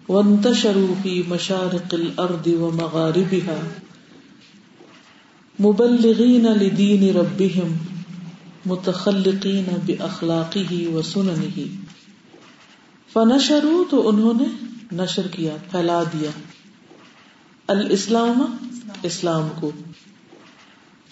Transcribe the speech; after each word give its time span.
وانتشروا 0.10 0.94
في 1.02 1.24
مشارق 1.28 1.94
الارض 1.94 2.48
ومغاربها 2.48 3.62
مبلغين 5.60 6.46
لدين 6.46 7.16
ربهم 7.16 7.76
متخلقين 8.66 9.66
باخلاقه 9.86 10.76
وسننه 10.94 11.62
فنشروا 13.14 13.84
تو 13.90 14.10
انہوں 14.10 14.34
نے 14.34 14.46
نشر 14.92 15.28
کیا، 15.28 15.56
پھیلا 15.72 16.04
دیا۔ 16.04 16.30
الاسلام، 17.68 18.68
اسلام 19.04 19.48
کو۔ 19.60 19.72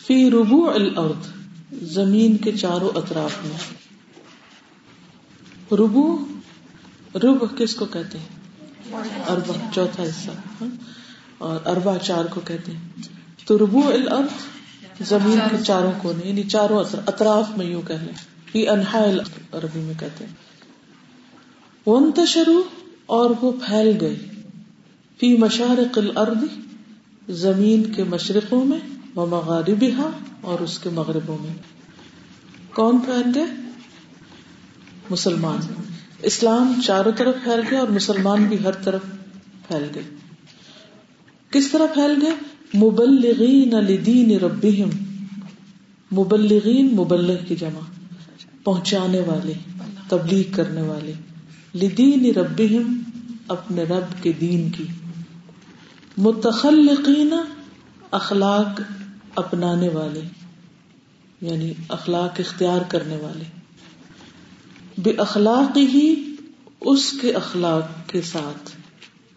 فی 0.08 0.30
ربوع 0.30 0.72
الارض، 0.74 1.28
زمین 1.84 2.38
کے 2.38 2.52
چاروں 2.52 2.98
اطراف 2.98 3.32
میں۔ 3.44 3.74
ربو 5.76 6.26
رب 7.16 7.58
کس 7.58 7.76
کو 7.76 7.86
کہتے 7.86 8.18
ہیں؟ 8.18 8.37
اربا 9.30 9.54
چوتھا 9.74 10.04
حصہ 10.04 10.32
ہاں؟ 10.32 10.68
اور 11.38 11.60
اربا 11.66 11.98
چار 11.98 12.26
کو 12.26 12.42
کہتے 12.42 12.72
ہیں۔ 12.72 12.90
تو 13.46 13.58
ربو 13.58 13.88
الارض 13.88 14.58
زمین 15.08 15.40
کے 15.52 15.58
چاروں 15.64 15.92
کو 16.02 16.14
یعنی 16.26 16.44
چاروں 16.44 16.84
اطراف 17.08 17.58
میں 17.58 17.66
یوں 17.66 17.82
کہ 17.82 17.94
فی 18.52 18.70
انہا 18.70 19.06
عربی 19.52 19.80
میں 19.80 19.94
کہتے 20.00 20.26
ہیں۔ 20.26 20.34
ونتشرو 21.90 22.64
اور 23.06 23.30
وہ 23.42 23.52
پھیل 23.52 23.98
گئے۔ 24.02 24.16
فی 25.20 25.38
مشارق 25.38 25.98
الارض، 25.98 26.44
زمین 27.30 27.94
کے 27.94 28.04
مشرقوں 28.04 28.66
میں 28.66 28.80
وہ 29.16 29.26
مغاربها 29.26 30.10
اور 30.42 30.60
اس 30.60 30.80
کے 30.80 30.90
مغربوں 30.90 31.38
میں۔ 31.42 31.54
کون 32.74 33.00
پھیل 33.00 33.32
گئے؟ 33.36 33.46
مسلمان۔ 35.10 35.60
اسلام 36.22 36.82
چاروں 36.86 37.12
طرف 37.12 37.36
پھیل 37.44 37.60
گیا 37.72 37.80
اور 37.80 37.88
مسلمان 37.88 38.44
بھی 38.44 38.58
ہر 38.64 38.72
طرف 38.72 39.02
پھیل 39.68 39.88
گئے۔ 39.96 40.04
کس 41.50 41.72
طرح 41.72 41.86
پھیل 41.94 42.20
گئے؟ 42.22 42.32
مبلغین 42.78 43.70
لدین 43.70 44.40
ربہم۔ 44.40 44.90
مبلغین 46.12 46.96
مبلغ 46.96 47.46
کی 47.48 47.56
جمع۔ 47.56 47.80
پہنچانے 48.64 49.20
والے، 49.20 49.54
تبلیغ 50.10 50.56
کرنے 50.56 50.82
والے۔ 50.82 51.14
لدین 51.76 52.36
ربہم، 52.36 53.02
اپنے 53.48 53.84
رب 53.84 54.24
کے 54.24 54.32
دین 54.32 54.70
کی۔ 54.70 54.84
متخلقین 56.18 57.34
اخلاق 58.12 58.82
اپنانے 59.36 59.90
والے 59.90 60.22
یعنی 61.42 61.74
اخلاق 61.90 62.40
اختیار 62.40 62.82
کرنے 62.88 63.18
والے۔ 63.18 63.57
بے 64.98 65.12
اخلاق 65.12 65.78
ہی 65.78 66.36
اس 66.82 67.12
کے 67.22 67.34
اخلاق 67.34 68.10
کے 68.10 68.22
ساتھ، 68.22 68.70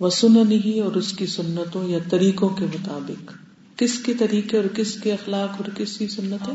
وہ 0.00 0.10
سنن 0.10 0.52
ہی 0.52 0.80
اور 0.80 0.92
اس 0.92 1.12
کی 1.12 1.26
سنتوں 1.26 1.88
یا 1.88 1.98
طریقوں 2.10 2.48
کے 2.48 2.64
مطابق۔ 2.64 3.32
کس 3.78 3.98
کے 3.98 4.14
طریقے 4.14 4.56
اور 4.56 4.66
کس 4.66 5.00
کے 5.00 5.12
اخلاق 5.12 5.48
اور 5.50 5.70
کس 5.76 5.98
کی 5.98 6.08
سنت 6.08 6.48
ہے؟ 6.48 6.54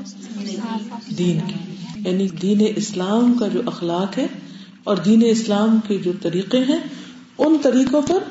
دین 1.17 1.39
کی۔ 1.39 1.75
یعنی 2.09 2.27
دین 2.27 2.73
اسلام 2.75 3.33
کا 3.33 3.47
جو 3.47 3.61
اخلاق 3.65 4.17
ہے 4.17 4.27
اور 4.83 4.97
دین 4.97 5.23
اسلام 5.25 5.79
کے 5.87 5.97
جو 5.97 6.11
طریقے 6.21 6.59
ہیں، 6.59 6.79
ان 7.37 7.57
طریقوں 7.63 8.01
پر 8.01 8.23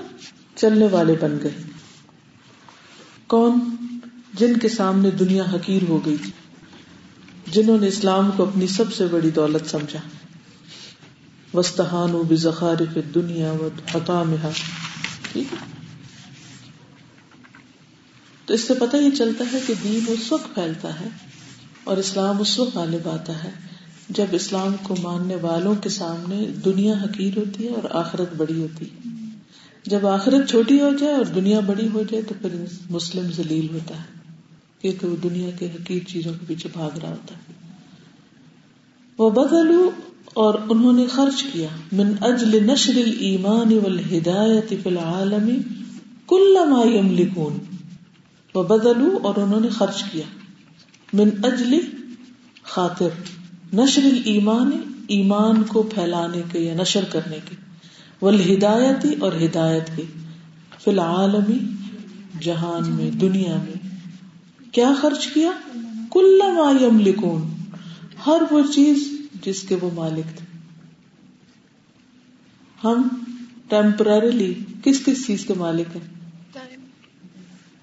چلنے 0.57 0.87
والے 0.91 1.15
بن 1.21 1.39
گئے۔ 1.43 1.63
کون؟ 3.27 3.59
جن 4.35 4.57
کے 4.57 4.69
سامنے 4.69 5.11
دنیا 5.11 5.45
حقیر 5.55 5.83
ہو 5.89 6.07
گئی۔ 6.07 6.17
تھی 6.17 6.31
جنہوں 7.53 7.79
نے 7.79 7.89
اسلام 7.89 8.31
کو 8.37 8.43
اپنی 8.43 8.67
سب 8.67 8.93
سے 8.93 9.07
بڑی 9.07 9.31
دولت 9.31 9.71
سمجھا۔ 9.71 9.99
وسطان 11.55 12.11
بزخار 12.29 12.99
دنیا 13.15 13.53
و 13.53 13.69
حتام 13.95 14.35
ٹھیک 15.33 15.53
ہے؟ 15.53 15.57
تو 18.47 18.55
اس 18.55 18.61
سے 18.61 18.75
پتہ 18.75 18.97
یہ 18.97 19.11
چلتا 19.11 19.45
ہے 19.53 19.59
کہ 19.67 19.75
دین 19.85 20.05
اس 20.09 20.33
وقت 20.33 20.55
پھیلتا 20.55 21.01
ہے 21.01 21.09
اور 21.85 21.97
اسلام 21.97 22.41
اس 22.41 22.59
وقت 22.59 22.77
غالب 22.77 23.09
آتا 23.09 23.45
ہے 23.45 23.51
جب 24.09 24.27
اسلام 24.33 24.77
کو 24.83 24.97
ماننے 25.03 25.35
والوں 25.35 25.75
کے 25.75 25.89
سامنے 25.89 26.47
دنیا 26.65 26.95
حقیر 27.05 27.39
ہوتی 27.39 27.65
ہے 27.65 27.69
اور 27.69 27.91
آخرت 27.91 28.35
بڑی 28.37 28.61
ہوتی 28.61 28.87
ہے۔ 28.87 29.09
جب 29.85 30.07
آخرت 30.07 30.51
چھوٹی 30.51 30.81
ہو 30.81 30.91
جائے 31.01 31.15
اور 31.15 31.25
دنیا 31.25 31.61
بڑی 31.61 31.89
ہو 31.95 32.03
جائے 32.03 32.23
تو 32.23 32.35
پھر 32.43 32.65
مسلم 32.91 33.31
ذلیل 33.33 33.69
ہوتا 33.73 33.95
ہے، 33.95 34.33
کیونکہ 34.81 35.07
وہ 35.07 35.17
دنیا 35.23 35.51
کے 35.59 35.67
حقیر 35.67 36.09
چیزوں 36.09 36.33
کے 36.33 36.45
پیچھے 36.47 36.69
بھاگ 36.73 36.99
رہا 36.99 37.09
ہوتا 37.09 37.35
ہے۔ 37.35 37.53
وہ 39.19 39.31
بدلو 39.31 39.91
اور 40.35 40.55
انہوں 40.69 40.93
نے 40.93 41.07
خرچ 41.07 41.43
کیا، 41.43 41.69
من 41.93 42.13
اجل 42.21 42.67
نشر 42.67 42.93
الایمان 42.97 43.73
والہدایت 43.73 44.69
فی 44.69 44.89
العالم 44.89 45.61
کل 46.27 46.57
ما 46.69 46.83
یملکون۔ 46.87 47.59
وبدلوا 48.55 49.19
اور 49.23 49.35
انہوں 49.37 49.61
نے 49.61 49.69
خرچ 49.69 50.05
کیا۔ 50.13 50.23
من 51.13 51.31
اجل 51.43 51.79
خاطر، 52.63 53.09
نشر 53.73 54.05
الایمان، 54.05 54.71
ایمان 55.09 55.63
کو 55.63 55.83
پھیلانے 55.83 56.43
کے 56.53 56.59
یا 56.59 56.75
نشر 56.75 57.05
کرنے 57.13 57.39
کے۔ 57.51 57.57
والہدایت 58.23 59.07
اور 59.21 59.33
ہدایت 59.33 59.97
کے۔ 59.97 60.03
فی 60.85 60.91
العالم، 60.91 61.53
جہان 62.41 62.93
میں، 62.93 63.11
دنیا 63.11 63.57
میں۔ 63.57 63.99
کیا 64.73 64.93
خرچ 65.01 65.27
کیا؟ 65.27 65.51
کل 66.13 66.39
ما 66.39 66.85
یملکون۔ 66.85 67.43
ہر 68.27 68.43
وہ 68.51 68.61
چیز 68.75 69.14
جس 69.45 69.63
کے 69.63 69.75
وہ 69.75 69.91
مالک 69.95 70.39
تھے۔ 70.39 70.59
ہم 72.85 73.09
ٹیمپرریلی 73.69 74.55
کس 74.85 75.05
کس 75.05 75.27
چیز 75.27 75.47
کے 75.47 75.55
مالک 75.55 75.97
ہیں؟ 75.97 76.31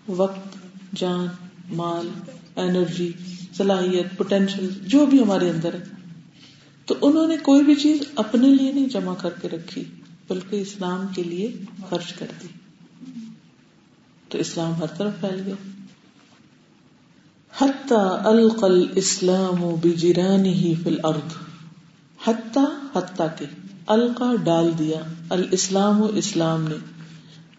وقت، 0.07 0.57
جان، 0.95 1.27
مال 1.69 2.09
اینرجی 2.55 3.11
صلاحیت 3.57 4.17
پوٹینشیل 4.17 4.69
جو 4.81 5.05
بھی 5.05 5.23
ہمارے 5.23 5.49
اندر 5.49 5.73
ہے۔ 5.73 5.83
تو 6.85 6.95
انہوں 7.01 7.27
نے 7.27 7.37
کوئی 7.37 7.63
بھی 7.63 7.75
چیز 7.75 7.97
اپنے 8.15 8.47
لیے 8.47 8.71
نہیں 8.71 8.89
جمع 8.89 9.15
کر 9.15 9.29
کے 9.41 9.49
رکھی، 9.49 9.83
بلکہ 10.27 10.61
اسلام 10.61 11.07
کے 11.15 11.23
لیے 11.23 11.55
خرچ 11.89 12.13
کر 12.13 12.27
دی۔ 12.43 12.47
تو 14.29 14.37
اسلام 14.37 14.73
ہر 14.73 14.87
طرف 14.87 15.13
پھیل 15.19 15.41
گیا۔ 15.45 15.55
حتی 17.57 17.95
القل 18.27 18.87
اسلام 18.95 19.75
بجرانی 19.83 20.53
ہی 20.53 20.75
فی 20.83 20.89
الارض۔ 20.89 21.50
حتیٰ 22.27 22.65
حتیٰ 22.95 23.27
کے 23.39 23.45
القا 23.87 24.35
ڈال 24.43 24.79
دیا، 24.79 24.99
الاسلام 25.29 26.01
و 26.01 26.05
اسلام 26.05 26.67
نے۔ 26.67 26.75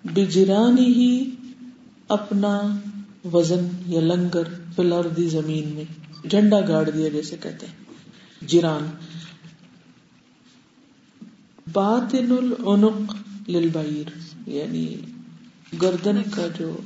بجرانی 0.04 0.86
ہی 0.86 1.30
اپنا 2.08 2.76
وزن 3.32 3.68
یا 3.86 4.00
لنگر 4.00 4.42
فلردی 4.76 5.28
زمین 5.28 5.68
میں 5.68 5.84
جھنڈا 6.28 6.60
گاڑ 6.68 6.90
دیا 6.90 7.08
جیسے 7.08 7.36
کہتے 7.42 7.66
ہیں۔ 7.66 7.74
جیران۔ 8.40 8.86
باطن 11.72 12.32
العنق 12.32 13.14
للبعیر 13.48 14.10
یعنی 14.46 14.96
گردن 15.82 16.22
کا 16.30 16.46
جو 16.58 16.76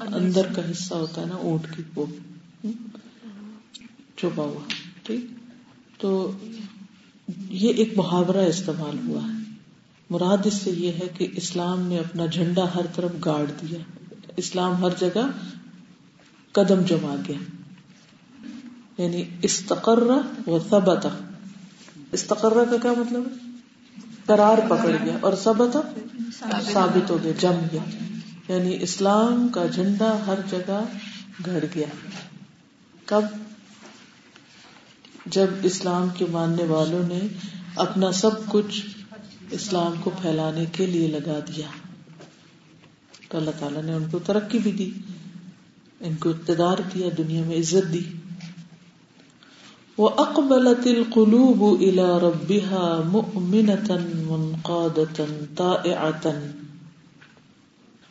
اندر 0.00 0.46
کا 0.56 0.70
حصہ 0.70 0.94
ہوتا 0.94 1.20
ہے 1.20 1.26
نا، 1.26 1.34
اونٹ 1.34 1.76
کی، 1.76 1.82
وہ 1.94 2.06
چھپا 4.16 4.42
ہوا، 4.42 4.72
ٹھیک۔ 5.02 5.26
تو 5.98 6.30
یہ 7.38 7.72
ایک 7.72 7.92
محاورہ 7.96 8.36
استعمال 8.36 9.08
ہوا 9.08 9.20
ہے۔ 9.22 9.56
مراد 10.10 10.38
اس 10.44 10.54
سے 10.54 10.70
یہ 10.70 10.92
ہے 10.92 11.08
کہ 11.18 11.28
اسلام 11.36 11.86
نے 11.86 11.98
اپنا 11.98 12.26
جھنڈا 12.26 12.74
ہر 12.74 12.86
طرف 12.94 13.10
گاڑ 13.24 13.44
دیا۔ 13.44 13.78
اسلام 14.36 14.84
ہر 14.84 14.90
جگہ 14.98 15.26
قدم 16.52 16.82
جما 16.82 17.14
گیا 17.28 17.38
یعنی 19.02 19.24
استقرہ 19.42 20.48
و 20.48 20.58
ثبت۔ 20.58 21.06
استقرہ 22.12 22.64
کا 22.70 22.76
کیا 22.82 22.92
مطلب 22.92 23.22
ہے؟ 23.26 23.46
قرار 24.26 24.58
پکڑ 24.68 24.90
گیا 25.04 25.16
اور 25.20 25.32
سبت 25.32 25.76
ثابت 26.72 27.10
ہو 27.10 27.18
گیا، 27.22 27.32
جم 27.40 27.66
گیا۔ 27.72 28.04
یعنی 28.48 28.76
اسلام 28.80 29.48
کا 29.48 29.66
جھنڈا 29.66 30.18
ہر 30.26 30.38
جگہ 30.50 30.84
گڑ 31.46 31.64
گیا۔ 31.74 31.86
کب؟ 33.04 33.22
جب 35.26 35.46
اسلام 35.62 36.08
کے 36.16 36.24
ماننے 36.30 36.64
والوں 36.64 37.08
نے 37.08 37.20
اپنا 37.76 38.12
سب 38.12 38.30
کچھ 38.48 38.86
اسلام 39.50 39.92
کو 40.04 40.10
پھیلانے 40.22 40.64
کے 40.72 40.86
لیے 40.86 41.08
لگا 41.08 41.38
دیا۔ 41.38 41.66
تو 43.28 43.38
اللہ 43.38 43.50
تعالیٰ 43.58 43.82
نے 43.82 43.94
ان 43.94 44.04
کو 44.10 44.18
ترقی 44.18 44.58
بھی 44.58 44.72
دی، 44.72 44.90
ان 46.00 46.14
کو 46.14 46.30
اقتدار 46.30 46.76
دیا، 46.94 47.08
دنیا 47.18 47.42
میں 47.46 47.56
عزت 47.56 47.92
دی۔ 47.92 48.00
وہ 49.98 50.08
اقبلت 50.16 50.86
القلوب 50.86 51.80
الى 51.80 52.02
ربها 52.22 53.08
مؤمنة 53.08 53.96
منقادة 54.26 55.24
طائعة۔ 55.56 56.36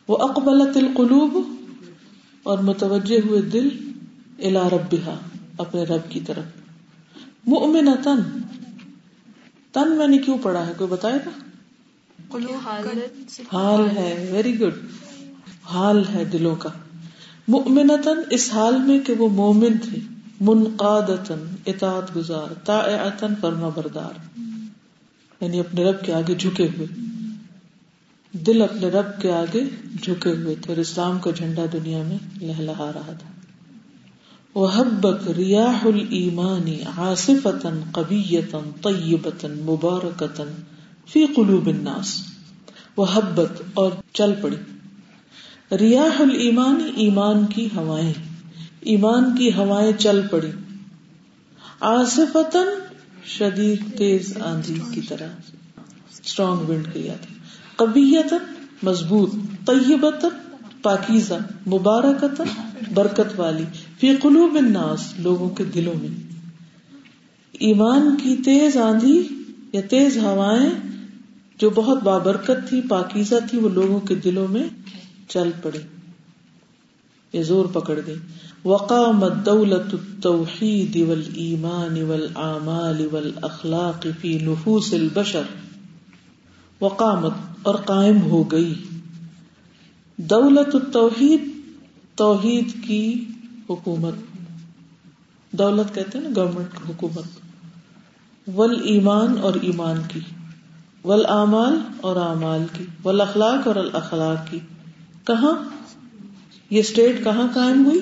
وہ 0.08 0.18
اقبلت 0.18 0.78
القلوب، 0.78 1.38
اور 2.44 2.58
متوجہ 2.58 3.20
ہوئے 3.26 3.42
دل 3.42 3.70
الى 4.40 4.70
ربها، 4.72 5.20
اپنے 5.58 5.84
رب 5.84 6.12
کی 6.12 6.20
طرف۔ 6.20 6.65
مؤمنة 7.48 8.12
تن 9.72 9.98
میں 9.98 10.08
نے 10.08 10.18
کیوں 10.18 10.38
پڑھا 10.38 10.68
ہے؟ 10.68 10.74
کوئی 10.78 10.90
بتائے 10.90 11.20
گا؟ 11.26 11.30
حال 13.52 13.98
ہے۔ 13.98 14.30
ویری 14.32 14.60
گڈ 14.60 14.74
حال 15.64 16.04
ہے 16.14 16.26
دلوں 16.26 16.56
کا۔ 16.56 16.70
مؤمنتن 17.48 18.20
اس 18.30 18.54
حال 18.54 18.78
میں 18.78 19.00
کہ 19.00 19.14
وہ 19.14 19.30
مومن 19.30 19.78
تھے۔ 19.78 20.00
منقادتن 20.42 21.56
اطاعت 21.66 22.16
گزار 22.16 22.54
طائعتن 22.66 23.34
فرما 23.42 23.70
بردار 23.70 24.40
یعنی 25.42 25.60
اپنے 25.60 25.84
رب 25.84 26.06
کے 26.06 26.14
آگے 26.14 26.36
جھکے 26.36 26.68
ہوئے۔ 26.68 26.88
دل 28.32 28.62
اپنے 28.62 28.90
رب 28.90 29.22
کے 29.22 29.32
آگے 29.32 29.64
جھکے 30.02 30.30
ہوئے 30.30 30.56
تھے 30.56 30.74
اور 30.74 30.78
اسلام 30.78 31.20
کا 31.20 31.32
جھنڈا 31.32 31.66
دنیا 31.74 32.04
میں 32.04 32.18
لہلہا 32.42 32.92
رہا 32.96 33.14
تھا۔ 33.20 33.35
وحبت 34.56 35.28
ریاح 35.28 35.86
الایمان 35.86 36.68
عاصفتا 36.98 37.70
قویتا 37.92 38.58
طیبتا 38.82 39.48
مبارکتا 39.48 40.44
فی 41.08 41.26
قلوب 41.36 41.68
الناس 41.68 42.24
وحبت 42.98 43.62
اور 43.74 43.92
چل 44.14 44.34
پڑی۔ 44.42 44.56
ریاح 45.78 46.22
المان 46.22 46.82
ایمان 46.96 47.46
کی 47.46 47.70
ہوائیں۔ 47.76 48.14
ایمان 48.82 49.38
کی 49.38 49.54
ہوائیں 49.54 49.92
چل 49.92 50.22
پڑی۔ 50.32 50.52
آصفتن 51.80 52.68
شدید 53.26 53.98
تیز 53.98 54.38
آندھی 54.38 54.80
کی 54.92 55.02
طرح۔ 55.02 55.28
اسٹرانگ 56.24 56.70
ونڈ 56.70 56.94
کی 56.94 57.00
یاد 57.00 57.26
قبیتن 57.76 58.54
مضبوط 58.84 59.32
طیبتن 59.66 60.30
پاکیزہ 60.82 61.34
مبارکتن 61.68 62.72
برکت 62.94 63.40
والی۔ 63.40 63.64
فی 64.00 64.16
قلوب 64.16 64.56
الناس، 64.56 65.14
لوگوں 65.20 65.50
کے 65.50 65.64
دلوں 65.64 65.94
میں۔ 66.02 66.36
ایمان 67.52 68.18
کی 68.24 68.36
تیز 68.36 68.78
آندھی 68.78 69.28
یا 69.72 69.82
تیز 69.90 70.18
ہوائیں 70.18 70.70
جو 71.58 71.70
بہت 71.70 72.04
بابرکت 72.04 72.70
تھی، 72.70 72.82
پاکیزہ 72.90 73.36
تھی، 73.50 73.58
وہ 73.58 73.70
لوگوں 73.70 74.00
کے 74.00 74.16
دلوں 74.16 74.48
میں 74.48 74.64
چل 75.28 75.50
پڑی۔ 75.62 75.80
یہ 77.34 77.44
زور 77.44 77.66
پکڑ 77.66 78.00
گئی۔ 78.08 78.16
وقامت 78.66 79.34
دولت 79.46 79.94
التوحید 79.94 81.10
والایمان 81.10 82.02
والاعمال 82.02 83.08
والاخلاق 83.12 84.08
فی 84.22 84.38
نفوس 84.38 84.94
البشر۔ 84.94 85.42
وقامت 86.82 87.32
اور 87.64 87.76
قائم 87.76 88.22
ہو 88.22 88.44
گئی۔ 88.44 88.74
دولت 90.18 90.76
التوحید، 90.76 91.44
توحید 92.16 92.84
کی 92.84 93.26
حکومت، 93.70 94.14
دولت 95.52 95.96
کہتے 95.96 96.18
ہیں 96.18 96.30
نا 96.30 96.30
گورنمنٹ 96.36 96.68
کی 96.72 96.92
حکومت۔ 96.92 97.24
ول 98.56 98.82
ایمان 98.84 99.38
اور 99.42 99.54
ایمان 99.62 100.02
کی۔ 100.08 100.20
ول 101.04 101.26
اعمال 101.26 101.80
اور 102.02 102.16
اعمال 102.16 102.66
کی۔ 102.74 102.84
ول 103.04 103.22
اخلاق 103.22 103.68
اور 103.68 103.76
الاخلاق 103.76 104.52
کی۔ 104.52 104.60
کہاں؟ 105.24 105.70
یہ 106.70 106.80
اسٹیٹ 106.80 107.24
کہاں 107.24 107.48
قائم 107.54 107.86
ہوئی؟ 107.86 108.00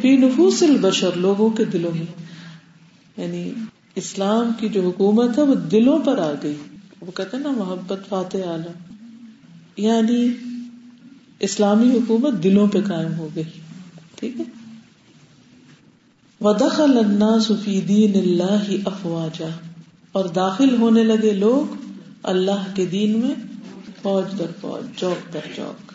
فی 0.00 0.16
نفوس 0.16 0.62
البشر، 0.62 1.10
لوگوں 1.16 1.50
کے 1.50 1.64
دلوں 1.64 1.90
میں۔ 1.98 2.24
یعنی 3.16 3.52
اسلام 3.94 4.50
کی 4.58 4.68
جو 4.68 4.82
حکومت 4.82 5.38
ہے، 5.38 5.42
وہ 5.42 5.54
دلوں 5.54 5.98
پر 5.98 6.18
آ 6.18 6.32
گئی۔ 6.42 6.56
وہ 7.00 7.12
کہتے 7.12 7.36
ہیں 7.36 7.44
نا 7.44 7.50
محبت 7.50 7.98
فاتح 8.08 8.38
عالم۔ 8.38 8.94
یعنی 9.76 10.28
اسلامی 11.40 11.98
حکومت 11.98 12.44
دلوں 12.44 12.66
پہ 12.66 12.80
قائم 12.80 13.14
ہو 13.14 13.28
گئی۔ 13.34 13.60
ٹھیک 14.14 14.40
ہے؟ 14.40 14.44
ودخل 16.46 16.98
الناس 16.98 17.52
فی 17.64 17.80
دین 17.80 18.12
اللہ 18.14 18.70
افواجا۔ 18.84 19.48
اور 20.12 20.24
داخل 20.24 20.76
ہونے 20.80 21.04
لگے 21.04 21.32
لوگ 21.32 21.74
اللہ 22.22 22.66
کے 22.74 22.86
دین 22.86 23.18
میں 23.18 23.34
فوج 24.02 24.38
در 24.38 24.46
فوج، 24.60 25.00
چوک 25.00 25.34
در 25.34 25.40
چوک۔ 25.56 25.92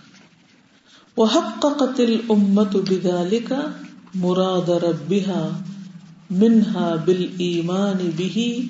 وحققت 1.19 1.99
الامت 1.99 2.75
بذلك 2.89 3.53
مراد 4.15 4.69
ربها 4.69 5.49
منها 6.31 6.95
بالایمان 7.05 8.09
به 8.17 8.61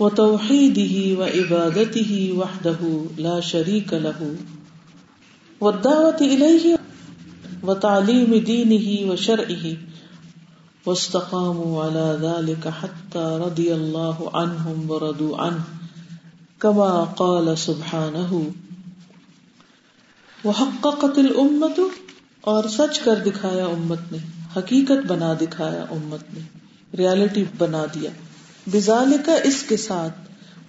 وتوحيده 0.00 1.14
وعبادته 1.18 2.32
وحده 2.32 3.04
لا 3.18 3.40
شريك 3.40 3.94
له 3.94 4.34
والدعوة 5.60 6.20
إليه 6.20 6.74
وتعليم 7.62 8.38
دينه 8.38 9.12
وشرعه 9.12 9.89
واستقاموا 10.86 11.84
على 11.84 12.26
ذلك 12.26 12.66
حتى 12.82 13.38
رضي 13.46 13.72
الله 13.72 14.28
عنهم 14.32 14.90
ورضوا 14.90 15.48
عنه، 15.48 15.76
كما 16.58 17.04
قال 17.04 17.56
سبحانه 17.56 18.42
وہ 20.44 20.52
حققت 20.60 21.18
الامت 21.18 21.80
اور 22.40 22.64
سچ 22.64 22.98
کر 22.98 23.14
دکھایا 23.26 23.66
امت 23.66 24.12
نے، 24.12 24.18
حقیقت 24.56 25.06
بنا 25.06 25.34
دکھایا 25.40 25.82
امت 25.82 26.34
نے، 26.34 26.40
ریالٹی 26.96 27.44
بنا 27.58 27.84
دیا۔ 27.94 28.10
بزال 28.66 29.16
کا 29.26 29.34
اس 29.34 29.62
کے 29.68 29.76
ساتھ 29.76 30.14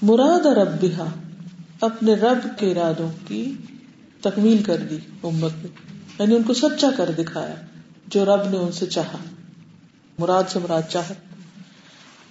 مراد 0.01 0.45
رب 0.45 0.85
اپنے 1.81 2.13
رب 2.13 2.59
کے 2.59 2.71
ارادوں 2.71 3.09
کی 3.27 3.53
تکمیل 4.21 4.63
کر 4.63 4.77
دی 4.77 4.97
امت 5.23 5.65
نے 5.65 5.67
یعنی 6.19 6.35
ان 6.35 6.43
کو 6.43 6.53
سچا 6.53 6.89
کر 6.97 7.11
دکھایا، 7.17 7.55
جو 8.07 8.25
رب 8.25 8.49
نے 8.49 8.57
ان 8.57 8.71
سے 8.71 8.85
چاہا۔ 8.85 9.17
مراد 10.19 10.43
سے 10.49 10.59
مراد 10.59 10.81
چاہ 10.89 11.13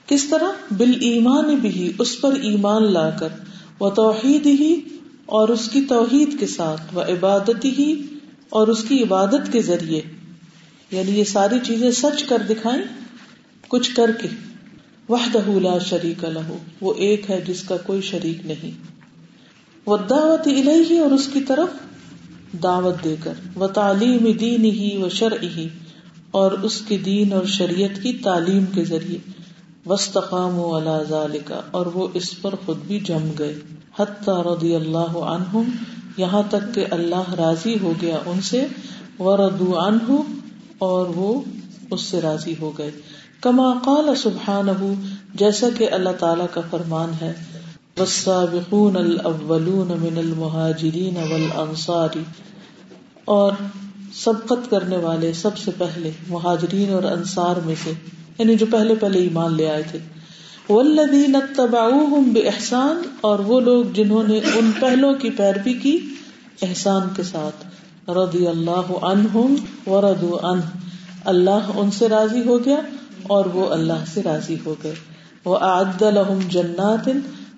کس 0.06 0.24
طرح؟ 0.24 0.48
بال 0.70 0.92
ایمان 1.00 1.54
بھی، 1.54 1.92
اس 1.98 2.20
پر 2.20 2.32
ایمان 2.32 2.92
لا 2.92 3.10
کر۔ 3.10 3.28
وہ 3.80 3.90
توحید 3.90 4.46
ہی 4.46 4.80
اور 5.26 5.48
اس 5.48 5.68
کی 5.72 5.80
توحید 5.88 6.40
کے 6.40 6.46
ساتھ۔ 6.46 6.80
وہ 6.92 7.02
عبادت 7.02 7.64
ہی 7.64 8.02
اور 8.50 8.68
اس 8.68 8.84
کی 8.84 9.02
عبادت 9.02 9.52
کے 9.52 9.62
ذریعے۔ 9.62 10.00
یعنی 10.90 11.18
یہ 11.18 11.24
ساری 11.24 11.56
چیزیں 11.66 11.90
سچ 11.90 12.24
کر 12.24 12.38
دکھائیں، 12.50 12.82
کچھ 13.68 13.94
کر 13.96 14.10
کے۔ 14.22 14.28
وحدہ 15.08 15.50
لا 15.50 15.78
شریک 15.78 16.24
لہو 16.24 16.58
وہ 16.80 16.94
ایک 16.94 17.30
ہے 17.30 17.40
جس 17.40 17.62
کا 17.62 17.76
کوئی 17.76 18.00
شریک 18.00 18.46
نہیں۔ 18.46 18.70
وہ 19.86 19.96
دعوت 19.96 20.46
الہی 20.46 20.98
اور 20.98 21.10
اس 21.10 21.28
کی 21.32 21.40
طرف 21.40 21.68
دعوت 22.62 23.04
دے 23.04 23.16
کر۔ 23.24 23.32
وہ 23.54 23.66
تعلیم 23.66 24.32
دین 24.32 24.64
ہی 24.64 25.02
و 25.02 25.08
شرع 25.08 25.46
ہی 25.56 25.68
اور 26.30 26.52
اس 26.52 26.80
کے 26.80 26.98
دین 26.98 27.32
اور 27.32 27.44
شریعت 27.44 28.02
کی 28.02 28.12
تعلیم 28.12 28.64
کے 28.66 28.84
ذریعے۔ 28.84 29.18
وسطام 29.86 30.58
و 30.58 30.74
اللہ 30.74 31.52
اور 31.70 31.86
وہ 31.86 32.08
اس 32.14 32.42
پر 32.42 32.54
خود 32.66 32.76
بھی 32.76 33.00
جم 33.00 33.30
گئے۔ 33.38 33.54
حتی 33.98 34.30
رضی 34.30 34.74
اللہ 34.74 35.18
عنہم 35.18 35.62
یہاں 36.16 36.42
تک 36.50 36.74
کہ 36.74 36.84
اللہ 36.90 37.34
راضی 37.34 37.76
ہو 37.82 37.92
گیا 38.02 38.18
ان 38.26 38.40
سے۔ 38.40 38.66
وردو 39.18 39.78
عنہ 39.78 40.12
اور 40.78 41.06
وہ 41.06 41.40
اس 41.90 42.00
سے 42.00 42.20
راضی 42.20 42.54
ہو 42.60 42.72
گئے۔ 42.78 42.90
کما 43.40 43.72
قال 43.84 44.14
سبحانہ 44.14 44.92
جیسا 45.34 45.66
کہ 45.78 45.88
اللہ 45.90 46.10
تعالی 46.18 46.44
کا 46.52 46.60
فرمان 46.70 47.10
ہے۔ 47.20 47.32
والسابقون 47.98 48.96
الاولون 48.96 49.88
من 49.88 50.18
المہاجرین 50.18 51.16
والانصار 51.16 52.08
اور 53.24 53.52
سبقت 54.14 54.70
کرنے 54.70 54.96
والے 54.96 55.32
سب 55.32 55.58
سے 55.58 55.70
پہلے 55.78 56.10
مہاجرین 56.28 56.92
اور 56.92 57.02
انصار 57.02 57.56
میں 57.56 57.74
سے 57.84 57.92
یعنی 58.38 58.54
جو 58.54 58.66
پہلے 58.70 58.94
پہلے 58.94 59.18
ایمان 59.18 59.54
لے 59.54 59.70
آئے 59.70 59.82
تھے۔ 59.90 59.98
والذین 60.70 61.36
اتبعوہم 61.36 62.32
بإحسان، 62.32 63.02
اور 63.20 63.38
وہ 63.38 63.60
لوگ 63.60 63.84
جنہوں 63.84 64.22
نے 64.28 64.40
ان 64.54 64.70
پہلوں 64.80 65.14
کی 65.14 65.30
پیروی 65.30 65.74
کی 65.74 65.98
احسان 66.62 67.08
کے 67.16 67.22
ساتھ۔ 67.22 67.66
رضی 68.10 68.46
اللہ 68.46 69.04
عنہم 69.04 69.54
ورضوا 69.86 70.52
عنہ۔ 70.52 70.60
اللہ 71.24 71.70
ان 71.74 71.90
سے 71.90 72.08
راضی 72.08 72.42
ہو 72.46 72.64
گیا 72.64 72.76
اور 73.22 73.44
وہ 73.44 73.70
اللہ 73.70 74.04
سے 74.14 74.22
راضی 74.22 74.56
ہو 74.66 74.74
گئے۔ 74.84 74.94
وہ 75.44 75.56
اعد 75.56 76.02
لهم 76.02 76.38
جنات، 76.48 77.08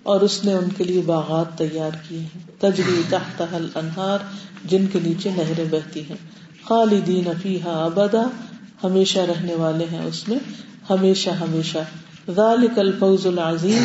اور 0.02 0.20
اس 0.20 0.44
نے 0.44 0.52
ان 0.52 0.68
کے 0.76 0.84
لیے 0.84 1.02
باغات 1.06 1.58
تیار 1.58 1.90
کیے 2.08 2.18
ہیں۔ 2.18 2.40
تجری 2.58 3.02
تحتها 3.08 3.56
الانہار 3.56 4.18
جن 4.64 4.86
کے 4.92 4.98
نیچے 5.02 5.30
نہریں 5.36 5.64
بہتی 5.70 6.00
ہیں۔ 6.00 6.41
خالدین 6.68 7.30
فیہا 7.42 7.84
ابدا، 7.84 8.22
ہمیشہ 8.84 9.18
رہنے 9.18 9.54
والے 9.54 9.84
ہیں 9.92 10.06
اس 10.06 10.28
میں، 10.28 10.38
ہمیشہ 10.90 11.30
ہمیشہ۔ 11.30 11.78
ذالک 12.30 12.78
الفوز 12.78 13.26
العظیم، 13.26 13.82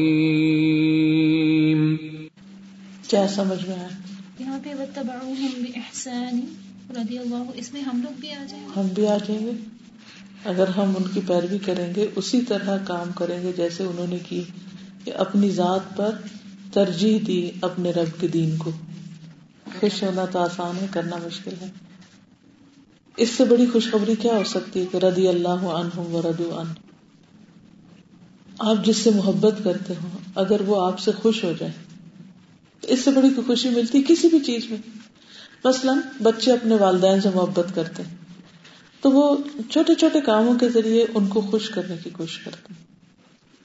کیا 3.11 3.27
سمجھ 3.27 3.67
میں 3.67 3.75
آیا؟ 3.75 3.87
یہاں 4.39 4.59
پہ 4.63 4.73
بإحسان 4.95 6.39
رضی 6.89 7.17
اللہ 7.17 7.43
اس 7.55 7.73
میں 7.73 7.81
ہم 7.81 8.01
لوگ 8.01 8.19
بھی 8.19 8.33
آ 8.33 8.45
جائیں 8.49 8.65
گے۔ 8.65 8.79
ہم 8.79 8.87
بھی 8.87 9.07
آ 9.07 9.17
جائیں 9.17 9.45
گے۔ 9.45 9.51
اگر 10.45 10.67
ہم 10.67 10.93
ان 10.97 11.03
کی 11.13 11.19
پیروی 11.27 11.57
کریں 11.57 11.93
گے 11.95 12.07
اسی 12.15 12.41
طرح 12.41 12.77
کام 12.77 13.11
کریں 13.15 13.43
گے 13.43 13.51
جیسے 13.57 13.83
انہوں 13.83 14.07
نے 14.07 14.19
کی 14.19 14.43
کہ 15.03 15.13
اپنی 15.15 15.49
ذات 15.49 15.97
پر 15.97 16.15
ترجیح 16.73 17.19
دی 17.27 17.51
اپنے 17.61 17.91
رب 17.91 18.21
کے 18.21 18.27
دین 18.27 18.57
کو۔ 18.57 18.71
خوش 19.79 20.03
ہونا 20.03 20.25
تو 20.25 20.39
آسان 20.39 20.77
ہے 20.81 20.87
کرنا 20.91 21.15
مشکل 21.15 21.53
ہے۔ 21.61 21.69
اس 23.17 23.29
سے 23.29 23.45
بڑی 23.45 23.65
خوشخبری 23.65 24.15
کیا 24.15 24.33
ہو 24.33 24.43
سکتی 24.43 24.81
ہے 24.81 24.85
کہ 24.91 24.97
رضی 24.97 25.27
اللہ 25.27 25.49
عنہم 25.49 26.15
و 26.15 26.21
ردو 26.21 26.57
عنہ۔ 26.59 26.73
آپ 28.59 28.85
جس 28.85 28.97
سے 28.97 29.09
محبت 29.09 29.55
کرتے 29.63 29.93
ہو 30.03 30.07
اگر 30.35 30.61
وہ 30.61 30.85
آپ 30.85 30.99
سے 30.99 31.11
خوش 31.11 31.43
ہو 31.43 31.53
جائے 31.59 31.71
تو 31.71 31.90
اس 32.83 32.99
سے 32.99 33.11
بڑی 33.11 33.29
خوشی 33.47 33.69
ملتی 33.69 34.03
کسی 34.07 34.27
بھی 34.27 34.39
چیز 34.39 34.69
میں۔ 34.69 34.77
مثلاً 35.63 35.97
بچے 36.23 36.51
اپنے 36.51 36.75
والدین 36.75 37.21
سے 37.21 37.29
محبت 37.35 37.75
کرتے 37.75 38.03
ہیں، 38.03 38.15
تو 39.01 39.11
وہ 39.11 39.37
چھوٹے 39.69 39.95
چھوٹے 39.95 40.21
کاموں 40.21 40.55
کے 40.55 40.69
ذریعے 40.69 41.05
ان 41.13 41.27
کو 41.27 41.41
خوش 41.41 41.69
کرنے 41.69 41.95
کی 42.03 42.09
کوشش 42.09 42.37
کرتے 42.37 42.73
ہیں۔ 42.73 42.85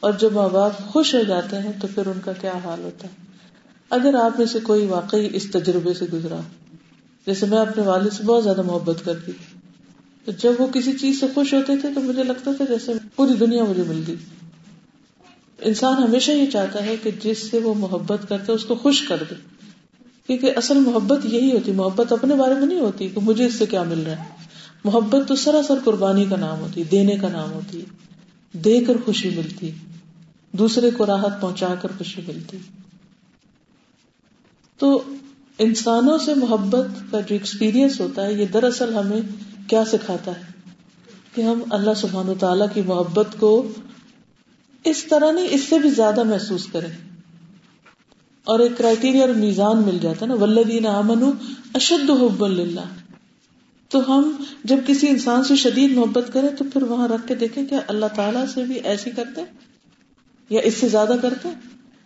اور 0.00 0.12
جب 0.12 0.32
ماں 0.32 0.48
باپ 0.48 0.78
خوش 0.78 1.14
ہو 1.14 1.22
جاتے 1.22 1.58
ہیں 1.58 1.72
تو 1.82 1.88
پھر 1.94 2.06
ان 2.06 2.20
کا 2.24 2.32
کیا 2.32 2.52
حال 2.64 2.80
ہوتا 2.84 3.08
ہے؟ 3.08 3.12
اگر 3.90 4.14
آپ 4.14 4.38
میں 4.38 4.46
سے 4.46 4.60
کوئی 4.60 4.86
واقعی 4.86 5.28
اس 5.32 5.50
تجربے 5.50 5.94
سے 5.94 6.04
گزرا 6.12 6.40
جیسے 7.26 7.46
میں 7.46 7.58
اپنے 7.58 7.82
والد 7.82 8.12
سے 8.12 8.22
بہت 8.22 8.44
زیادہ 8.44 8.62
محبت 8.62 9.04
کرتی 9.04 9.32
تو 10.24 10.32
جب 10.32 10.52
وہ 10.58 10.66
کسی 10.66 10.92
چیز 10.92 11.20
سے 11.20 11.26
خوش 11.34 11.54
ہوتے 11.54 11.76
تھے 11.76 11.88
تو 11.94 12.00
مجھے 12.00 12.24
لگتا 12.24 12.50
تھا 12.56 12.64
جیسے 12.64 12.92
پوری 13.16 13.34
دنیا 13.34 13.64
مجھے 13.64 13.82
مل 13.82 14.02
گئی۔ 14.06 14.16
انسان 15.60 16.02
ہمیشہ 16.02 16.30
یہ 16.30 16.50
چاہتا 16.50 16.86
ہے 16.86 16.96
کہ 17.02 17.10
جس 17.22 17.50
سے 17.50 17.58
وہ 17.58 17.74
محبت 17.74 18.28
کرتے 18.28 18.52
اس 18.52 18.64
کو 18.64 18.74
خوش 18.74 19.02
کر 19.02 19.22
دے۔ 19.30 19.34
کیونکہ 20.26 20.52
اصل 20.56 20.78
محبت 20.78 21.18
یہی 21.24 21.52
ہوتی، 21.52 21.72
محبت 21.72 22.12
اپنے 22.12 22.34
بارے 22.34 22.54
میں 22.54 22.66
نہیں 22.66 22.80
ہوتی 22.80 23.08
کہ 23.08 23.20
مجھے 23.20 23.46
اس 23.46 23.54
سے 23.54 23.66
کیا 23.66 23.82
مل 23.82 24.02
رہا 24.02 24.12
ہے۔ 24.12 24.24
محبت 24.84 25.28
تو 25.28 25.36
سراسر 25.36 25.74
قربانی 25.84 26.24
کا 26.24 26.36
نام 26.36 26.60
ہوتی 26.60 26.80
ہے 26.80 26.86
دینے 26.90 27.16
کا 27.16 27.28
نام 27.28 27.52
ہوتی۔ 27.52 27.80
ہے 27.80 27.84
دے 28.52 28.80
کر 28.80 28.96
خوشی 29.04 29.30
ملتی، 29.30 29.70
دوسرے 30.52 30.90
کو 30.90 31.06
راحت 31.06 31.40
پہنچا 31.40 31.74
کر 31.82 31.88
خوشی 31.98 32.22
ملتی۔ 32.26 32.56
تو 34.78 35.02
انسانوں 35.58 36.18
سے 36.18 36.34
محبت 36.34 36.86
کا 37.10 37.20
جو 37.20 37.34
ایکسپیرئنس 37.34 38.00
ہوتا 38.00 38.26
ہے، 38.26 38.32
یہ 38.32 38.46
دراصل 38.46 38.96
ہمیں 38.96 39.20
کیا 39.68 39.84
سکھاتا 39.84 40.30
ہے؟ 40.30 40.42
کہ 41.34 41.42
ہم 41.42 41.60
اللہ 41.70 41.90
سبحان 41.96 42.28
و 42.28 42.34
تعالی 42.34 42.64
کی 42.74 42.82
محبت 42.82 43.26
کو 43.38 43.68
اس 44.86 45.04
طرح 45.04 45.30
نہیں، 45.30 45.46
اس 45.50 45.68
سے 45.68 45.78
بھی 45.78 45.90
زیادہ 45.90 46.22
محسوس 46.22 46.66
کریں۔ 46.66 47.06
اور 48.44 48.58
ایک 48.58 48.72
کرائٹیریا 48.78 49.20
اور 49.20 49.28
میزان 49.28 49.82
مل 49.82 49.98
جاتا 50.02 50.18
ہے 50.22 50.26
نا 50.26 50.34
ولدین 50.34 50.86
امن 50.86 51.30
اشد 51.74 52.10
حب 52.10 52.44
اللہ 52.44 52.80
تو 53.88 54.18
ہم 54.18 54.42
جب 54.64 54.76
کسی 54.86 55.08
انسان 55.08 55.44
سے 55.44 55.56
شدید 55.56 55.96
محبت 55.96 56.32
کریں 56.32 56.48
تو 56.58 56.64
پھر 56.72 56.82
وہاں 56.82 57.08
رکھ 57.08 57.28
کے 57.28 57.34
دیکھیں 57.34 57.66
کہ 57.66 57.76
اللہ 57.86 58.06
تعالیٰ 58.16 58.44
سے 58.54 58.64
بھی 58.64 58.74
ایسی 58.74 59.10
کرتے 59.10 59.44
یا 60.50 60.60
اس 60.60 60.74
سے 60.74 60.88
زیادہ 60.88 61.12
کرتے 61.22 61.48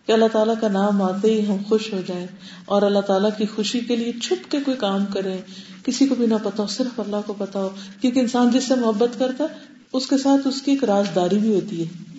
کہ 0.05 0.11
اللہ 0.11 0.25
تعالیٰ 0.31 0.53
کا 0.61 0.67
نام 0.67 1.01
آتے 1.01 1.33
ہی 1.33 1.47
ہم 1.47 1.57
خوش 1.67 1.93
ہو 1.93 2.01
جائیں 2.07 2.27
اور 2.65 2.81
اللہ 2.81 2.99
تعالیٰ 2.99 3.29
کی 3.37 3.45
خوشی 3.45 3.79
کے 3.79 3.95
لیے 3.95 4.11
چھپ 4.21 4.51
کے 4.51 4.59
کوئی 4.65 4.77
کام 4.77 5.05
کریں۔ 5.05 5.37
کسی 5.83 6.07
کو 6.07 6.15
بھی 6.15 6.25
نہ 6.25 6.35
پتا 6.43 6.63
ہو، 6.63 6.67
صرف 6.67 6.99
اللہ 6.99 7.15
کو 7.25 7.33
پتا 7.37 7.59
ہو۔ 7.59 7.69
کیونکہ 8.01 8.19
انسان 8.19 8.49
جس 8.49 8.63
سے 8.63 8.75
محبت 8.75 9.19
کرتا 9.19 9.43
ہے، 9.43 9.59
اس 9.93 10.07
کے 10.07 10.17
ساتھ 10.17 10.47
اس 10.47 10.61
کی 10.61 10.71
ایک 10.71 10.83
رازداری 10.83 11.37
بھی 11.37 11.55
ہوتی 11.55 11.83
ہے۔ 11.83 12.10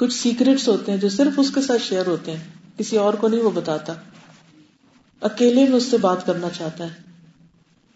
کچھ 0.00 0.14
سیکرٹس 0.14 0.68
ہوتے 0.68 0.92
ہیں 0.92 0.98
جو 0.98 1.08
صرف 1.08 1.38
اس 1.38 1.50
کے 1.54 1.60
ساتھ 1.60 1.82
شیئر 1.82 2.06
ہوتے 2.06 2.36
ہیں، 2.36 2.44
کسی 2.78 2.96
اور 2.96 3.14
کو 3.14 3.28
نہیں 3.28 3.40
وہ 3.40 3.50
بتاتا۔ 3.50 3.92
اکیلے 5.20 5.64
میں 5.64 5.76
اس 5.76 5.82
سے 5.82 5.96
بات 5.98 6.26
کرنا 6.26 6.48
چاہتا 6.50 6.84
ہے۔ 6.84 6.88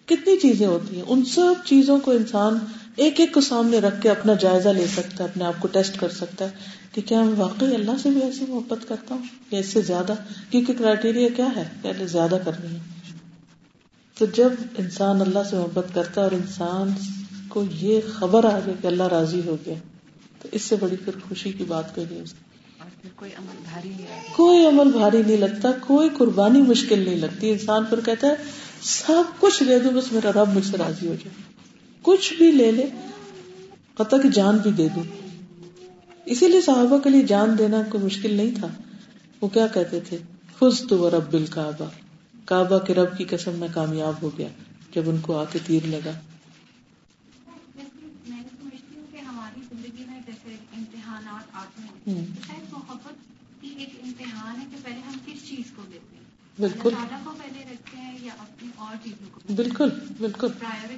کتنی 0.07 0.37
چیزیں 0.37 0.67
ہوتی 0.67 0.97
ہیں، 0.97 1.05
ان 1.09 1.25
سب 1.25 1.55
چیزوں 1.65 1.99
کو 1.99 2.11
انسان 2.11 2.59
ایک 2.97 3.21
ایک 3.21 3.35
کو 3.35 3.41
سامنے 3.41 3.79
رکھ 3.79 4.03
کے 4.03 4.11
اپنا 4.11 4.35
جائزہ 4.35 4.69
لے 4.69 4.87
سکتا 4.87 5.25
ہے، 5.25 5.29
اپنے 5.29 5.45
آپ 5.45 5.55
کو 5.59 5.69
ٹیسٹ 5.69 6.01
کر 6.01 6.09
سکتا 6.09 6.45
ہے 6.45 6.51
کہ 6.93 7.03
کیا 7.03 7.23
میں 7.23 7.35
واقعی 7.37 7.75
اللہ 7.75 7.91
سے 8.03 8.11
بھی 8.11 8.23
ایسی 8.23 8.45
محبت 8.49 8.89
کرتا 8.89 9.15
ہوں 9.15 9.23
یا 9.51 9.59
اس 9.59 9.67
سے 9.67 9.81
زیادہ؟ 9.81 10.15
کیونکہ 10.51 10.73
کرائٹیریا 10.79 11.29
کیا 11.37 11.49
ہے؟ 11.57 11.69
کہ 11.83 12.07
زیادہ 12.07 12.39
کرنی 12.45 12.75
ہے۔ 12.75 12.81
تو 14.19 14.27
جب 14.27 14.53
انسان 14.79 15.21
اللہ 15.21 15.39
سے 15.51 15.57
محبت 15.57 15.87
کرتا 15.95 16.21
ہے 16.21 16.27
اور 16.27 16.33
انسان 16.33 16.91
کو 17.49 17.65
یہ 17.71 18.01
خبر 18.15 18.45
آ 18.45 18.59
جائے 18.59 18.75
کہ 18.83 18.87
اللہ 18.87 19.03
راضی 19.03 19.41
ہو 19.47 19.57
گیا 19.67 19.75
تو 20.45 20.49
اس 20.53 20.63
سے 20.63 20.77
بڑی 20.77 20.97
پھر 20.97 21.13
خوشی 21.29 21.53
کی 21.53 21.65
بات 21.65 21.95
کوئی 21.95 22.07
نہیں 22.11 22.25
کوئی 23.17 23.31
عمل 23.39 23.57
بھاری 23.63 23.89
نہیں 23.89 24.07
کوئی 24.37 24.67
عمل 24.67 24.93
بھاری 24.93 25.23
نہیں 25.27 25.37
لگتا 25.37 25.73
کوئی 25.81 26.09
قربانی 26.19 26.63
مشکل 26.63 26.99
نہیں 26.99 27.17
لگتی۔ 27.17 27.51
انسان 27.51 27.85
پھر 27.85 28.01
کہتا 28.01 28.27
ہے 28.27 28.35
سب 28.81 29.41
کچھ 29.41 29.63
لے 29.63 29.79
دو 29.79 29.91
بس 29.91 30.13
میرا 30.13 30.33
رب 30.33 30.49
مجھ 30.49 30.67
سے 30.67 30.77
راضی 30.77 31.07
ہو 31.09 31.15
جائے۔ 31.25 31.43
کچھ 32.03 32.35
بھی 32.35 32.51
لے 32.51 32.71
لے 32.73 32.87
قطع 33.95 34.17
کی 34.17 34.29
جان 34.29 34.57
بھی 34.57 34.71
دے 34.71 34.89
دو۔ 34.89 35.03
اسی 36.25 36.49
لیے 36.49 36.61
صحابہ 36.61 36.99
کے 36.99 37.11
لیے 37.11 37.23
جان 37.23 37.59
دینا 37.59 37.83
کوئی 37.91 38.05
مشکل 38.05 38.35
نہیں 38.35 38.51
تھا۔ 38.61 38.69
وہ 39.41 39.49
کیا 39.49 39.67
کہتے 39.67 40.01
تھے؟ 40.01 40.19
خوش 40.59 40.83
تو 40.89 41.11
رب 41.11 41.31
بل 41.31 41.47
کعبہ 41.47 41.89
کعبہ 42.45 42.79
کے 42.79 42.95
رب 42.95 43.19
کی 43.19 43.25
قسم 43.25 43.53
میں 43.53 43.69
کامیاب 43.75 44.15
ہو 44.23 44.31
گیا 44.39 44.49
جب 44.95 45.03
ان 45.07 45.17
کو 45.21 45.39
آ 45.39 45.45
کے 45.53 45.59
تیر 45.67 45.87
لگا 45.87 46.11
امتحانات 50.77 51.45
آتے 51.53 51.83
ہیں 51.83 51.94
شاید 52.07 52.73
محبت 52.73 53.15
کی 53.61 53.75
ایک 53.79 53.89
امتحان 54.03 54.61
ہے 54.61 54.65
کہ 54.71 54.77
پہلے 54.85 55.01
ہم 55.07 55.13
کس 55.27 55.49
چیز 55.49 55.73
کو 55.77 55.83
لیتے 55.91 56.17
ہیں؟ 56.17 56.25
بالکل۔ 56.59 56.91
کو 57.25 57.31
پہلے 57.39 57.65
رکھتے 57.73 57.97
ہیں 57.97 58.19
یا 58.23 58.33
اپنی 58.39 58.69
اور 58.77 58.97
چیزوں 59.05 59.27
کو 59.33 59.41
بالکل 59.55 59.89
بالکل۔ 60.19 60.49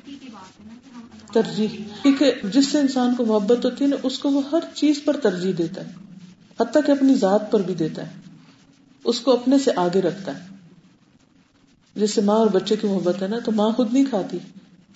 کی 0.05 0.29
بات 0.33 0.61
ہے 0.61 0.67
نا 0.67 0.75
کہ 0.85 0.95
ہم 0.95 1.07
ترجیح۔ 1.33 1.69
کیونکہ 2.03 2.33
جس 2.53 2.67
سے 2.67 2.81
انسان 2.81 3.15
کو 3.15 3.25
محبت 3.25 3.65
ہوتی 3.65 3.85
ہے 3.85 3.89
نا 3.91 3.97
اس 4.03 4.19
کو 4.19 4.31
وہ 4.31 4.43
ہر 4.53 4.59
چیز 4.75 5.01
پر 5.05 5.17
ترجیح 5.17 5.53
دیتا 5.59 5.87
ہے۔ 5.87 5.93
حتیٰ 6.61 6.83
کہ 6.87 6.91
اپنی 6.91 7.15
ذات 7.15 7.53
پر 7.53 7.63
بھی 7.63 7.75
دیتا 7.75 8.07
ہے۔ 8.07 8.13
اس 9.05 9.21
کو 9.21 9.33
اپنے 9.33 9.59
سے 9.59 9.71
آگے 9.77 10.01
رکھتا 10.01 10.39
ہے۔ 10.39 10.55
جیسے 11.97 12.21
ماں 12.21 12.37
اور 12.37 12.47
بچے 12.47 12.77
کی 12.77 12.87
محبت 12.87 13.23
ہے 13.23 13.29
نا 13.29 13.39
تو 13.39 13.53
ماں 13.53 13.71
خود 13.71 13.93
نہیں 13.93 14.05
کھاتی۔ 14.05 14.39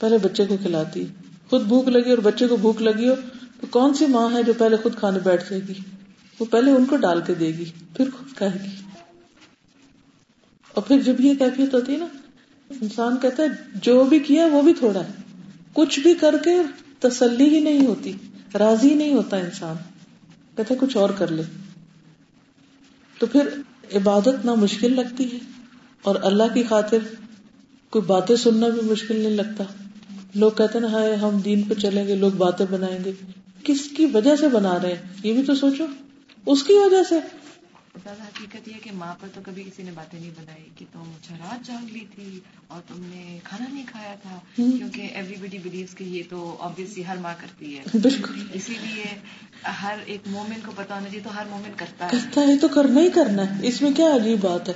پہلے 0.01 0.19
بچے 0.19 0.47
کو 0.47 0.57
کھلاتی۔ 0.63 1.07
خود 1.51 1.63
بھوک 1.63 1.89
لگی 1.89 2.11
اور 2.11 2.19
بچے 2.19 2.47
کو 2.47 2.57
بھوک 2.57 2.83
لگی 2.83 3.09
ہو 3.09 3.15
تو 3.61 3.67
کون 3.71 3.95
سی 3.95 4.07
ماں 4.07 4.29
ہے 4.33 4.43
جو 4.43 4.53
پہلے 4.59 4.77
خود 4.77 4.97
کھانے 4.97 5.19
بیٹھ 5.19 5.51
جائے 5.51 5.63
گی؟ 5.69 5.75
وہ 6.41 6.45
پہلے 6.51 6.71
ان 6.71 6.85
کو 6.85 6.97
ڈال 6.97 7.21
کے 7.27 7.35
دے 7.35 7.47
گی، 7.47 7.65
پھر 7.97 8.11
خود 8.19 8.37
کھائے 8.37 8.53
گی۔ 8.63 8.77
اور 10.75 10.83
پھر 10.83 11.01
جب 11.01 11.21
یہ 11.21 11.35
کیفیت 11.35 11.75
ہوتی 11.75 11.93
ہے 11.93 11.99
نا، 11.99 12.07
انسان 12.81 13.17
کہتا 13.23 13.43
ہے، 13.43 13.49
جو 13.83 14.05
بھی 14.05 14.19
کیا 14.19 14.47
وہ 14.47 14.63
بھی 14.63 14.75
تھوڑا 14.75 15.01
ہے۔ 15.01 15.13
کچھ 15.73 16.01
بھی 16.01 16.15
کر 16.15 16.35
کے 16.45 16.51
تسلی 16.99 17.49
ہی 17.49 17.61
نہیں 17.61 17.87
ہوتی، 17.87 18.13
راضی 18.59 18.95
نہیں 18.95 19.15
ہوتا 19.15 19.37
انسان۔ 19.37 19.77
کہتا 20.57 20.75
کچھ 20.81 20.97
اور 20.97 21.11
کر 21.11 21.29
لے۔ 21.29 21.43
تو 23.19 23.27
پھر 23.27 23.49
عبادت 23.95 24.45
نہ 24.45 24.55
مشکل 24.55 24.97
لگتی 24.97 25.33
ہے۔ 25.33 25.39
اور 26.03 26.17
اللہ 26.23 26.43
کی 26.55 26.63
خاطر 26.63 26.99
کوئی 27.91 28.05
باتیں 28.05 28.37
سننا 28.37 28.69
بھی 28.69 28.81
مشکل 28.83 29.21
نہیں 29.21 29.37
لگتا۔ 29.37 29.65
لوگ 30.35 30.51
کہتے 30.51 30.81
نا، 30.81 30.93
ہائے 30.93 31.15
ہم 31.15 31.39
دین 31.39 31.63
پہ 31.63 31.75
چلیں 31.75 32.09
گے، 32.09 32.15
لوگ 32.15 32.31
باتیں 32.31 32.67
بنائیں 32.71 32.99
گے۔ 33.05 33.13
کس 33.65 33.89
کی 33.97 34.07
وجہ 34.07 34.37
سے 34.37 34.49
بنا 34.49 34.79
رہے 34.83 34.89
ہیں؟ 34.89 35.03
یہ 35.23 35.33
بھی 35.33 35.43
تو 35.43 35.55
سوچو۔ 35.55 35.85
اس 36.47 36.63
کی 36.63 36.73
وجہ 36.73 37.03
سے۔ 37.09 37.19
حقیقت 38.07 38.69
یہ 38.69 38.75
کہ 38.83 38.91
ماں 38.95 39.15
پر 39.21 39.29
تو 39.35 39.41
کبھی 39.45 39.63
کسی 39.63 39.83
نے 39.83 39.91
باتیں 39.95 40.21
نہیں 40.21 40.31
بنائی 40.31 40.69
کہ 40.77 40.85
تم 40.93 41.01
اچھا 41.01 41.37
رات 41.41 41.67
جاگ 41.67 41.93
لی 41.93 42.05
تھی 42.15 42.41
اور 42.67 42.81
تم 42.89 42.95
نے 42.99 43.39
کھانا 43.45 43.75
نہیں 43.75 43.85
کھایا 43.87 44.15
تھا 44.23 44.39
کیونکہ 44.57 45.01
ایوری 45.15 45.35
بڈی 45.41 45.59
بلیوز 45.59 45.95
کہ 45.95 46.05
یہ 46.05 46.23
تو 46.31 46.57
آبویسلی 46.61 47.07
ہر 47.07 47.17
ماں 47.17 47.35
کرتی 47.41 47.79
ہے۔ 47.79 47.83
اسی 48.53 48.75
لیے 48.83 49.05
ہر 49.83 49.99
ایک 50.05 50.21
مومن 50.27 50.61
کو 50.67 50.73
پتا 50.77 50.95
ہونا 50.95 51.07
چاہیے 51.07 51.21
تو 51.25 51.37
ہر 51.37 51.43
مومن 51.51 51.71
کرتا 51.77 52.07
ہے۔ 52.07 52.11
کرتا 52.11 52.41
ہے 52.41 52.57
تو 52.59 52.69
کرنا 52.69 53.01
ہی 53.01 53.11
کرنا 53.11 53.51
ہے۔ 53.51 53.69
اس 53.69 53.83
میں 53.83 53.93
کیا 53.97 54.15
عجیب 54.15 54.41
بات 54.41 54.69
ہے 54.69 54.75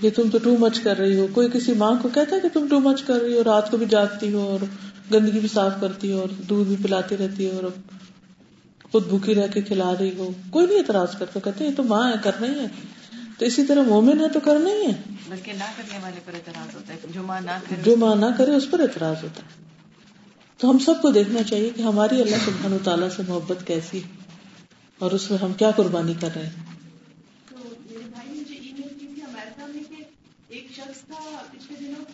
کہ 0.00 0.10
تم 0.10 0.30
تو 0.30 0.38
ٹو 0.38 0.56
مچ 0.56 0.80
کر 0.80 0.98
رہی 0.98 1.18
ہو۔ 1.18 1.26
کوئی 1.34 1.48
کسی 1.52 1.72
ماں 1.72 1.92
کو 2.02 2.08
کہتا 2.08 2.36
ہے 2.36 2.40
کہ 2.40 2.48
تم 2.48 2.66
ٹو 2.68 2.80
مچ 2.80 3.02
کر 3.02 3.20
رہی 3.22 3.34
ہو 3.34 3.44
رات 3.44 3.70
کو 3.70 3.76
بھی 3.76 3.86
جاگتی 3.86 4.32
ہو 4.32 4.40
اور 4.40 4.60
گندگی 5.14 5.40
بھی 5.40 5.48
صاف 5.48 5.72
کرتی 5.80 6.12
ہو 6.12 6.20
اور 6.20 6.28
دودھ 6.28 6.68
بھی 6.68 6.76
پلاتی 6.82 7.16
رہتی 7.16 7.46
ہے 7.46 7.50
اور 7.50 7.64
خود 8.92 9.06
بھوکی 9.06 9.34
رہ 9.34 9.46
کے 9.46 9.62
کھلا 9.62 9.92
رہی 10.00 10.16
ہو۔ 10.16 10.30
کوئی 10.50 10.66
نہیں 10.66 10.78
اعتراض 10.78 11.18
کرتا 11.18 11.40
کہتے 11.40 11.64
یہ 11.64 11.70
تو 11.76 11.82
ماں 11.82 12.08
ہے 12.08 12.16
کرنا 12.24 12.46
ہی 12.46 12.58
ہے۔ 12.58 12.66
تو 13.38 13.44
اسی 13.44 13.66
طرح 13.66 13.82
مومن 13.82 14.20
ہے 14.20 14.28
تو 14.28 14.40
کرنا 14.40 14.70
ہی 14.70 14.86
ہے۔ 14.86 14.92
بلکہ 15.28 15.52
نہ 15.52 15.64
کرنے 15.76 15.98
والے 16.02 16.20
پر 16.24 16.34
اعتراض 16.34 16.74
ہوتا 16.74 16.94
ہے۔ 16.94 16.98
جو 17.10 17.22
ماں 17.22 17.40
نہ 17.40 17.50
کرے۔ 17.68 17.82
جو 17.82 17.96
ماں 17.96 18.16
نہ 18.16 18.26
کرے 18.38 18.54
اس 18.54 18.66
پر 18.70 18.80
اعتراض 18.80 19.16
ہوتا 19.22 19.42
ہے۔ 19.42 19.64
تو 20.56 20.70
ہم 20.70 20.78
سب 20.78 21.02
کو 21.02 21.10
دیکھنا 21.10 21.42
چاہیے 21.42 21.70
کہ 21.70 21.82
ہماری 21.82 22.22
اللہ 22.22 22.36
سبحانہ 22.44 22.74
و 22.74 22.78
تعالیٰ 22.84 23.08
سے 23.16 23.22
محبت 23.28 23.66
کیسی 23.66 24.02
ہے۔ 24.02 24.08
اور 24.98 25.10
اس 25.10 25.30
میں 25.30 25.38
ہم 25.38 25.52
کیا 25.52 25.70
قربانی 25.70 26.14
کر 26.20 26.28
رہے 26.36 26.46
ہیں۔ 26.46 26.52
ایک 30.48 30.68
شخص 30.76 31.00
تھا 31.00 31.42
پچھلے 31.50 31.76
دنوں 31.80 32.04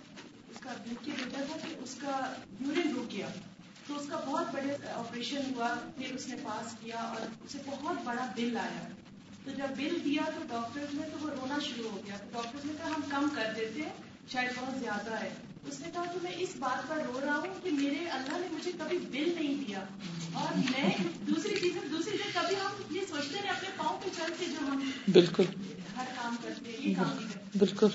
اس 0.51 0.61
کا 0.61 0.71
بیٹا 0.87 1.45
تھا 1.47 1.57
کہ 1.69 1.75
اس 1.83 1.95
کا 1.95 2.33
یورین 2.61 2.97
رک 2.97 3.13
گیا۔ 3.13 3.27
تو 3.87 3.99
اس 3.99 4.07
کا 4.09 4.17
بہت 4.27 4.55
بڑے 4.55 4.77
آپریشن 4.95 5.41
ہوا 5.55 5.75
پھر 5.97 6.15
اس 6.15 6.29
نے 6.29 6.37
پاس 6.43 6.75
کیا 6.85 6.97
اور 6.97 7.27
اسے 7.45 7.59
بہت 7.67 7.97
بڑا 8.05 8.27
بل 8.37 8.57
آیا۔ 8.57 8.89
تو 9.45 9.51
جب 9.51 9.77
بل 9.77 9.99
دیا 10.05 10.23
تو 10.27 10.41
ڈاکٹر 10.49 10.85
نے 10.93 11.03
تو 11.13 11.19
وہ 11.21 11.31
رونا 11.31 11.59
شروع 11.65 11.91
ہو 11.91 12.01
گیا۔ 12.07 12.17
تو 12.17 12.25
ڈاکٹر 12.33 12.59
نے 12.65 12.73
کہا 12.79 12.87
ہم 12.87 13.01
کم 13.09 13.29
کر 13.35 13.53
دیتے 13.57 13.83
ہیں 13.83 13.93
شاید 14.29 14.51
بہت 14.61 14.81
زیادہ 14.81 15.15
ہے۔ 15.21 15.31
اس 15.67 15.81
نے 15.81 15.89
کہا 15.93 16.05
کہ 16.05 16.19
میں 16.23 16.33
اس 16.39 16.49
بات 16.59 16.89
پر 16.89 16.97
رو 16.97 17.21
رہا 17.25 17.37
ہوں 17.37 17.55
کہ 17.63 17.71
میرے 17.71 18.09
اللہ 18.09 18.39
نے 18.39 18.47
مجھے 18.53 18.73
کبھی 18.79 18.99
بل 18.99 19.33
نہیں 19.41 19.65
دیا۔ 19.69 19.81
اور 20.33 20.57
میں 20.57 20.91
دوسری 21.27 21.55
چیز 21.61 21.91
دوسری 21.91 22.19
چیز 22.19 22.35
کبھی 22.35 22.57
ہم 22.57 22.97
یہ 22.97 23.01
سوچتے 23.11 23.39
ہیں 23.39 23.49
اپنے 23.49 23.69
پاؤں 23.77 24.01
پہ 24.05 24.09
چل 24.17 24.33
کے 24.39 24.47
جو 24.47 24.67
ہم 24.67 24.91
بالکل۔ 25.13 25.45
ہر 25.97 26.05
کام 26.23 26.37
کرتے 26.43 26.71
ہیں 26.71 26.89
یہ 26.89 26.95
کام 26.95 27.09
نہیں 27.09 27.29
کرتے۔ 27.33 27.59
بالکل۔ 27.59 27.87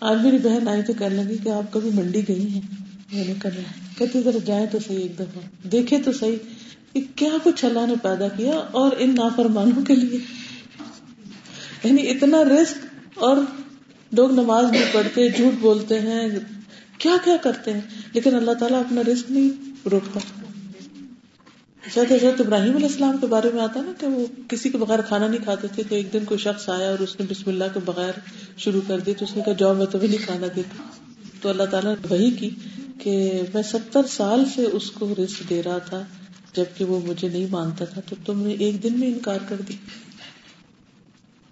آج 0.00 0.16
میری 0.22 0.38
بہن 0.38 0.68
آئی 0.68 0.82
تو 0.82 0.92
کہنے 0.92 1.22
لگی 1.24 1.38
کہ 1.38 1.48
آپ 1.48 1.72
کبھی 1.72 1.90
منڈی 1.94 2.28
گئی 2.28 2.54
ہیں۔ 2.54 2.83
میں 3.14 3.24
نے 3.26 3.34
کہا 3.42 3.50
کہتے 3.98 4.22
ذرا 4.22 4.38
جائیں 4.44 4.66
تو 4.66 4.78
صحیح 4.86 4.98
ایک 4.98 5.18
دفعہ۔ 5.18 5.68
دیکھے 5.68 5.98
تو 6.04 6.12
صحیح 6.12 6.36
کہ 6.92 7.04
کیا 7.14 7.28
کچھ 7.42 7.64
اللہ 7.64 7.86
نے 7.86 7.94
پیدا 8.02 8.28
کیا 8.28 8.52
اور 8.70 8.92
ان 8.98 9.14
نافرمانوں 9.14 9.84
کے 9.84 9.94
لیے۔ 9.94 10.18
یعنی 11.84 12.10
اتنا 12.10 12.44
رسک 12.44 12.86
اور 13.14 13.36
لوگ 14.12 14.32
نماز 14.32 14.64
نہیں 14.70 14.84
پڑھتے، 14.92 15.28
جھوٹ 15.28 15.60
بولتے 15.60 16.00
ہیں، 16.00 16.28
کیا 16.98 17.16
کیا 17.24 17.36
کرتے 17.36 17.72
ہیں؟ 17.72 17.80
لیکن 18.12 18.34
اللہ 18.34 18.50
تعالیٰ 18.50 18.80
اپنا 18.80 19.00
رسک 19.12 19.30
نہیں 19.30 19.72
روکتا۔ 19.90 20.20
شاید 21.94 22.12
حضرت 22.12 22.40
ابراہیم 22.40 22.76
علیہ 22.76 22.86
السلام 22.86 23.16
کے 23.20 23.26
بارے 23.26 23.50
میں 23.54 23.62
آتا 23.62 23.82
نا 23.82 23.92
کہ 23.98 24.06
وہ 24.06 24.26
کسی 24.48 24.68
کے 24.68 24.78
بغیر 24.78 25.00
کھانا 25.00 25.26
نہیں 25.26 25.44
کھاتے 25.44 25.68
تھے، 25.74 25.82
تو 25.88 25.94
ایک 25.94 26.12
دن 26.12 26.24
کوئی 26.24 26.38
شخص 26.38 26.68
آیا 26.68 26.90
اور 26.90 26.98
اس 26.98 27.20
نے 27.20 27.26
بسم 27.30 27.50
اللہ 27.50 27.64
کے 27.74 27.80
بغیر 27.84 28.12
شروع 28.56 28.80
کر 28.86 29.00
دی، 29.00 29.14
تو 29.14 29.24
اس 29.24 29.36
نے 29.36 29.42
کہا، 29.44 29.52
جاؤ، 29.52 29.74
میں 29.74 29.86
تمہیں 29.86 30.08
نہیں 30.08 30.26
کھانا 30.26 30.46
دیتا 30.56 30.82
تو 31.40 31.48
اللہ 31.48 31.62
تعالیٰ 31.62 31.94
نے 31.94 32.06
وہی 32.10 32.30
کی۔ 32.30 32.50
کہ 32.98 33.42
میں 33.54 33.62
ستر 33.62 34.00
سال 34.10 34.44
سے 34.54 34.64
اس 34.64 34.90
کو 34.90 35.14
رسک 35.18 35.50
دے 35.50 35.62
رہا 35.62 35.78
تھا، 35.78 36.02
جبکہ 36.56 36.84
وہ 36.84 37.00
مجھے 37.06 37.28
نہیں 37.28 37.46
مانتا 37.50 37.84
تھا، 37.84 38.00
تو 38.00 38.16
تم 38.26 38.40
نے 38.40 38.52
ایک 38.52 38.82
دن 38.82 39.00
میں 39.00 39.08
انکار 39.08 39.38
کر 39.48 39.56
دی 39.68 39.74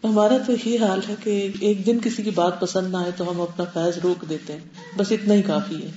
ہمارا 0.04 0.38
تو 0.46 0.68
یہ 0.68 0.80
حال 0.80 1.00
ہے 1.08 1.14
کہ 1.24 1.48
ایک 1.60 1.86
دن 1.86 1.98
کسی 2.04 2.22
کی 2.22 2.30
بات 2.30 2.60
پسند 2.60 2.92
نہ 2.92 2.96
آئے 2.96 3.10
تو 3.16 3.30
ہم 3.30 3.40
اپنا 3.40 3.64
فیض 3.74 3.98
روک 3.98 4.28
دیتے 4.28 4.52
ہیں۔ 4.52 4.60
بس 4.98 5.12
اتنا 5.12 5.34
ہی 5.34 5.42
کافی 5.42 5.82
ہے۔ 5.82 5.90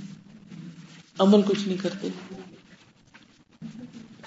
عمل 1.20 1.42
کچھ 1.42 1.68
نہیں 1.68 1.78
کرتے۔ 1.78 2.08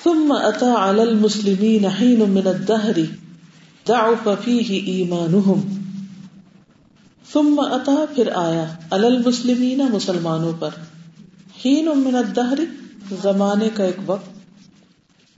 ثم 0.04 0.32
اتى 0.37 0.64
على 0.64 1.00
المسلمين 1.00 1.84
حين 1.84 2.30
من 2.30 2.46
الدهر 2.46 2.98
ضعف 3.88 4.28
فيه 4.44 4.78
ايمانهم 4.87 5.60
ثم 7.32 7.54
اتى 7.58 8.14
پھر 8.14 8.28
آیا 8.34 8.64
على 8.90 9.06
المسلمين 9.06 9.80
مسلمانوں 9.92 10.52
پر۔ 10.58 10.70
حين 11.65 11.88
من 11.94 12.14
الدهر 12.14 12.59
زمانے 13.23 13.68
کا 13.75 13.85
ایک 13.85 13.97
وقت، 14.07 14.31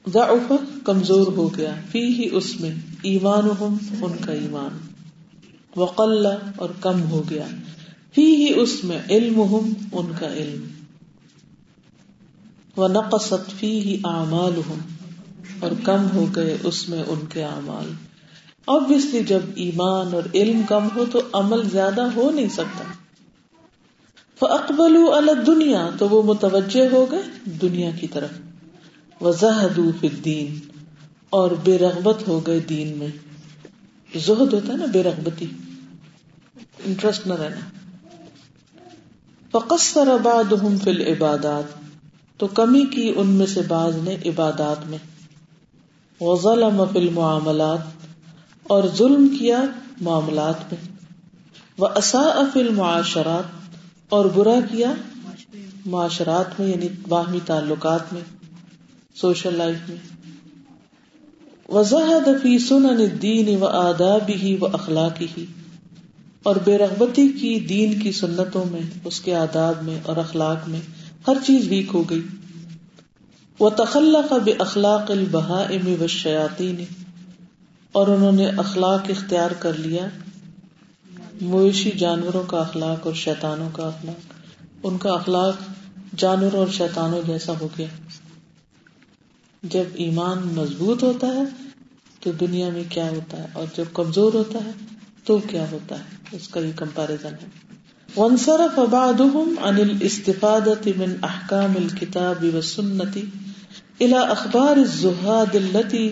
ضعف 0.09 0.52
کمزور 0.85 1.26
ہو 1.26 1.56
گیا۔ 1.56 1.74
فی 1.92 1.98
ہی 1.98 2.28
اس 2.33 2.61
میں 2.61 2.74
ایمان 3.02 3.64
ان 4.02 4.12
کا 4.26 4.33
ایمان۔ 4.33 4.78
وقل 5.76 6.26
اور 6.56 6.70
کم 6.80 7.02
ہو 7.02 7.22
گیا۔ 7.30 7.46
فی 8.14 8.37
ہی 8.37 8.61
اس 8.61 8.85
میں 8.85 8.98
علم 9.11 9.42
ان 9.92 10.12
کا 10.18 10.33
علم۔ 10.33 10.66
و 12.80 12.88
نقصت 12.88 13.50
فی 13.61 13.80
ہی 13.80 14.00
اعمال 14.04 14.61
اور 15.61 15.70
کم 15.85 16.06
ہو 16.14 16.26
گئے 16.37 16.56
اس 16.62 16.88
میں 16.88 17.04
ان 17.06 17.20
کے 17.33 17.44
اعمال۔ 17.44 17.92
Obviously 18.72 19.20
جب 19.26 19.40
ایمان 19.54 20.14
اور 20.14 20.22
علم 20.35 20.62
کم 20.68 20.88
ہو 20.96 21.04
تو 21.12 21.20
عمل 21.33 21.70
زیادہ 21.70 22.09
ہو 22.14 22.30
نہیں 22.30 22.48
سکتا۔ 22.48 22.85
فاقبلوا 24.40 25.18
علی 25.18 25.33
دنیا 25.46 25.90
تو 25.98 26.09
وہ 26.09 26.22
متوجہ 26.22 26.88
ہو 26.92 27.07
گئے 27.11 27.22
دنیا 27.44 27.90
کی 27.90 28.09
طرف۔ 28.09 28.31
وزہدو 29.22 29.90
فی 30.00 30.07
الدین 30.07 30.59
اور 31.31 31.50
بے 31.50 31.79
رغبت 31.79 32.29
ہو 32.29 32.46
گئے 32.46 32.61
دین 32.61 32.98
میں۔ 32.98 33.09
زہد 34.18 34.53
ہوتا 34.53 34.72
ہے 34.72 34.76
نا، 34.76 34.87
بے 34.92 35.03
رغبتی۔ 35.03 35.46
انٹرسٹ 36.85 37.26
نہ 37.26 37.33
رہنا۔ 37.33 37.61
فقصر 39.50 40.09
بعضهم 40.22 40.76
فی 40.76 40.90
العبادات، 40.90 41.64
تو 42.37 42.46
کمی 42.46 42.87
کی 42.87 43.12
ان 43.16 43.26
میں 43.26 43.46
سے 43.46 43.61
بعض 43.68 43.96
نے 43.96 44.16
عبادات 44.26 44.87
میں۔ 44.87 44.98
وظلم 46.20 46.85
فی 46.92 46.98
المعاملات، 46.98 47.79
اور 48.62 48.85
ظلم 48.96 49.37
کیا 49.40 49.62
معاملات 50.00 50.72
میں۔ 50.72 50.92
واساء 51.79 52.40
فی 52.53 52.61
المعاشرات 52.61 53.59
اور 54.10 54.24
برا 54.24 54.60
کیا؟ 54.70 54.92
معاشرات 55.86 56.60
میں 56.60 56.68
یعنی 56.68 56.88
باہمی 57.08 57.38
تعلقات 57.46 58.12
میں، 58.12 58.20
سوشل 59.14 59.54
لائف 59.54 59.88
میں۔ 59.88 59.96
وضاحت 61.68 62.28
فی 62.42 62.58
سنن 62.58 62.86
الدین 62.86 63.62
و 63.62 63.66
آداب 63.66 64.28
ہی 64.28 64.56
و 64.60 64.66
اخلاقی 64.66 65.26
ہی 65.38 65.46
اور 66.42 66.56
بے 66.64 66.78
رغبتی 66.78 67.28
کی 67.28 67.60
دین 67.60 67.98
کی 67.98 68.12
سنتوں 68.12 68.64
میں، 68.70 68.80
اس 69.04 69.20
کے 69.20 69.36
آداب 69.36 69.82
میں 69.82 70.00
اور 70.02 70.16
اخلاق 70.16 70.68
میں 70.68 70.80
ہر 71.28 71.36
چیز 71.46 71.68
ویک 71.68 71.90
ہو 71.94 72.02
گئی۔ 72.10 72.22
وہ 73.58 73.70
تخلق 73.70 74.32
بے 74.44 74.52
اخلاق 74.58 75.10
البہائم 75.10 76.02
و 76.02 76.06
شیاطین 76.06 76.84
اور 77.92 78.06
انہوں 78.06 78.32
نے 78.32 78.46
اخلاق 78.46 79.00
اختیار 79.08 79.50
کر 79.50 79.72
لیا۔ 79.72 80.06
مویشی 81.40 81.90
جانوروں 81.90 82.42
کا 82.42 82.61
اخلاق 82.61 83.07
اور 83.07 83.14
شیطانوں 83.14 83.68
کا 83.72 83.83
اخلاق۔ 83.83 84.33
ان 84.83 84.98
کا 84.98 85.11
اخلاق 85.11 85.55
جانوروں 86.16 86.59
اور 86.59 86.68
شیطانوں 86.68 87.22
جیسا 87.26 87.53
ہو 87.61 87.68
گیا۔ 87.79 87.87
جب 89.62 89.85
ایمان 89.94 90.38
مضبوط 90.38 91.03
ہوتا 91.03 91.26
ہے 91.26 91.42
تو 92.20 92.33
دنیا 92.33 92.68
میں 92.68 92.85
کیا 92.88 93.11
ہوتا 93.11 93.37
ہے؟ 93.37 93.46
اور 93.53 93.66
جب 93.76 93.85
کمزور 93.94 94.35
ہوتا 94.35 94.59
ہے 94.64 94.70
تو 95.24 95.38
کیا 95.38 95.70
ہوتا 95.70 95.98
ہے؟ 95.98 96.05
اس 96.33 96.48
کا 96.48 96.61
یہ 96.61 96.72
کمپیرزن 96.76 97.35
ہے۔ 97.42 97.48
وانصرف 98.16 98.79
بعضهم 98.90 99.55
عن 99.62 99.76
الاستفادة 99.76 100.90
من 100.96 101.16
احکام 101.22 101.72
الكتاب 101.76 102.44
والسنة 102.53 103.20
الى 104.00 104.14
اخبار 104.14 104.76
الزهاد 104.76 105.55
التي 105.55 106.11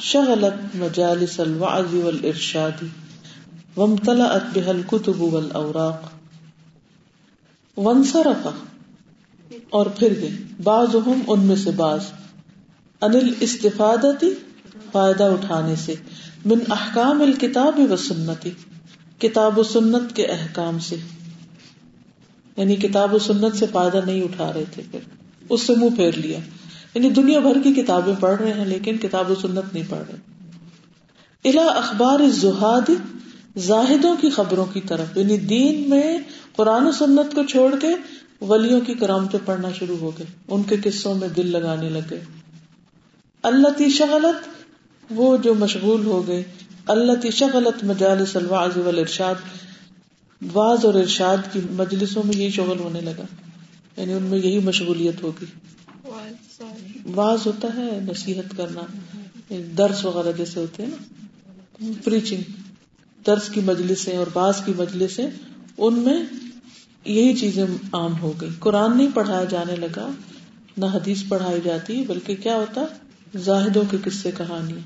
شغلت 0.00 0.76
مجالس 0.76 1.40
الوعظ 1.40 1.94
والارشاد۔ 1.94 3.05
وامتلأت 3.76 4.58
بها 4.58 4.70
الكتب 4.70 5.20
والاوراق 5.20 6.08
وانصرف. 7.76 8.48
اور 9.70 9.86
پھر 9.86 10.14
گئے 10.20 10.30
بعضهم 10.62 11.20
ان 11.26 11.40
میں 11.40 11.56
سے 11.56 11.70
بعض. 11.70 12.00
انل 13.00 13.34
استفادتی 13.40 14.34
فائدہ 14.92 15.24
اٹھانے 15.24 15.76
سے. 15.76 15.94
من 16.44 16.58
احکام 16.70 17.22
الکتاب 17.22 17.92
و 17.92 17.96
سنتی 17.96 18.50
کتاب 19.18 19.58
و 19.58 19.62
سنت 19.62 20.16
کے 20.16 20.26
احکام 20.26 20.78
سے. 20.78 20.96
یعنی 22.56 22.76
کتاب 22.76 23.14
و 23.14 23.18
سنت 23.18 23.56
سے 23.56 23.66
فائدہ 23.72 24.00
نہیں 24.06 24.22
اٹھا 24.22 24.52
رہے 24.52 24.64
تھے 24.70 24.82
پھر. 24.90 25.00
اس 25.48 25.62
سے 25.62 25.74
منہ 25.74 25.96
پھیر 25.96 26.12
لیا. 26.12 26.38
یعنی 26.94 27.10
دنیا 27.10 27.40
بھر 27.40 27.56
کی 27.62 27.72
کتابیں 27.72 28.14
پڑھ 28.20 28.42
رہے 28.42 28.52
ہیں 28.52 28.64
لیکن 28.64 28.98
کتاب 28.98 29.30
و 29.30 29.34
سنت 29.34 29.74
نہیں 29.74 29.84
پڑھ 29.88 30.02
رہے. 30.08 30.16
الا 31.48 31.64
اخبار 31.64 32.28
زہاد 32.28 32.90
زاہدوں 33.58 34.16
کی 34.20 34.30
خبروں 34.30 34.64
کی 34.64 34.80
طرف 34.80 35.16
یعنی 35.16 35.36
دین 35.38 35.90
میں 35.90 36.18
قرآن 36.56 36.86
و 36.86 36.92
سنت 36.92 37.34
کو 37.34 37.42
چھوڑ 37.42 37.78
کے 37.80 37.88
ولیوں 38.40 38.80
کی 38.80 38.94
کرامتیں 38.94 39.38
پڑھنا 39.44 39.68
شروع 39.72 39.96
ہو 39.96 40.10
گئے، 40.18 40.26
ان 40.48 40.62
کے 40.62 40.76
قصوں 40.84 41.14
میں 41.14 41.28
دل 41.28 41.46
لگانے 41.46 41.88
لگے۔ 41.88 42.20
اللہ 43.42 43.68
تی 43.68 43.90
شغلت، 43.90 44.48
وہ 45.10 45.36
جو 45.36 45.54
مشغول 45.54 46.06
ہو 46.06 46.26
گئے۔ 46.26 46.42
اللہ 46.86 47.12
تی 47.12 47.30
شغلت 47.30 47.84
مجالس 47.84 48.36
الواعظ 48.36 48.76
والارشاد۔ 48.76 49.34
واز 50.52 50.84
اور 50.84 50.94
ارشاد 50.94 51.36
کی 51.52 51.60
مجلسوں 51.70 52.22
میں 52.26 52.36
یہی 52.36 52.50
شغل 52.50 52.78
ہونے 52.78 53.00
لگا 53.00 53.24
یعنی 53.96 54.12
ان 54.12 54.22
میں 54.22 54.38
یہی 54.38 54.58
مشغولیت 54.58 55.22
ہوگی۔ 55.22 55.44
واز 57.14 57.46
ہوتا 57.46 57.68
ہے، 57.76 57.98
نصیحت 58.02 58.56
کرنا، 58.56 58.80
درس 59.78 60.04
وغیرہ 60.04 60.36
جیسے 60.36 60.60
ہوتے 60.60 60.82
ہیں 60.82 60.90
نا۔ 60.90 61.92
پریچنگ 62.04 62.40
درس 63.26 63.48
کی 63.48 63.60
مجلسیں 63.60 64.16
اور 64.16 64.26
باز 64.32 64.60
کی 64.64 64.72
مجلسیں 64.76 65.26
ان 65.78 65.98
میں 65.98 66.18
یہی 67.04 67.36
چیزیں 67.36 67.64
عام 67.92 68.20
ہو 68.20 68.32
گئی 68.40 68.48
قرآن 68.58 68.96
نہیں 68.96 69.08
پڑھایا 69.14 69.44
جانے 69.44 69.76
لگا 69.76 70.10
نہ 70.76 70.86
حدیث 70.86 71.22
پڑھائی 71.28 71.60
جاتی 71.64 72.02
بلکہ 72.02 72.36
کیا 72.36 72.56
ہوتا؟ 72.56 72.84
زاہدوں 73.38 73.84
کے 73.90 73.96
قصے 74.04 74.30
کہانی۔ 74.30 74.80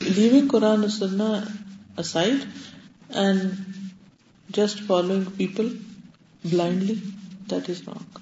Living 0.00 0.48
Quran 0.48 0.88
Sunnah 0.88 1.32
aside 1.96 2.44
and 3.08 3.40
just 4.48 4.82
following 4.86 5.24
people 5.36 5.68
blindly 6.44 6.94
that 7.50 7.70
is 7.70 7.82
wrong 7.86 8.18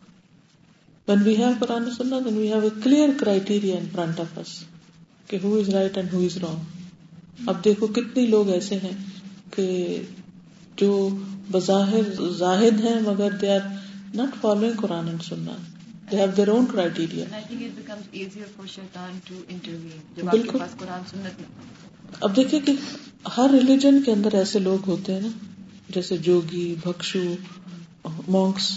when 1.08 1.22
we 1.22 1.36
have 1.36 1.52
Quran 1.58 1.90
Sunnah 1.90 2.18
then 2.24 2.36
we 2.36 2.52
have 2.52 2.60
a 2.60 2.70
clear 2.82 3.08
criteria 3.20 3.76
in 3.76 3.86
front 3.92 4.20
of 4.20 4.38
us 4.38 4.62
کہ 5.26 5.38
who 5.42 5.58
is 5.58 5.68
right 5.68 5.96
and 5.96 6.12
who 6.12 6.20
is 6.20 6.36
wrong 6.38 7.48
اب 7.48 7.64
دیکھو 7.64 7.86
کتنے 7.86 8.26
لوگ 8.26 8.50
ایسے 8.50 8.78
ہیں 8.82 8.92
کہ 9.50 9.66
جو 10.76 11.08
بظاہر 11.50 12.30
زاہد 12.38 12.84
ہیں 12.84 13.00
مگر 13.00 13.30
they 13.40 13.50
are 13.50 13.60
not 14.14 14.40
following 14.40 14.80
Quran 14.80 15.08
and 15.08 15.22
Sunnah 15.22 15.56
they 16.10 16.16
have 16.16 16.30
their 16.36 16.48
own 16.48 16.66
criteria 16.66 17.24
بالکل. 20.30 20.58
اب 22.20 22.36
دیکھیں 22.36 22.60
کہ 22.60 22.72
ہر 23.36 23.50
ریلیجن 23.52 24.02
کے 24.02 24.12
اندر 24.12 24.34
ایسے 24.34 24.58
لوگ 24.58 24.88
ہوتے 24.88 25.12
ہیں 25.12 25.20
نا 25.20 25.28
جیسے 25.88 26.16
جوگی 26.16 26.74
بھکشو 26.84 27.34
مونکس 28.28 28.70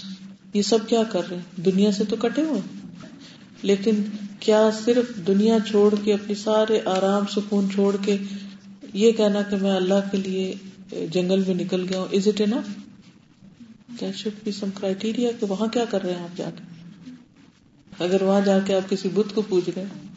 یہ 0.54 0.62
سب 0.62 0.88
کیا 0.88 1.04
کر 1.04 1.22
رہے 1.30 1.38
ہیں؟ 1.38 1.62
دنیا 1.66 1.92
سے 1.92 2.04
تو 2.10 2.16
کٹے 2.16 2.42
ہوئے 2.42 2.62
لیکن 3.62 4.02
کیا 4.40 4.70
صرف 4.86 5.28
دنیا 5.28 5.58
چھوڑ 5.68 5.96
کے، 6.04 6.14
اپنی 6.14 6.36
سارے 6.36 6.80
آرام، 6.86 7.26
سکون 7.26 7.72
چھوڑ 7.72 7.98
کے 8.06 8.18
یہ 8.94 9.12
کہنا 9.12 9.42
کہ 9.42 9.56
میں 9.56 9.72
اللہ 9.72 10.10
کے 10.12 10.18
لیے 10.18 10.54
جنگل 11.12 11.44
میں 11.48 11.56
نکل 11.56 11.86
گیا 11.90 12.00
ہوں؟ 12.00 12.08
Is 12.12 12.28
it 12.28 12.42
it 12.42 14.16
should 14.16 14.34
be 14.44 14.52
some 14.52 14.70
criteria 14.72 15.32
کہ 15.40 15.46
وہاں 15.46 15.68
کیا 15.68 15.86
کر 15.86 16.02
رہے 16.02 16.14
ہیں 16.14 16.24
آپ 16.24 16.38
جا 16.38 16.50
کے؟ 16.56 16.64
اگر 18.00 18.22
وہاں 18.22 18.42
جا 18.42 18.60
کے 18.60 18.76
آپ 18.76 18.90
کسی 18.90 19.10
بدھ 19.10 19.34
کو 19.34 19.42
پوچھ 19.42 19.70
رہے 19.76 19.82
ہیں۔ 19.82 20.10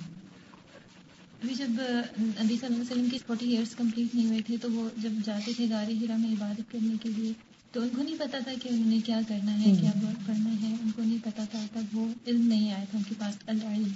ابھی 1.43 1.55
جب 1.55 1.71
نبی 2.19 2.57
صلی 2.57 2.67
اللہ 2.67 2.67
علیہ 2.67 2.91
وسلم 2.91 3.09
کی 3.11 3.19
فورٹی 3.27 3.51
ایئرس 3.51 3.75
کمپلیٹ 3.75 4.15
نہیں 4.15 4.27
ہوئے 4.27 4.39
تھے 4.47 4.57
تو 4.57 4.73
وہ 4.73 4.89
جب 4.97 5.11
جاتے 5.25 5.53
تھے 5.57 5.67
گاری 5.71 6.05
ہرا 6.05 6.17
میں 6.17 6.33
عبادت 6.33 6.73
کرنے 6.73 6.95
کے 7.03 7.09
لیے 7.17 7.33
تو 7.73 7.81
ان 7.81 7.89
کو 7.97 8.03
نہیں 8.03 8.17
پتا 8.19 8.39
تھا 8.39 8.53
کہ 8.63 8.69
انہوں 8.69 8.91
نے 8.91 8.99
کیا 9.05 9.21
کرنا 9.29 9.61
ہے 9.61 9.73
کیا 9.81 9.91
پڑھنا 10.27 10.51
ہے۔ 10.63 10.77
ان 10.83 10.91
کو 10.97 11.03
نہیں 11.03 11.19
پتا 11.25 11.45
تھا 11.51 11.67
تب 11.73 11.99
وہ 11.99 12.07
علم 12.27 12.47
نہیں 12.47 12.75
آیا 12.75 12.85
تھا 12.91 12.99
ان 12.99 13.05
کے 13.09 13.15
پاس 13.19 13.35
العلم۔ 13.47 13.89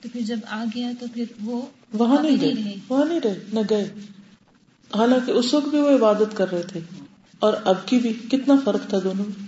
تو 0.00 0.08
پھر 0.12 0.20
جب 0.20 0.38
آ 0.46 0.64
گیا 0.74 0.90
تو 1.00 1.06
پھر 1.14 1.24
وہ 1.44 1.62
وہاں 1.92 2.22
نہیں 2.22 2.36
رہے۔ 2.36 2.74
وہاں 2.88 3.04
نہیں 3.04 3.20
رہے 3.20 3.44
نہ 3.52 3.60
گئے۔ 3.70 3.84
حالانکہ 4.96 5.30
اس 5.30 5.54
وقت 5.54 5.68
بھی 5.68 5.78
وہ 5.78 5.90
عبادت 5.90 6.36
کر 6.36 6.50
رہے 6.50 6.62
تھے۔ 6.62 6.80
اور 7.38 7.54
اب 7.64 7.86
کی 7.86 7.98
بھی 7.98 8.12
کتنا 8.12 8.54
فرق 8.64 8.88
تھا 8.88 8.98
دونوں 9.04 9.24
میں؟ 9.28 9.46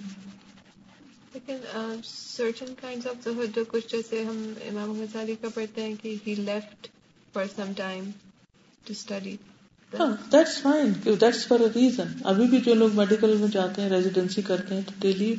لیکن 1.34 1.56
سرٹن 2.04 2.74
کائنڈ 2.80 3.06
آف 3.06 3.24
زہد 3.24 3.56
جو 3.56 3.64
کچھ 3.68 3.92
جیسے 3.92 4.24
ہم 4.24 4.52
امام 4.62 5.00
غزالی 5.00 5.34
کا 5.40 5.48
پڑھتے 5.54 5.82
ہیں 5.82 5.94
کہ 6.02 6.16
he 6.26 6.34
left 6.34 6.88
for 7.32 7.44
some 7.56 7.72
time 7.76 8.04
to 8.84 8.92
study 8.92 9.36
that's 9.92 10.60
fine 10.62 10.92
that's 11.04 11.46
for 11.46 11.60
a 11.60 11.68
reason 11.74 12.12
ابھی 12.24 12.46
بھی 12.48 12.60
جو 12.60 12.74
لوگ 12.74 12.94
میڈیکل 12.94 13.36
میں 13.36 13.48
جاتے 13.52 13.82
ہیں 13.82 13.88
ریزیڈینسی 13.90 14.42
کرتے 14.42 14.74
ہیں 14.74 14.82
تو 14.82 14.92
دے 15.02 15.12
لیو 15.14 15.36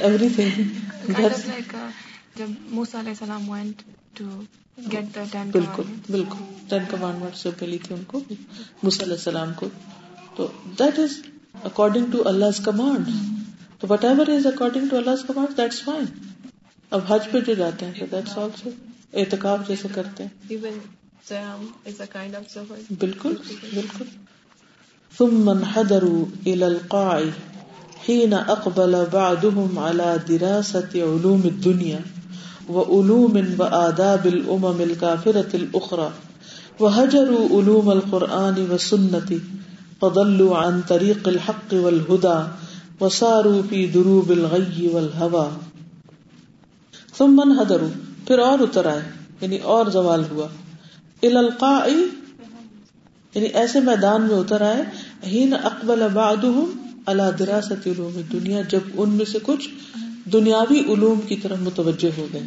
ایوری 0.00 0.28
تھنگ 0.36 1.16
جب 2.36 2.48
موسیٰ 2.70 3.00
علیہ 3.00 3.12
السلام 3.12 3.50
went 3.50 3.82
to 4.14 4.24
get 4.78 5.14
the 5.14 5.24
ten 5.32 5.50
بالکل 5.50 5.82
بالکل. 6.08 6.44
ٹین 6.68 6.84
کمانڈمنٹ 6.90 7.36
سے 7.36 7.50
ملی 7.60 7.78
تھی 7.78 7.94
ان 7.94 8.02
کو 8.06 8.20
موسیٰ 8.82 9.04
علیہ 9.04 9.14
السلام 9.14 9.52
کو. 9.56 9.68
تو 10.36 10.46
that 10.78 10.98
is 10.98 11.18
according 11.64 12.10
to 12.12 12.22
Allah 12.28 12.62
command 12.64 13.10
تو 13.80 13.86
whatever 14.04 14.28
is 14.28 14.46
according 14.46 14.88
to 14.88 14.96
Allah 14.96 15.26
command 15.26 15.56
that's 15.58 15.82
fine 15.84 16.04
اب 16.92 17.00
حج 17.08 17.30
پہ 17.32 17.40
جو 17.40 17.54
جاتے 17.54 17.86
ہیں 17.86 18.06
دیٹس 18.10 18.38
آلسو 18.38 18.70
اعتکاف 19.14 19.68
جیسے 19.68 19.88
کرتے 19.94 20.24
ہیں. 20.24 20.70
بالکل 22.90 23.34
بالکل۔ 23.74 24.04
ثم 25.18 25.48
انحدروا 25.48 26.24
الى 26.46 26.64
القاع 26.64 27.20
حين 28.08 28.34
اقبل 28.34 29.04
بعضهم 29.12 29.78
على 29.78 30.16
دراسة 30.28 31.12
علوم 31.12 31.40
الدنيا 31.44 31.98
وعلوم 32.68 33.38
وآداب 33.58 34.24
الامم 34.24 34.80
الكافرة 34.80 35.54
الاخرى 35.54 36.08
وهجروا 36.80 37.60
علوم 37.60 37.88
القرآن 37.88 38.70
والسنة 38.70 39.36
فضلوا 40.00 40.56
عن 40.56 40.80
طريق 40.88 41.28
الحق 41.28 41.74
والهدى 41.74 42.50
وصاروا 43.00 43.62
في 43.68 43.86
دروب 43.86 44.30
الغي 44.30 44.86
والهوى۔ 44.86 45.48
ثم 47.18 47.40
انحدروا، 47.40 47.88
پھر 48.26 48.38
اور 48.38 48.58
اتر 48.58 48.86
آئے 48.86 49.02
یعنی 49.40 49.58
اور 49.58 49.86
زوال 49.86 50.24
ہوا۔ 50.30 50.46
القاع 51.22 51.88
یعنی 53.34 53.46
ایسے 53.46 53.80
میدان 53.80 54.22
میں 54.22 54.36
اتر 54.36 54.60
آئے 54.60 54.82
ہین 55.26 55.54
اقبل 55.54 56.02
بعضهم 56.12 56.92
على 57.06 57.22
دراست 57.38 57.86
علوم 57.86 58.20
دنیا 58.32 58.60
جب 58.60 58.80
ان 58.94 59.10
میں 59.10 59.24
سے 59.24 59.38
کچھ 59.42 59.68
دنیاوی 60.32 60.80
علوم 60.80 61.20
کی 61.20 61.36
طرف 61.36 61.58
متوجہ 61.58 62.10
ہو 62.18 62.26
گئے۔ 62.32 62.42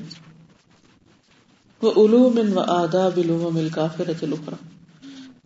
وہ 1.81 2.05
علوم 2.05 2.57
و 2.57 2.59
آداب 2.59 3.11
علوم 3.17 3.57
الکافرۃ 3.57 4.23
الاخرى۔ 4.23 4.55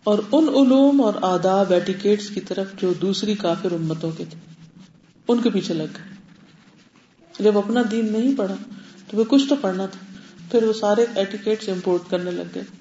اور 0.03 0.19
ان 0.31 0.49
علوم 0.49 1.01
اور 1.01 1.13
آداب 1.21 1.71
ایٹیکیٹس 1.71 2.29
کی 2.29 2.41
طرف 2.41 2.67
جو 2.81 2.93
دوسری 2.93 3.35
کافر 3.35 3.71
امتوں 3.71 4.11
کے 4.17 4.25
تھے، 4.29 4.39
ان 5.27 5.41
کے 5.41 5.49
پیچھے 5.49 5.73
لگ 5.73 5.83
گئے۔ 5.83 6.15
جب 7.43 7.57
اپنا 7.57 7.81
دین 7.91 8.11
نہیں 8.11 8.37
پڑھا 8.37 8.55
تو 9.07 9.17
وہ 9.17 9.23
کچھ 9.27 9.49
تو 9.49 9.55
پڑھنا 9.61 9.85
تھا، 9.85 9.99
پھر 10.51 10.63
وہ 10.63 10.73
سارے 10.73 11.05
ایٹیکیٹس 11.15 11.69
امپورٹ 11.69 12.01
کرنے 12.09 12.31
لگ 12.31 12.43
گئے۔ 12.55 12.78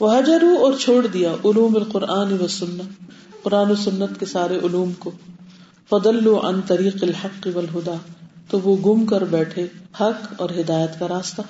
وہ 0.00 0.18
حجرو 0.18 0.64
اور 0.64 0.72
چھوڑ 0.80 1.06
دیا 1.06 1.32
علوم 1.32 1.76
القرآن 1.76 2.32
و 2.32 2.46
سنت، 2.46 3.10
قرآن 3.42 3.70
و 3.70 3.74
سنت 3.74 4.20
کے 4.20 4.26
سارے 4.26 4.58
علوم 4.62 4.92
کو۔ 4.92 5.10
فضل 5.90 6.28
عن 6.42 6.60
طریق 6.62 6.96
الحق 7.02 7.48
والہدا 7.54 7.94
تو 8.50 8.60
وہ 8.60 8.76
گم 8.86 9.06
کر 9.06 9.24
بیٹھے 9.24 9.62
حق 10.00 10.32
اور 10.36 10.50
ہدایت 10.60 10.98
کا 10.98 11.08
راستہ۔ 11.08 11.42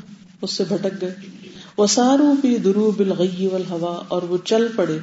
اس 0.42 0.52
سے 0.52 0.64
بھٹک 0.68 1.00
گئے۔ 1.00 1.14
وہ 1.76 1.86
سارو 1.86 2.34
بھی 2.40 2.58
درو 2.58 2.90
بالغی 2.90 3.46
والہوا 3.46 4.02
اور 4.08 4.22
وہ 4.22 4.36
چل 4.44 4.66
پڑے، 4.76 4.98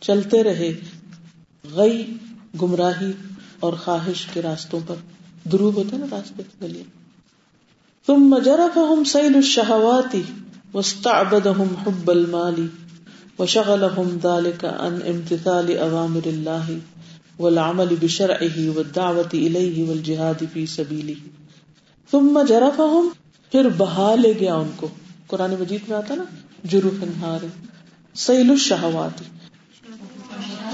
چلتے 0.00 0.42
رہے 0.42 0.72
غی، 1.72 2.12
گمراہی 2.62 3.12
اور 3.60 3.72
خواہش 3.72 4.26
کے 4.32 4.42
راستوں 4.42 4.80
پر۔ 4.86 4.94
درو 5.52 5.70
ہوتے 5.70 5.96
نا 5.96 6.06
راستے، 6.10 6.42
گلیاں۔ 6.62 7.04
ثم 8.06 8.38
جرفهم 8.44 9.04
سیل 9.04 9.34
الشہواتی 9.34 10.22
واستعبدهم 10.74 11.74
حب 11.86 12.10
المالی 12.10 12.66
وشغلهم 13.38 14.18
ذلك 14.22 14.64
عن 14.64 14.98
امتثال 15.06 15.78
اوامر 15.78 16.26
الله 16.26 16.76
والعمل 17.38 17.94
بشرعه 18.00 18.72
والدعوة 18.76 19.46
اليه 19.46 19.86
والجهاد 19.88 20.42
في 20.52 20.66
سبيله. 20.66 21.28
ثم 22.10 22.40
جرفهم، 22.48 23.08
پھر 23.52 23.68
بہا 23.76 24.14
لے 24.14 24.32
گیا 24.40 24.54
ان 24.54 24.70
کو۔ 24.76 24.88
قرآن 25.26 25.54
مجید 25.60 25.80
میں 25.88 25.96
آتا 25.96 26.14
نا، 26.14 26.24
جروف 26.64 27.02
انہار 27.02 27.46
سیل 28.14 28.50
الشہوات۔ 28.50 29.20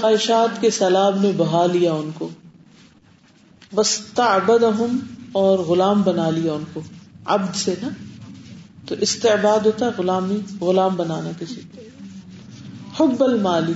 خواہشات 0.01 0.61
کے 0.61 0.69
سیلاب 0.69 1.21
نے 1.21 1.31
بہا 1.37 1.65
لیا 1.65 1.93
ان 1.93 2.11
کو۔ 2.13 2.29
بس 3.75 3.99
واستعبدهم 3.99 4.97
اور 5.31 5.59
غلام 5.59 6.01
بنا 6.01 6.29
لیا 6.29 6.53
ان 6.53 6.63
کو۔ 6.73 6.81
عبد 7.25 7.55
سے 7.55 7.75
نا۔ 7.81 7.89
تو 8.87 8.95
استعباد 9.01 9.59
ہوتا 9.59 9.85
ہے 9.85 9.91
غلامی، 9.97 10.37
غلام 10.61 10.95
بنانا 10.95 11.31
کسی۔ 11.39 11.61
کو 11.75 11.90
حب 12.99 13.23
المالی، 13.23 13.73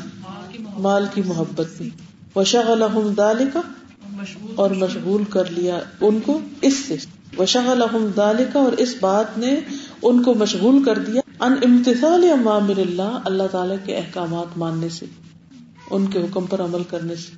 مال 0.78 1.06
کی 1.14 1.22
محبت 1.22 1.82
میں۔ 1.82 1.90
وشغلہم 2.38 3.14
ذالک 3.18 3.58
اور 4.56 4.70
مشغول 4.70 5.24
کر 5.24 5.50
لیا 5.50 5.80
ان 6.02 6.20
کو 6.20 6.40
اس 6.62 6.74
سے۔ 6.78 6.96
وشغلہم 7.38 8.08
ذالک 8.16 8.56
اور 8.56 8.72
اس 8.72 8.96
بات 9.00 9.38
نے 9.38 9.60
ان 10.02 10.24
کو 10.24 10.34
مشغول 10.34 10.84
کر 10.84 10.98
دیا۔ 10.98 11.22
ان 11.40 11.54
امتثال 11.64 12.24
امامر 12.32 12.78
اللہ 12.78 13.20
اللہ 13.26 13.44
تعالی 13.52 13.76
کے 13.86 13.98
احکامات 13.98 14.58
ماننے 14.58 14.90
سے، 14.90 15.06
ان 15.90 16.08
کے 16.08 16.20
حکم 16.20 16.46
پر 16.46 16.62
عمل 16.62 16.84
کرنے 16.84 17.16
سے۔ 17.16 17.32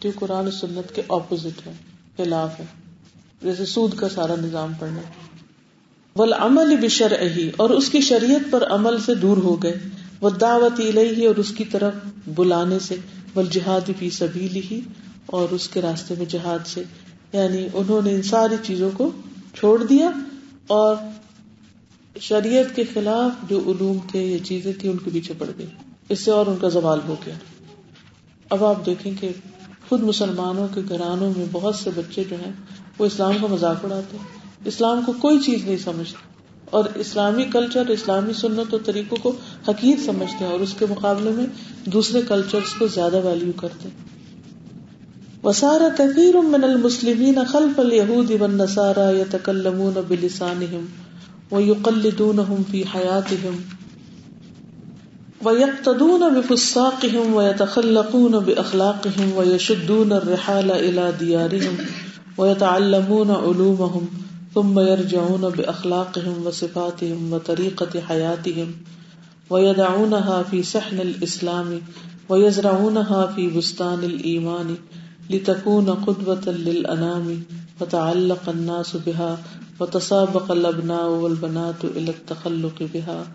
جو 0.00 0.10
قرآن 0.14 0.46
و 0.46 0.50
سنت 0.50 0.94
کے 0.94 1.02
اپوزٹ 1.08 1.66
ہے 1.66 1.72
خلاف 2.16 2.60
ہے 2.60 2.64
جیسے 3.42 3.66
سود 3.66 3.96
کا 3.96 4.08
سارا 4.08 4.34
نظام 4.36 4.72
پڑھنا۔ 4.74 5.00
ول 6.18 6.32
عمل 6.32 6.76
بشر 6.76 7.12
اور 7.56 7.70
اس 7.70 7.88
کی 7.88 8.00
شریعت 8.00 8.50
پر 8.50 8.66
عمل 8.70 9.00
سے 9.00 9.14
دور 9.14 9.36
ہو 9.36 9.62
گئے۔ 9.62 9.78
وہ 10.20 10.30
دعوت 10.30 10.80
الہی 10.80 11.26
اور 11.26 11.36
اس 11.36 11.50
کی 11.50 11.64
طرف 11.64 11.94
بلانے 12.34 12.78
سے۔ 12.78 12.96
بل 13.34 13.46
جہاد 13.50 13.90
فی 13.98 14.10
سبیلی 14.10 14.60
ہی 14.70 14.80
اور 15.26 15.48
اس 15.50 15.68
کے 15.68 15.82
راستے 15.82 16.14
میں 16.18 16.26
جہاد 16.26 16.66
سے۔ 16.66 16.82
یعنی 17.32 17.68
انہوں 17.74 18.02
نے 18.02 18.14
ان 18.14 18.22
ساری 18.22 18.54
چیزوں 18.62 18.90
کو 18.96 19.10
چھوڑ 19.54 19.84
دیا، 19.84 20.10
اور 20.66 20.96
شریعت 22.20 22.76
کے 22.76 22.84
خلاف 22.94 23.50
جو 23.50 23.58
علوم 23.58 23.98
تھے، 24.10 24.22
یہ 24.22 24.38
چیزیں 24.38 24.72
تھی 24.78 24.88
ان 24.88 24.96
کے 24.96 25.10
پیچھے 25.12 25.34
پڑ 25.38 25.46
گئی۔ 25.58 25.66
اس 26.08 26.20
سے 26.20 26.30
اور 26.30 26.46
ان 26.46 26.56
کا 26.60 26.68
زوال 26.68 26.98
ہو 27.08 27.16
گیا۔ 27.26 27.34
اب 28.50 28.64
آپ 28.64 28.86
دیکھیں 28.86 29.12
کہ 29.20 29.28
خود 29.88 30.00
مسلمانوں 30.00 30.68
کے 30.74 30.80
گھرانوں 30.88 31.32
میں 31.36 31.46
بہت 31.52 31.74
سے 31.74 31.90
بچے 31.96 32.24
جو 32.30 32.36
ہیں، 32.36 32.52
وہ 32.98 33.06
اسلام 33.06 33.32
کا 33.40 33.46
مذاق 33.46 33.84
اڑاتے 33.84 34.16
ہیں۔ 34.16 34.37
اسلام 34.68 35.02
کو 35.06 35.12
کوئی 35.12 35.38
چیز 35.38 35.64
نہیں 35.64 35.76
سمجھتے 35.84 36.26
اور 36.70 36.84
اسلامی 36.94 37.44
کلچر 37.52 37.86
اسلامی 37.88 38.32
سنت 38.32 38.74
و 38.74 38.78
طریقوں 38.78 39.18
کو 39.22 39.32
حقیق 39.68 40.04
سمجھتے 40.04 40.44
ہیں 40.44 40.52
اور 40.52 40.60
اس 40.60 40.74
کے 40.78 40.86
مقابلے 40.90 41.30
میں 41.30 41.46
دوسرے 41.96 42.22
کلچر 42.28 42.70
کو 42.78 42.86
زیادہ 42.86 43.24
ویلو 43.24 43.52
کرتے 43.56 43.88
ہیں۔ 43.88 44.06
وسارا 45.44 45.88
کثیر 45.98 46.36
من 46.44 46.64
المسلمین 46.64 47.38
خلف 47.48 47.78
اليهود 47.80 48.30
والنصارى 48.40 49.08
يتكلمون 49.18 50.00
بلسانهم 50.08 50.86
ويقلدونهم 51.52 52.64
في 52.70 52.80
حياتهم 52.94 53.60
ويقتدون 55.44 56.24
بفساقهم 56.30 57.34
ويتخلقون 57.34 58.38
بأخلاقهم 58.40 59.34
ويشدون 59.36 60.12
الرحال 60.12 60.72
إلى 60.78 61.04
ديارهم 61.20 61.84
ويتعلمون 62.38 63.36
علومهم 63.36 64.27
ثم 64.54 64.78
يرجعون 64.78 65.50
بأخلاقهم 65.50 66.46
وصفاتهم 66.46 67.32
وطريقة 67.32 68.00
حياتهم 68.00 68.72
ويدعونها 69.50 70.42
في 70.42 70.62
سحن 70.62 71.00
الإسلام 71.00 71.80
ويزرعونها 72.28 73.26
في 73.26 73.48
بستان 73.48 74.04
الإيمان 74.04 74.76
لتكون 75.30 75.90
قدوة 75.90 76.48
للأنام 76.48 77.42
وتعلق 77.80 78.48
الناس 78.48 78.96
بها 78.96 79.38
وتسابق 79.80 80.52
الأبناء 80.52 81.10
والبنات 81.10 81.84
إلى 81.84 82.10
التخلق 82.10 82.82
بها 82.94 83.26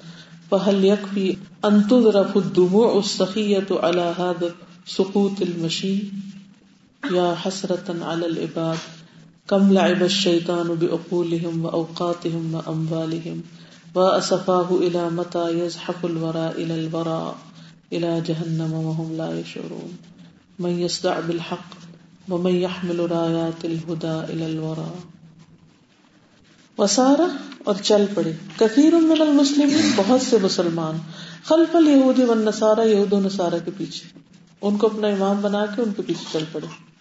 فهل 0.51 0.85
يكفي 0.85 1.37
أن 1.65 1.87
تذرف 1.87 2.37
الدموع 2.37 2.99
السخية 2.99 3.67
على 3.71 4.01
هذا 4.01 4.55
سقوط 4.85 5.41
المشي 5.41 5.97
يا 7.11 7.35
حسرة 7.35 8.03
على 8.03 8.25
العباد 8.25 8.77
كم 9.49 9.71
لعب 9.71 10.01
الشيطان 10.01 10.67
بعقولهم 10.67 11.65
وأوقاتهم 11.65 12.55
وأموالهم 12.55 13.41
وأسفاه 13.95 14.77
إلى 14.81 15.09
متى 15.11 15.65
يزحف 15.65 16.05
الورى 16.05 16.63
إلى 16.63 16.73
الورى 16.73 17.33
إلى 17.91 18.11
جهنم 18.25 18.73
وهم 18.73 19.13
لا 19.15 19.39
يشعرون 19.39 19.95
من 20.59 20.79
يصدع 20.79 21.19
بالحق 21.27 21.75
ومن 22.31 22.55
يحمل 22.55 22.99
رايات 22.99 23.65
الهدى 23.65 24.33
الى 24.33 24.45
الورى 24.45 24.93
وسارا 26.77 27.27
اور 27.63 27.75
چل 27.83 28.05
پڑے۔ 28.13 28.31
کثیر 28.57 28.93
من 28.93 29.21
المسلمین 29.21 29.91
بہت 29.95 30.21
سے 30.21 30.37
مسلمان 30.41 30.97
خلف 31.43 31.75
اليهود 31.75 32.19
والنصارى 32.19 32.91
یہود 32.91 33.13
و 33.13 33.19
نصارى 33.19 33.57
کے 33.65 33.71
پیچھے۔ 33.77 34.19
ان 34.61 34.77
کو 34.77 34.87
اپنا 34.87 35.07
امام 35.07 35.41
بنا 35.41 35.65
کے 35.65 35.81
ان 35.81 35.91
کے 35.95 36.01
پیچھے 36.01 36.25
چل 36.31 36.43
پڑے۔ 36.51 36.92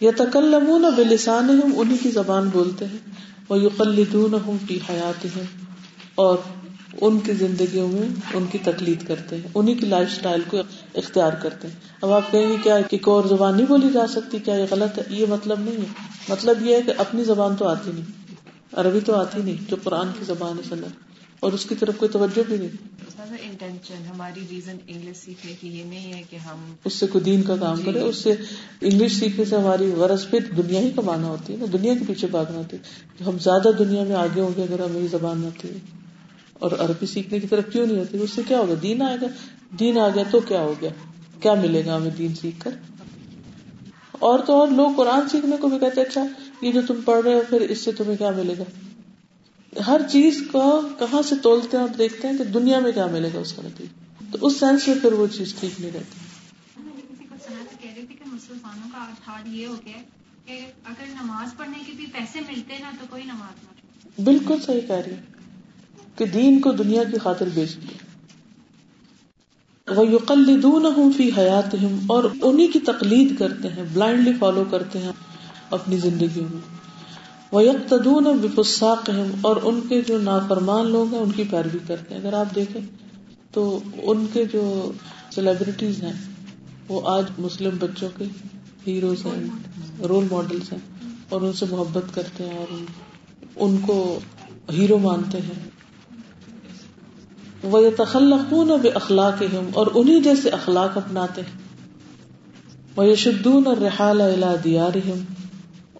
یتکلمون 0.00 0.84
بلسانهم 0.96 1.72
انہی 1.76 1.96
کی 1.96 2.10
زبان 2.10 2.48
بولتے 2.48 2.84
ہیں 2.84 2.98
ویقلدونهم 3.50 4.56
فی 4.66 4.78
حیاتهم 4.90 5.44
اور 6.14 6.36
ان 7.00 7.18
کی 7.20 7.32
زندگیوں 7.32 7.88
میں 7.88 8.08
ان 8.34 8.46
کی 8.46 8.58
تقلید 8.58 9.06
کرتے 9.06 9.36
ہیں 9.36 9.48
انہیں 9.54 9.74
کی 9.74 9.86
لائف 9.86 10.08
اسٹائل 10.12 10.40
کو 10.50 10.56
اختیار 10.94 11.32
کرتے 11.32 11.68
ہیں۔ 11.68 11.74
اب 12.02 12.12
آپ 12.12 12.32
کہیں 12.32 12.48
گے 12.48 12.56
کیا 12.62 12.74
ایک 12.74 13.08
اور 13.08 13.24
زبان 13.24 13.56
نہیں 13.56 13.66
بولی 13.66 13.88
جا 13.92 14.06
سکتی، 14.06 14.38
کیا 14.38 14.54
یہ 14.54 14.64
غلط 14.70 14.98
ہے؟ 14.98 15.02
یہ 15.08 15.26
مطلب 15.28 15.60
نہیں 15.60 15.76
ہے۔ 15.76 15.86
مطلب 16.28 16.66
یہ 16.66 16.74
ہے 16.74 16.82
کہ 16.82 16.92
اپنی 16.98 17.24
زبان 17.24 17.56
تو 17.56 17.68
آتی 17.68 17.90
نہیں، 17.94 18.36
عربی 18.72 19.00
تو 19.00 19.14
آتی 19.14 19.42
نہیں، 19.42 19.70
جو 19.70 19.76
قرآن 19.84 20.08
کی 20.18 20.24
زبان 20.24 20.56
ہے، 20.58 20.62
سنت، 20.68 20.98
اور 21.40 21.52
اس 21.52 21.64
کی 21.64 21.74
طرف 21.74 21.96
کوئی 21.96 22.08
توجہ 22.08 22.42
بھی 22.48 22.58
نہیں۔ 22.58 22.76
انٹینشن 23.42 24.06
ہماری 24.14 24.40
ریزن 24.50 24.76
انگلش 24.86 25.16
سیکھنے 25.16 25.52
کی 25.60 25.78
یہ 25.78 25.84
نہیں 25.84 26.12
ہے 26.12 26.22
کہ 26.30 26.36
ہم 26.36 26.74
اس 26.84 26.92
سے 26.92 27.06
کوئی 27.06 27.24
دین 27.24 27.42
کا 27.42 27.56
کام 27.56 27.82
کرے 27.82 28.00
اس 28.00 28.16
سے 28.16 28.34
انگلش 28.80 29.12
سیکھنے 29.12 29.44
سے 29.44 29.56
ہماری 29.56 29.92
غرض 29.92 30.30
پہ 30.30 30.36
دنیا 30.56 30.80
ہی 30.80 30.90
کمانا 30.96 31.26
ہوتی 31.26 31.52
ہے 31.52 31.58
نا 31.58 31.64
دنیا 31.72 31.94
کے 31.94 32.04
پیچھے 32.06 32.28
بھاگنا 32.28 32.58
ہوتی 32.58 32.76
ہے۔ 32.76 33.24
ہم 33.24 33.38
زیادہ 33.38 33.68
دنیا 33.78 34.04
میں 34.04 34.16
آگے 34.16 34.40
ہوں 34.40 34.50
گے 34.56 34.62
اگر 34.62 34.78
ہمیں 34.80 35.08
زبان 35.10 35.44
آتی 35.44 35.68
ہے 35.68 35.78
اور 36.52 36.70
عربی 36.78 37.06
سیکھنے 37.06 37.40
کی 37.40 37.46
طرف 37.46 37.64
کیوں 37.72 37.86
نہیں 37.86 37.98
ہوتی؟ 37.98 38.18
اس 38.22 38.30
سے 38.30 38.42
کیا 38.48 38.58
ہوگا؟ 38.58 38.74
دین 38.82 39.02
آئے 39.02 39.16
گا۔ 39.20 39.26
دین 39.78 39.98
آ 39.98 40.08
گیا 40.14 40.22
تو 40.30 40.40
کیا 40.40 40.60
ہو 40.60 40.74
گیا؟ 40.80 40.90
کیا 41.40 41.54
ملے 41.54 41.82
گا 41.86 41.96
ہمیں 41.96 42.10
دین 42.10 42.34
سیکھ 42.34 42.60
کر؟ 42.60 42.70
اور 44.12 44.38
تو 44.38 44.60
اور 44.60 44.68
لوگ 44.68 44.90
قرآن 44.96 45.28
سیکھنے 45.28 45.56
کو 45.60 45.68
بھی 45.68 45.78
کہتے 45.78 46.00
اچھا 46.00 46.26
یہ 46.62 46.72
جو 46.72 46.80
تم 46.88 47.00
پڑھ 47.04 47.24
رہے 47.24 47.34
ہو 47.34 47.42
پھر 47.48 47.60
اس 47.60 47.78
سے 47.78 47.92
تمہیں 47.92 48.16
کیا 48.16 48.30
ملے 48.30 48.54
گا؟ 48.58 48.64
ہر 49.86 50.00
چیز 50.10 50.42
کو 50.52 50.88
کہاں 50.98 51.22
سے 51.22 51.34
تولتے 51.36 51.76
ہیں 51.76 51.84
اور 51.84 51.94
دیکھتے 51.94 52.28
ہیں 52.28 52.38
کہ 52.38 52.44
دنیا 52.44 52.78
میں 52.78 52.92
کیا 52.92 53.06
ملے 53.06 53.28
گا 53.34 53.38
اس 53.38 53.52
کا 53.52 53.62
نتیجہ۔ 53.64 54.32
تو 54.32 54.46
اس 54.46 54.60
سینس 54.60 54.88
میں 54.88 54.96
پھر 55.02 55.12
وہ 55.12 55.26
چیز 55.26 55.54
ٹھیک 55.60 55.80
نہیں 55.80 55.90
رہتی۔ 55.94 56.18
مسلمانوں 58.32 58.88
کا 58.92 59.06
حال 59.26 59.56
یہ 59.56 59.66
ہو 59.66 59.74
گیا 59.86 59.96
کہ 60.44 60.66
اگر 60.84 61.04
نماز 61.08 61.56
پڑھنے 61.56 61.78
کے 61.86 61.92
بھی 61.96 62.06
پیسے 62.06 62.40
ملتے 62.40 62.78
نا 62.78 62.90
تو 63.00 63.06
کوئی 63.10 63.22
نماز 63.24 63.64
نہ 63.64 64.22
بالکل 64.24 64.54
صحیح 64.66 64.80
کہہ 64.80 65.02
رہی 65.06 65.14
کہ 66.16 66.24
دین 66.24 66.60
کو 66.60 66.72
دنیا 66.72 67.04
کی 67.04 67.18
خاطر 67.18 67.48
بیچ 67.54 67.76
دیا۔ 67.76 67.98
وہ 69.96 70.06
یقلدون 70.06 71.12
فی 71.16 71.30
حیات 71.38 71.74
اور 72.06 72.24
انہیں 72.42 72.68
کی 72.68 72.78
تقلید 72.78 73.38
کرتے 73.38 73.68
ہیں 73.68 73.84
بلائنڈلی 73.92 74.32
فالو 74.38 74.64
کرتے 74.70 74.98
ہیں 74.98 75.12
اپنی 75.70 75.96
زندگیوں 75.96 76.48
میں۔ 76.50 76.77
وہ 77.52 77.62
یکتدون 77.64 78.26
بفساق 78.38 79.10
اور 79.40 79.56
ان 79.62 79.80
کے 79.88 80.00
جو 80.02 80.18
نافرمان 80.18 80.90
لوگ 80.90 81.12
ہیں، 81.12 81.20
ان 81.20 81.30
کی 81.32 81.44
پیروی 81.50 81.78
کرتے 81.86 82.14
ہیں۔ 82.14 82.20
اگر 82.20 82.32
آپ 82.32 82.54
دیکھیں 82.54 82.80
تو 83.52 83.62
ان 84.02 84.26
کے 84.32 84.44
جو 84.44 84.92
سیلیبریٹیز 85.34 86.02
ہیں، 86.02 86.12
وہ 86.88 87.00
آج 87.08 87.24
مسلم 87.38 87.76
بچوں 87.80 88.08
کے 88.18 88.24
ہیروز 88.86 89.24
ہیں 89.26 90.06
رول 90.08 90.26
ماڈلس 90.30 90.72
ہیں، 90.72 90.78
اور 91.28 91.40
ان 91.40 91.52
سے 91.52 91.66
محبت 91.70 92.14
کرتے 92.14 92.44
ہیں، 92.44 92.58
اور 92.58 92.70
ان 93.56 93.76
کو 93.86 94.18
ہیرو 94.72 94.98
مانتے 94.98 95.38
ہیں۔ 95.38 95.60
وہ 97.62 97.80
تخلقون 97.96 98.70
بے 98.82 98.88
اخلاق 98.94 99.42
اور 99.72 99.86
انہیں 99.94 100.20
جیسے 100.20 100.48
اخلاق 100.50 100.96
اپناتے 100.96 101.40
ہیں۔ 101.40 101.56
وہ 102.96 103.06
یشدون 103.06 103.66
اور 103.66 103.76
رحال 103.76 104.20
الا 104.20 104.54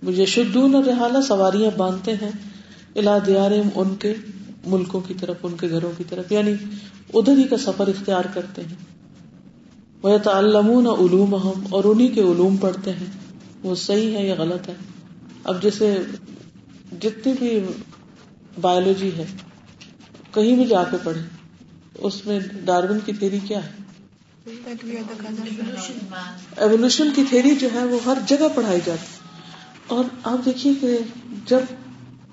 دیار 0.03 0.19
یشدون 0.19 0.75
اور 0.75 0.85
رحالہ 0.85 1.21
سواریاں 1.21 1.71
باندھتے 1.77 2.13
ہیں 2.13 2.31
الا 2.95 3.19
دیار 3.27 3.51
ان 3.75 3.95
کے 3.95 4.15
ملکوں 4.67 5.01
کی 5.01 5.15
طرف 5.15 5.37
ان 5.43 5.57
کے 5.57 5.71
گھروں 5.71 5.93
کی 5.99 6.05
طرف 6.09 6.33
یعنی 6.33 6.53
ادھر 7.15 7.39
ہی 7.39 7.45
کا 7.45 7.57
سفر 7.57 7.89
اختیار 7.89 8.25
کرتے 8.35 8.63
ہیں۔ 8.63 8.75
وہ 10.03 10.19
تعلمون 10.19 10.87
علوم 10.87 11.35
اور 11.71 11.85
انہیں 11.85 12.09
کے 12.09 12.21
علوم 12.21 12.57
پڑھتے 12.57 12.91
ہیں۔ 12.91 13.07
وہ 13.63 13.75
صحیح 13.75 14.17
ہے 14.17 14.27
یا 14.27 14.35
غلط 14.39 14.69
ہے؟ 14.69 14.75
اب 15.45 15.63
جیسے 15.63 16.03
جتنی 17.01 17.33
بھی 17.39 17.61
بایولوجی 18.61 19.11
ہے 19.17 19.25
کہیں 20.35 20.57
بھی 20.57 20.65
جا 20.65 20.85
کے 20.85 20.97
پڑھے 21.05 21.21
اس 21.99 22.27
میں 22.27 22.41
ڈارون 22.65 22.99
کی 23.05 23.13
تھیری 23.13 23.39
کیا 23.39 23.61
ہے؟ 23.67 23.71
ایولیوشن 26.57 27.09
کی 27.15 27.25
تھیری 27.29 27.55
جو 27.55 27.69
ہے 27.75 27.85
وہ 27.85 27.99
ہر 28.07 28.19
جگہ 28.27 28.47
پڑھائی 28.55 28.81
جاتی 28.85 29.17
اور 29.88 30.05
آپ 30.22 30.44
دیکھیے 30.44 30.74
کہ 30.81 30.98
جب 31.46 31.61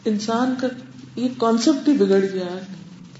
انسان 0.05 0.53
کا 0.61 0.67
یہ 1.15 1.29
کانسیپٹ 1.37 1.89
ہی 1.89 1.93
بگڑ 1.93 2.25
گیا 2.33 2.57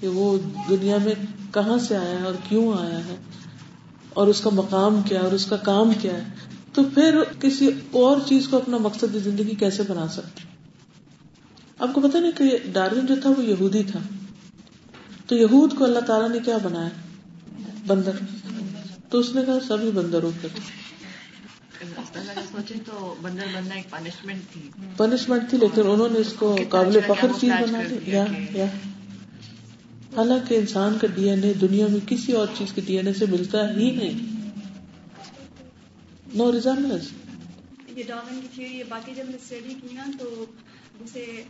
کہ 0.00 0.08
وہ 0.08 0.38
دنیا 0.68 0.96
میں 1.04 1.14
کہاں 1.54 1.78
سے 1.78 1.96
آیا 1.96 2.20
ہے 2.20 2.24
اور 2.24 2.34
کیوں 2.48 2.78
آیا 2.78 2.98
ہے 2.98 3.16
اور 4.08 4.26
اس 4.26 4.40
کا 4.40 4.50
مقام 4.52 5.02
کیا 5.02 5.20
اور 5.20 5.32
اس 5.32 5.46
کا 5.46 5.56
کام 5.56 5.90
کیا 6.00 6.12
ہے، 6.12 6.22
تو 6.72 6.82
پھر 6.94 7.18
کسی 7.40 7.70
اور 7.90 8.16
چیز 8.26 8.48
کو 8.48 8.56
اپنا 8.56 8.76
مقصد 8.76 9.16
زندگی 9.24 9.54
کیسے 9.54 9.82
بنا 9.88 10.08
سکتے؟ 10.08 10.40
آپ 11.78 11.94
کو 11.94 12.00
پتا 12.00 12.18
نہیں 12.18 12.32
کہ 12.32 12.58
ڈارون 12.72 13.06
جو 13.06 13.14
تھا 13.22 13.30
وہ 13.30 13.44
یہودی 13.44 13.82
تھا۔ 13.82 13.98
تو 15.26 15.34
یہود 15.34 15.74
کو 15.78 15.84
اللہ 15.84 15.98
تعالیٰ 15.98 16.28
نے 16.28 16.38
کیا 16.44 16.58
بنایا؟ 16.62 16.88
بندر۔ 17.86 18.12
تو 19.10 19.18
اس 19.18 19.34
نے 19.34 19.40
کہا 19.46 19.58
سبھی 19.68 19.90
بندروں 19.90 20.30
کے 20.42 20.48
پنشمنٹ 24.96 25.50
تھی۔ 25.50 25.58
لیکن 25.58 25.82
انہوں 25.90 26.08
نے 26.08 26.18
اس 26.18 26.32
کو 26.32 26.56
قابل 26.68 27.00
فخر 27.06 27.28
چیز 27.40 27.52
بنا 27.52 27.82
دی 27.90 28.12
حالانکہ 30.16 30.54
انسان 30.54 30.98
کا 31.00 31.06
ڈی 31.14 31.30
این 31.30 31.42
اے 31.44 31.52
دنیا 31.52 31.86
میں 31.86 32.00
کسی 32.06 32.32
اور 32.32 32.46
چیز 32.58 32.72
کے 32.72 32.80
ڈی 32.86 32.96
این 32.96 33.06
اے 33.06 33.12
سے 33.12 33.26
ملتا 33.26 33.70
ہی 33.70 33.90
نہیں۔ 33.90 34.36
نو 36.34 36.52
ریزامنس 36.52 37.12
یہ 37.96 38.02
ڈاون 38.06 38.40
کی 38.42 38.48
تھیوری 38.54 38.82
باقی 38.88 39.12
جب 39.16 39.24
میں 39.24 39.32
نے 39.32 39.38
اسٹڈی 39.42 39.74
کی 39.82 39.94
نا 39.94 40.04
تو 40.18 40.44
جیسے 41.00 41.42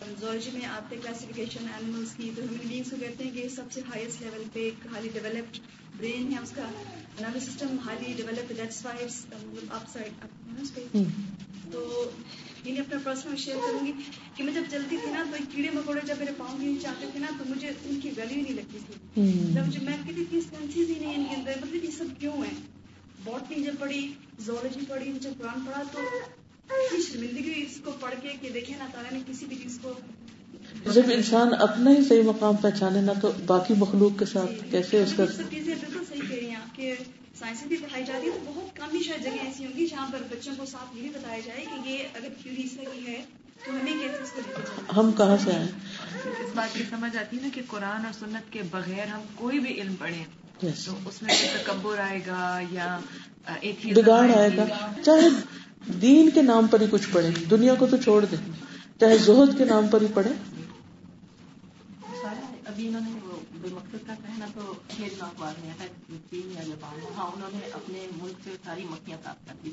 زولوجی 0.00 0.50
میں 0.52 0.66
آتے 0.66 0.96
کلاسیفیکیشن 1.02 1.66
اینیملس 1.72 2.14
کی 2.16 2.30
تو 2.36 2.42
ہیومن 2.42 2.68
بینگس 2.68 2.90
کو 2.90 2.96
کہتے 3.00 3.24
ہیں 3.24 3.30
کہ 3.30 3.48
سب 3.48 3.72
سے 3.72 3.80
ہائیسٹ 3.80 4.22
لیول 4.22 4.42
پہ 4.52 4.60
ایک 4.60 4.86
ہائی 4.92 5.08
ڈیولپڈ 5.12 5.58
برین 5.96 6.32
ہے 6.32 6.38
اس 6.42 6.50
کا 6.50 6.68
nervous 7.20 7.42
system 7.42 7.76
highly 7.86 8.12
developed 8.16 8.56
that's 8.58 8.84
why 8.86 9.04
up 9.70 9.88
side 9.92 10.26
تو 11.72 12.10
یہ 12.64 12.72
میں 12.72 12.80
اپنا 12.80 12.98
پرسنل 13.04 13.36
شیئر 13.36 13.56
کروں 13.56 13.86
گی 13.86 13.92
کہ 14.34 14.44
میں 14.44 14.52
جب 14.52 14.62
چلتی 14.70 14.96
تھی 14.96 15.12
نا 15.12 15.24
تو 15.30 15.36
کیڑے 15.54 15.70
مکوڑے 15.74 16.00
جب 16.06 16.14
میرے 16.18 16.32
پاؤں 16.36 16.58
کے 16.58 16.66
نیچے 16.66 16.88
آتے 16.88 17.06
تھے 17.12 17.20
نا 17.20 17.26
تو 17.38 17.44
مجھے 17.48 17.68
ان 17.68 18.00
کی 18.02 18.10
ویلیو 18.16 18.42
نہیں 18.42 18.54
لگتی 18.54 18.78
تھی۔ 18.86 19.52
جب 19.54 19.66
مجھے 19.66 19.80
میں 19.82 19.96
کہتی 20.06 20.24
تھی 20.30 20.40
سینسز 20.40 20.90
ہی 20.90 20.98
نہیں 21.00 21.14
ان 21.14 21.24
کے 21.28 21.36
اندر۔ 21.36 21.52
مطلب 21.66 21.84
یہ 21.84 21.90
سب 21.90 22.20
کیوں 22.20 22.44
ہے 22.44 22.50
باٹنی 23.24 23.62
جب 23.62 23.72
پڑھی 23.78 24.12
زولوجی 24.38 24.80
پڑھی 24.88 25.12
جب 25.20 25.30
قرآن 25.38 25.66
پڑھا 25.66 25.82
تو 25.92 25.98
اتنی 26.70 27.02
شرمندگی 27.02 27.52
اس 27.56 27.80
کو 27.84 27.92
پڑھ 28.00 28.14
کے 28.22 28.28
کہ 28.40 28.48
دیکھیں 28.50 28.76
نا 28.78 28.86
تعالیٰ 28.92 29.12
نے 29.12 29.20
کسی 29.26 29.46
بھی 29.46 29.56
چیز 29.56 29.78
کو 29.82 29.92
جب 30.92 31.02
انسان 31.14 31.48
اپنا 31.58 31.90
ہی 31.90 32.04
صحیح 32.04 32.22
مقام 32.22 32.56
پہچانے 32.56 33.00
نا 33.00 33.12
تو 33.12 33.32
باقی 33.46 33.74
مخلوق 33.78 34.18
کے 34.18 34.24
ساتھ 34.24 34.70
کیسے 34.70 35.02
اس 35.02 35.12
کا 35.16 35.22
یہ 35.22 35.42
چیزیں 35.50 35.74
بالکل 35.74 36.04
صحیح 36.08 36.20
کہہ 36.20 36.36
رہی 36.36 36.48
ہیں 36.48 36.56
آپ 36.56 36.76
کہ 36.76 36.94
سائنس 37.38 37.62
بھی 37.62 37.76
پڑھائی 37.76 38.04
جاتی 38.04 38.26
ہے 38.26 38.32
تو 38.32 38.38
بہت 38.46 38.76
کم 38.76 38.96
ہی 38.96 39.02
شاید 39.02 39.22
جگہ 39.22 39.44
ایسی 39.44 39.66
ہوں 39.66 39.72
گی 39.76 39.86
جہاں 39.86 40.06
پر 40.12 40.22
بچوں 40.30 40.54
کو 40.56 40.66
ساتھ 40.66 40.96
یہ 40.96 41.02
بھی 41.02 41.10
بتایا 41.10 41.40
جائے 41.46 41.64
کہ 41.64 41.88
یہ 41.88 41.98
اگر 42.14 42.28
تھیوری 42.42 42.62
اس 42.64 42.72
طرح 42.72 42.92
کی 42.92 43.06
ہے 43.06 43.24
تو 43.64 43.70
ہمیں 43.70 43.92
کیسے 43.92 44.22
اس 44.22 44.30
کو 44.30 44.40
لے 44.46 44.52
کے 44.56 44.62
چلنا 44.62 45.00
ہم 45.00 45.12
کہاں 45.12 45.36
سے 45.44 45.50
آئے 45.52 45.66
اس 46.28 46.50
بات 46.54 46.74
کی 46.74 46.82
سمجھ 46.90 47.16
آتی 47.16 47.36
ہے 47.36 47.42
نا 47.42 47.48
کہ 47.54 47.62
قرآن 47.68 48.04
اور 48.04 48.12
سنت 48.20 48.52
کے 48.52 48.62
بغیر 48.70 49.06
ہم 49.06 49.20
کوئی 49.34 49.58
بھی 49.58 49.80
علم 49.80 49.94
پڑھیں. 49.94 50.24
تو 50.60 50.94
اس 51.04 51.22
میں 51.22 51.34
تکبر 51.54 51.98
آئے 51.98 52.20
گا 52.26 52.60
یا 52.70 52.98
بگاڑ 53.96 54.30
آئے 54.36 54.56
گا۔ 54.56 54.92
چاہے 55.04 55.28
دین 55.86 56.30
کے 56.30 56.42
نام 56.42 56.66
پر 56.66 56.80
ہی 56.80 56.86
کچھ 56.90 57.08
پڑھے 57.12 57.30
دنیا 57.50 57.74
کو 57.74 57.86
تو 57.86 57.96
چھوڑ 57.96 58.24
دیں۔ 58.24 58.38
چاہے 59.00 59.16
زہد 59.18 59.56
کے 59.58 59.64
نام 59.64 59.86
پر 59.88 60.00
ہی 60.00 60.06
پڑھے 60.14 60.32
ابھی 62.66 62.86
انہوں 62.88 63.00
نے 63.00 63.18
وہ 63.24 63.36
بے 63.52 63.68
مقصد 63.72 64.06
کا 64.06 64.14
کہنا 64.22 64.46
تو 64.54 64.62
چھ 64.88 65.00
دنوں 65.10 65.30
بعد 65.38 65.52
میں 65.60 65.70
ہے 65.80 65.86
چین 66.30 66.50
یا 66.52 66.62
جاپان 66.62 66.98
میں۔ 66.98 67.10
ہاں 67.16 67.26
انہوں 67.26 67.50
نے 67.52 67.68
اپنے 67.72 68.06
ملک 68.16 68.44
سے 68.44 68.56
ساری 68.64 68.84
مکھیاں 68.90 69.18
صاف 69.24 69.46
کر 69.46 69.54
دی۔ 69.64 69.72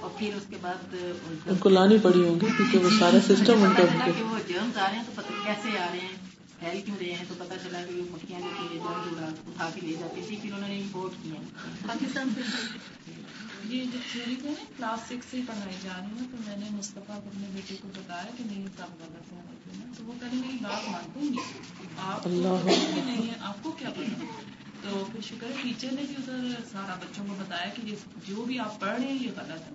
اور 0.00 0.10
پھر 0.18 0.34
اس 0.36 0.46
کے 0.50 0.56
بعد 0.60 0.94
ان 1.46 1.56
کو 1.58 1.68
لانی 1.68 1.98
پڑی 2.02 2.22
ہوں 2.24 2.34
گی 2.34 2.46
کیونکہ 2.56 2.78
وہ 2.78 2.90
سارا 2.98 3.18
سسٹم 3.28 3.62
ان 3.62 3.72
کا 3.76 3.84
پتا 3.84 3.92
چلا 3.94 4.06
کہ 4.08 4.22
وہ 4.24 4.38
جرمز 4.48 4.78
آ 4.78 4.86
رہے 4.88 4.96
ہیں 4.96 5.04
تو 5.06 5.12
پتہ 5.14 5.32
کیسے 5.44 5.78
آ 5.78 5.86
رہے 5.92 6.00
ہیں 6.00 6.16
پھیل 6.60 6.80
کیوں 6.80 6.96
رہے 7.00 7.12
ہیں؟ 7.12 7.24
تو 7.28 7.34
پتا 7.38 7.54
چلا 7.62 7.82
کہ 7.88 7.94
وہ 7.94 8.04
مکھیاں 8.10 8.40
جو 8.40 8.66
جرمز 8.74 9.22
اٹھا 9.22 9.68
کے 9.74 9.80
لے 9.80 9.94
جاتی 10.00 10.22
تھی 10.26 10.36
پھر 10.36 10.52
انہوں 10.52 10.68
نے 10.68 10.78
امپورٹ 10.78 11.22
کیا 11.22 11.40
پاکستان 11.86 12.32
سے 12.34 12.42
یہ 13.64 13.84
جو 13.84 13.98
تھیوری 14.12 14.36
ہے 14.44 14.54
کلاس 14.76 15.06
سکس 15.08 15.30
سے 15.30 15.36
ہی 15.36 15.42
پڑھائی 15.46 15.76
جا 15.82 15.92
رہی 15.98 16.18
ہے 16.20 16.26
تو 16.30 16.36
میں 16.46 16.56
نے 16.56 16.66
مصطفیٰ 16.70 17.06
کو 17.06 17.12
اپنے 17.12 17.46
بیٹے 17.54 17.74
کو 17.82 17.88
بتایا 17.96 18.30
کہ 18.38 18.44
نہیں 18.46 18.66
سب 18.76 19.02
غلط 19.02 19.32
ہے 19.32 19.40
تو 19.96 20.04
وہ 20.06 20.12
کہنے 20.20 20.40
میری 20.46 20.58
بات 20.62 20.88
مانتے 20.88 21.20
آپ 21.98 22.26
نہیں 22.26 23.28
ہے 23.28 23.32
آپ 23.40 23.62
کو 23.62 23.70
کیا 23.70 23.90
پتا 23.90 24.24
تو 24.82 25.04
پھر 25.12 25.20
شکر 25.20 25.46
ہے 25.46 25.52
ٹیچر 25.62 25.88
نے 25.92 26.02
بھی 26.06 26.14
ادھر 26.18 26.60
سارا 26.72 26.94
بچوں 26.94 27.24
کو 27.28 27.34
بتایا 27.38 27.68
کہ 27.76 27.82
یہ 27.84 27.94
جو 28.28 28.42
بھی 28.42 28.58
آپ 28.58 28.80
پڑھ 28.80 29.00
رہے 29.00 29.08
ہیں 29.08 29.18
یہ 29.20 29.30
غلط 29.36 29.70
ہے۔ 29.70 29.74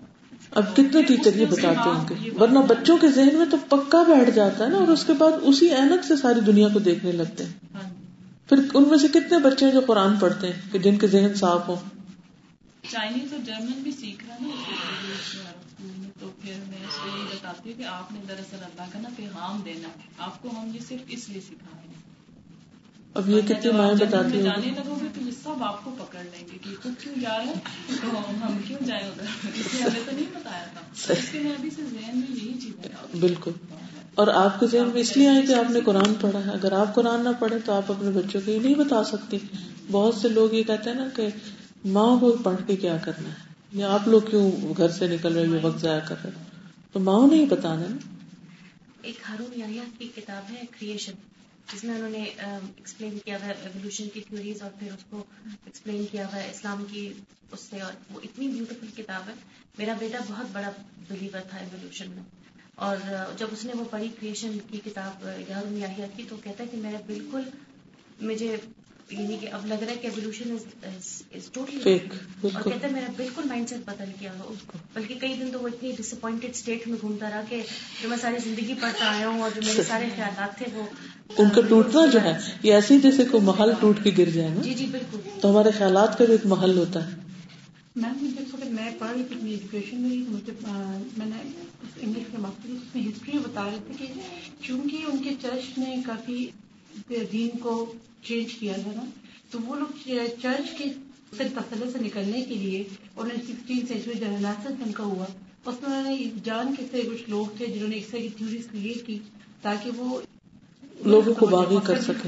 اب 0.51 0.75
کتنے 0.75 1.01
ٹیچر 1.01 1.35
یہ 1.35 1.45
بتاتے 1.45 1.89
ہیں 1.89 2.07
کہ 2.07 2.31
ورنہ 2.41 2.59
بچوں 2.59 2.97
کے 2.97 3.09
ذہن 3.09 3.35
میں 3.35 3.45
تو 3.51 3.57
پکا 3.69 4.03
بیٹھ 4.03 4.29
جاتا 4.29 4.63
ہے 4.63 4.69
نا 4.69 4.77
اور 4.77 4.87
اس 4.87 5.03
کے 5.05 5.13
بعد 5.13 5.31
اسی 5.41 5.65
اینک 5.65 6.05
سے 6.05 6.17
ساری 6.17 6.39
دنیا 6.39 6.67
کو 6.73 6.79
دیکھنے 6.79 7.11
لگتے 7.11 7.43
ہیں۔ 7.43 7.51
ہاں 7.73 7.89
پھر 8.49 8.59
ان 8.73 8.83
میں 8.89 8.97
سے 8.97 9.07
کتنے 9.07 9.39
بچے 9.39 9.65
ہیں 9.65 9.73
جو 9.73 9.81
قرآن 9.85 10.15
پڑھتے 10.19 10.47
ہیں 10.47 10.71
کہ 10.71 10.79
جن 10.79 10.97
کے 10.97 11.07
ذہن 11.07 11.33
صاف 11.33 11.69
ہوں؟ 11.69 11.75
چائنیز 12.95 13.33
اور 13.33 13.41
جرمن 13.45 13.79
بھی 13.83 13.91
سیکھ 13.91 14.25
رہا 14.25 14.37
نا 14.41 14.49
تو 16.19 16.31
پھر 16.41 16.53
میں 16.67 16.77
اس 16.77 16.95
کو 17.03 17.17
یہی 17.17 17.25
بتاتی 17.33 17.71
ہوں 17.71 17.77
کہ 17.77 17.83
آپ 17.83 18.11
نے 18.11 18.19
دراصل 18.27 18.55
اللہ 18.55 18.91
کا 18.93 18.99
نا 18.99 19.09
پیغام 19.15 19.61
دینا 19.65 19.87
ہے۔ 19.87 20.09
آپ 20.17 20.41
کو 20.41 20.49
ہم 20.49 20.71
یہ 20.73 20.79
صرف 20.87 21.01
اس 21.07 21.29
لیے 21.29 21.41
سکھا 21.41 21.77
رہے 21.77 21.87
ہیں۔ 21.87 21.95
اب 23.13 23.29
یہ 23.29 23.41
جنت 23.41 23.67
بتاتی 24.01 24.27
میں 24.27 24.37
ہوں۔ 24.37 24.43
جانے 24.43 24.71
لگو 24.71 24.95
گے 25.01 25.07
تو 25.15 25.21
یہ 25.21 25.31
سب 25.43 25.63
آپ 25.63 25.85
کو 25.85 25.95
پکڑ 25.99 26.23
لیں 26.23 26.47
گے 26.53 26.57
کہ 26.61 26.69
تو 26.83 26.89
کیوں 26.99 27.15
جا 27.21 27.37
رہے 27.37 27.45
ہیں 27.45 27.53
تو 28.01 28.19
ہم 28.19 28.57
کیوں 28.67 28.85
جائیں 28.85 29.07
ادھر 29.07 29.23
اس 29.53 29.73
نے 29.73 29.81
ہمیں 29.81 30.01
تو 30.05 30.11
نہیں 30.11 30.25
بتایا 30.33 30.65
تھا۔ 30.73 31.13
اس 31.13 31.29
کے 31.31 31.39
میں 31.39 31.51
ابھی 31.51 31.69
سے 31.69 31.81
ذہن 31.81 32.17
میں 32.17 32.35
یہی 32.35 32.53
چیزیں 32.61 33.15
بالکل۔ 33.19 33.51
اور 34.15 34.27
آپ 34.27 34.59
کے 34.59 34.67
ذہن 34.67 34.87
میں 34.93 35.01
اس 35.01 35.17
لیے 35.17 35.29
آئے 35.29 35.41
کہ 35.41 35.53
آپ 35.53 35.71
نے 35.71 35.79
قرآن 35.81 36.13
پڑھا 36.21 36.45
ہے۔ 36.45 36.51
اگر 36.51 36.71
آپ 36.71 36.95
قرآن 36.95 37.23
نہ 37.23 37.29
پڑھے 37.39 37.59
تو 37.59 37.73
آپ 37.73 37.91
اپنے 37.91 38.11
بچوں 38.11 38.41
کو 38.45 38.51
یہ 38.51 38.59
نہیں 38.59 38.75
بتا 38.75 39.03
سکتی 39.03 39.37
بہت 39.91 40.15
سے 40.15 40.29
لوگ 40.29 40.53
یہ 40.53 40.63
کہتے 40.63 40.89
ہیں 40.89 40.97
نا 40.97 41.07
کہ 41.15 41.27
ماں 41.85 42.19
کو 42.19 42.37
پڑھ 42.43 42.55
کے 42.67 42.75
کیا 42.75 42.97
کرنا 42.97 43.29
ہے؟ 43.29 43.33
یا 43.71 43.93
آپ 43.93 44.07
لوگ 44.07 44.21
کیوں 44.21 44.51
گھر 44.77 44.89
سے 44.89 45.07
نکل 45.07 45.33
رہے 45.37 45.57
یہ 45.57 45.65
وقت 45.65 45.79
ضائع 45.79 45.99
کر 45.99 46.15
رہے 46.23 46.31
تو 46.91 46.99
ماں 46.99 47.27
نے 47.27 47.35
ہی 47.35 47.45
بتانا 47.45 47.83
نا 47.89 47.97
ایک 49.01 49.15
ہارون 49.29 49.59
یحییٰ 49.59 49.83
کی 49.97 50.07
کتاب 50.15 50.51
ہے 50.51 50.61
کریشن 50.79 51.13
جس 51.73 51.83
میں 51.83 51.95
انہوں 51.95 52.09
نے 52.09 52.23
ایکسپلین 52.23 53.17
کیا 53.25 53.37
ہوا 53.37 53.47
ہے 53.47 53.53
ایولیوشن 53.61 54.09
کی 54.13 54.21
تھیوریز 54.21 54.61
اور 54.61 54.71
پھر 54.79 54.87
اس 54.87 55.03
کو 55.09 55.23
ایکسپلین 55.45 56.05
کیا 56.11 56.25
ہوا 56.25 56.35
ہے 56.35 56.49
اسلام 56.49 56.85
کی 56.91 57.13
اس 57.51 57.59
سے۔ 57.59 57.79
اور 57.79 57.93
وہ 58.13 58.19
اتنی 58.23 58.47
بیوٹیفل 58.47 59.03
کتاب 59.03 59.29
ہے۔ 59.29 59.33
میرا 59.77 59.93
بیٹا 59.99 60.17
بہت 60.27 60.45
بڑا 60.53 60.71
بلیور 61.07 61.39
تھا 61.49 61.57
ایولیوشن 61.57 62.09
میں۔ 62.09 62.23
اور 62.75 62.97
جب 63.37 63.47
اس 63.51 63.65
نے 63.65 63.73
وہ 63.75 63.83
پڑھی 63.89 64.09
کریشن 64.19 64.57
کی 64.71 64.79
کتاب 64.85 65.25
ہارون 65.25 65.77
یحییٰ 65.77 66.07
کی، 66.15 66.23
تو 66.29 66.35
کہتا 66.43 66.63
ہے 66.63 66.69
کہ 66.71 66.77
میرا 66.77 66.97
بالکل 67.05 67.41
مجھے 68.21 68.57
یعنی 69.09 69.37
کہ 69.41 69.47
اب 69.51 69.65
لگ 69.65 69.73
رہا 69.73 69.91
ہے 69.91 69.95
کہ 69.95 70.07
ایولیوشن 70.07 70.55
ٹوٹلی 71.53 71.79
فیک 71.79 72.13
اور 72.41 72.61
کہتا 72.63 72.87
ہے 72.87 72.91
میرا 72.93 73.11
بالکل 73.15 73.41
مائنڈ 73.47 73.69
سیٹ 73.69 73.79
بدل 73.85 74.11
گیا 74.21 74.31
بلکہ 74.93 75.15
کئی 75.19 75.33
دن 75.33 75.49
تو 75.51 75.59
وہ 75.59 75.67
اتنی 75.67 75.91
ڈس 75.97 76.13
اپوائنٹڈ 76.13 76.49
اسٹیٹ 76.49 76.87
میں 76.87 76.97
گھومتا 77.01 77.29
رہا 77.29 77.41
کہ 77.49 77.61
جو 78.03 78.09
میں 78.09 78.17
ساری 78.17 78.37
زندگی 78.43 78.73
پڑھتا 78.81 79.09
آیا 79.09 79.27
ہوں 79.27 79.41
اور 79.41 79.49
جو 79.55 79.61
میرے 79.65 79.83
سارے 79.83 80.09
خیالات 80.15 80.57
تھے 80.57 80.65
وہ 80.73 80.83
ان 81.37 81.49
کا 81.49 81.61
ٹوٹنا 81.69 82.05
جو 82.05 82.21
ہے 82.21 82.33
یہ 82.63 82.73
ایسے 82.73 82.93
ہی 82.93 82.99
جیسے 82.99 83.25
کوئی 83.25 83.43
محل 83.43 83.71
ٹوٹ 83.79 84.03
کے 84.03 84.11
گر 84.17 84.29
جائے 84.29 84.49
نا 84.49 84.61
جی 84.61 84.73
جی 84.73 84.85
بالکل. 84.85 85.19
تو 85.41 85.51
ہمارے 85.51 85.71
خیالات 85.77 86.17
کا 86.17 86.25
بھی 86.25 86.33
ایک 86.33 86.45
محل 86.45 86.77
ہوتا 86.77 87.05
ہے۔ 87.05 87.15
میم 87.95 88.13
مجھے 88.21 88.43
وقت 88.53 88.65
میں 88.65 88.89
پڑھ 88.99 89.11
رہی 89.11 89.23
تھی 89.23 89.35
اپنی 89.37 89.51
ایجوکیشن 89.51 90.01
میں 90.01 90.17
مجھے 90.29 90.53
میں 91.17 91.25
نے 91.25 91.41
انگلش 92.01 92.23
کے 92.31 92.37
ماسٹر 92.37 92.69
اس 92.69 92.95
میں 92.95 93.03
ہسٹری 93.03 93.37
بتا 93.37 93.65
رہے 93.65 93.77
تھے 93.87 94.05
کہ 94.05 94.13
چونکہ 94.61 95.05
ان 95.07 95.17
کے 95.17 95.29
چرچ 95.41 95.77
نے 95.77 95.95
کافی 96.05 96.45
دین 97.31 97.57
کو 97.57 97.93
چینج 98.23 98.53
کیا 98.53 98.73
تھا 98.73 98.91
نا 98.95 99.01
تو 99.51 99.59
وہ 99.65 99.75
لوگ 99.75 100.09
چرچ 100.41 100.77
کے 100.77 100.83
تسلط 101.37 101.97
سے 101.97 101.99
نکلنے 102.01 102.41
کے 102.41 102.55
لیے 102.55 102.83
نے 103.17 103.35
سکسٹین 103.35 103.87
سینچری 103.87 104.13
جنرل 104.13 104.45
ان 104.45 104.91
کا 104.91 105.03
ہوا۔ 105.03 105.25
اس 105.65 105.75
میں 105.81 105.99
انہوں 105.99 106.17
نے 106.17 106.25
جان 106.43 106.75
کے 106.75 106.83
سے 106.91 107.01
کچھ 107.01 107.29
لوگ 107.29 107.45
تھے 107.57 107.65
جنہوں 107.65 107.87
نے 107.87 107.97
اس 107.97 108.05
طرح 108.11 108.19
کی 108.19 108.29
تھیوریز 108.29 108.67
کریٹ 108.71 109.07
کی 109.07 109.19
تاکہ 109.61 109.91
وہ 109.95 110.21
لوگوں 111.05 111.33
کو 111.33 111.45
باغی 111.45 111.75
کر 111.83 112.01
سکے 112.01 112.27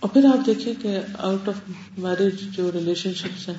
اور 0.00 0.10
پھر 0.10 0.24
آپ 0.24 0.46
دیکھیے 0.46 0.74
کہ 0.82 0.98
آؤٹ 1.18 1.48
آف 1.48 1.54
میرج 1.98 2.56
جو 2.56 2.72
ریلیشن 2.72 3.14
شپس 3.14 3.48
ہیں 3.48 3.56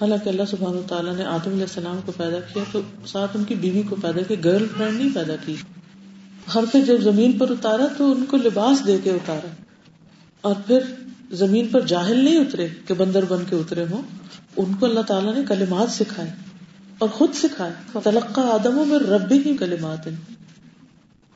حالانکہ 0.00 0.28
اللہ 0.28 0.42
سبحانہ 0.50 0.80
تعالیٰ 0.88 1.16
نے 1.16 1.24
آدم 1.24 1.50
علیہ 1.50 1.62
السلام 1.62 2.00
کو 2.06 2.12
پیدا 2.12 2.40
کیا 2.40 2.62
تو 2.72 2.80
ساتھ 3.06 3.36
ان 3.36 3.44
کی 3.44 3.54
بیوی 3.54 3.82
کو 3.82 3.96
پیدا 4.02 4.20
کیا 4.22 4.36
گرل 4.44 4.66
فرینڈ 4.76 4.98
نہیں 4.98 5.14
پیدا 5.14 5.36
کی۔ 5.36 5.54
ہر 6.54 6.64
پھر 6.72 6.84
جب 6.84 7.00
زمین 7.00 7.38
پر 7.38 7.50
اتارا 7.50 7.86
تو 7.98 8.12
ان 8.12 8.24
کو 8.24 8.36
لباس 8.36 8.86
دے 8.86 8.98
کے 9.04 9.10
اتارا 9.10 9.46
اور 10.40 10.54
پھر 10.66 10.80
زمین 11.30 11.68
پر 11.68 11.80
جاہل 11.80 12.24
نہیں 12.24 12.38
اترے 12.38 12.68
کہ 12.86 12.94
بندر 12.94 13.24
بن 13.24 13.42
کے 13.50 13.56
اترے 13.56 13.84
ہوں، 13.90 14.02
ان 14.56 14.74
کو 14.74 14.86
اللہ 14.86 15.00
تعالیٰ 15.00 15.34
نے 15.34 15.40
کلمات 15.48 15.90
سکھائے 15.90 16.30
اور 16.98 17.08
خود 17.08 17.34
سکھائے۔ 17.34 17.98
تلقہ 18.04 18.40
آدموں 18.40 18.84
میں 18.84 18.98
ربی 18.98 19.38
ہی 19.46 19.56
کلمات۔ 19.56 20.08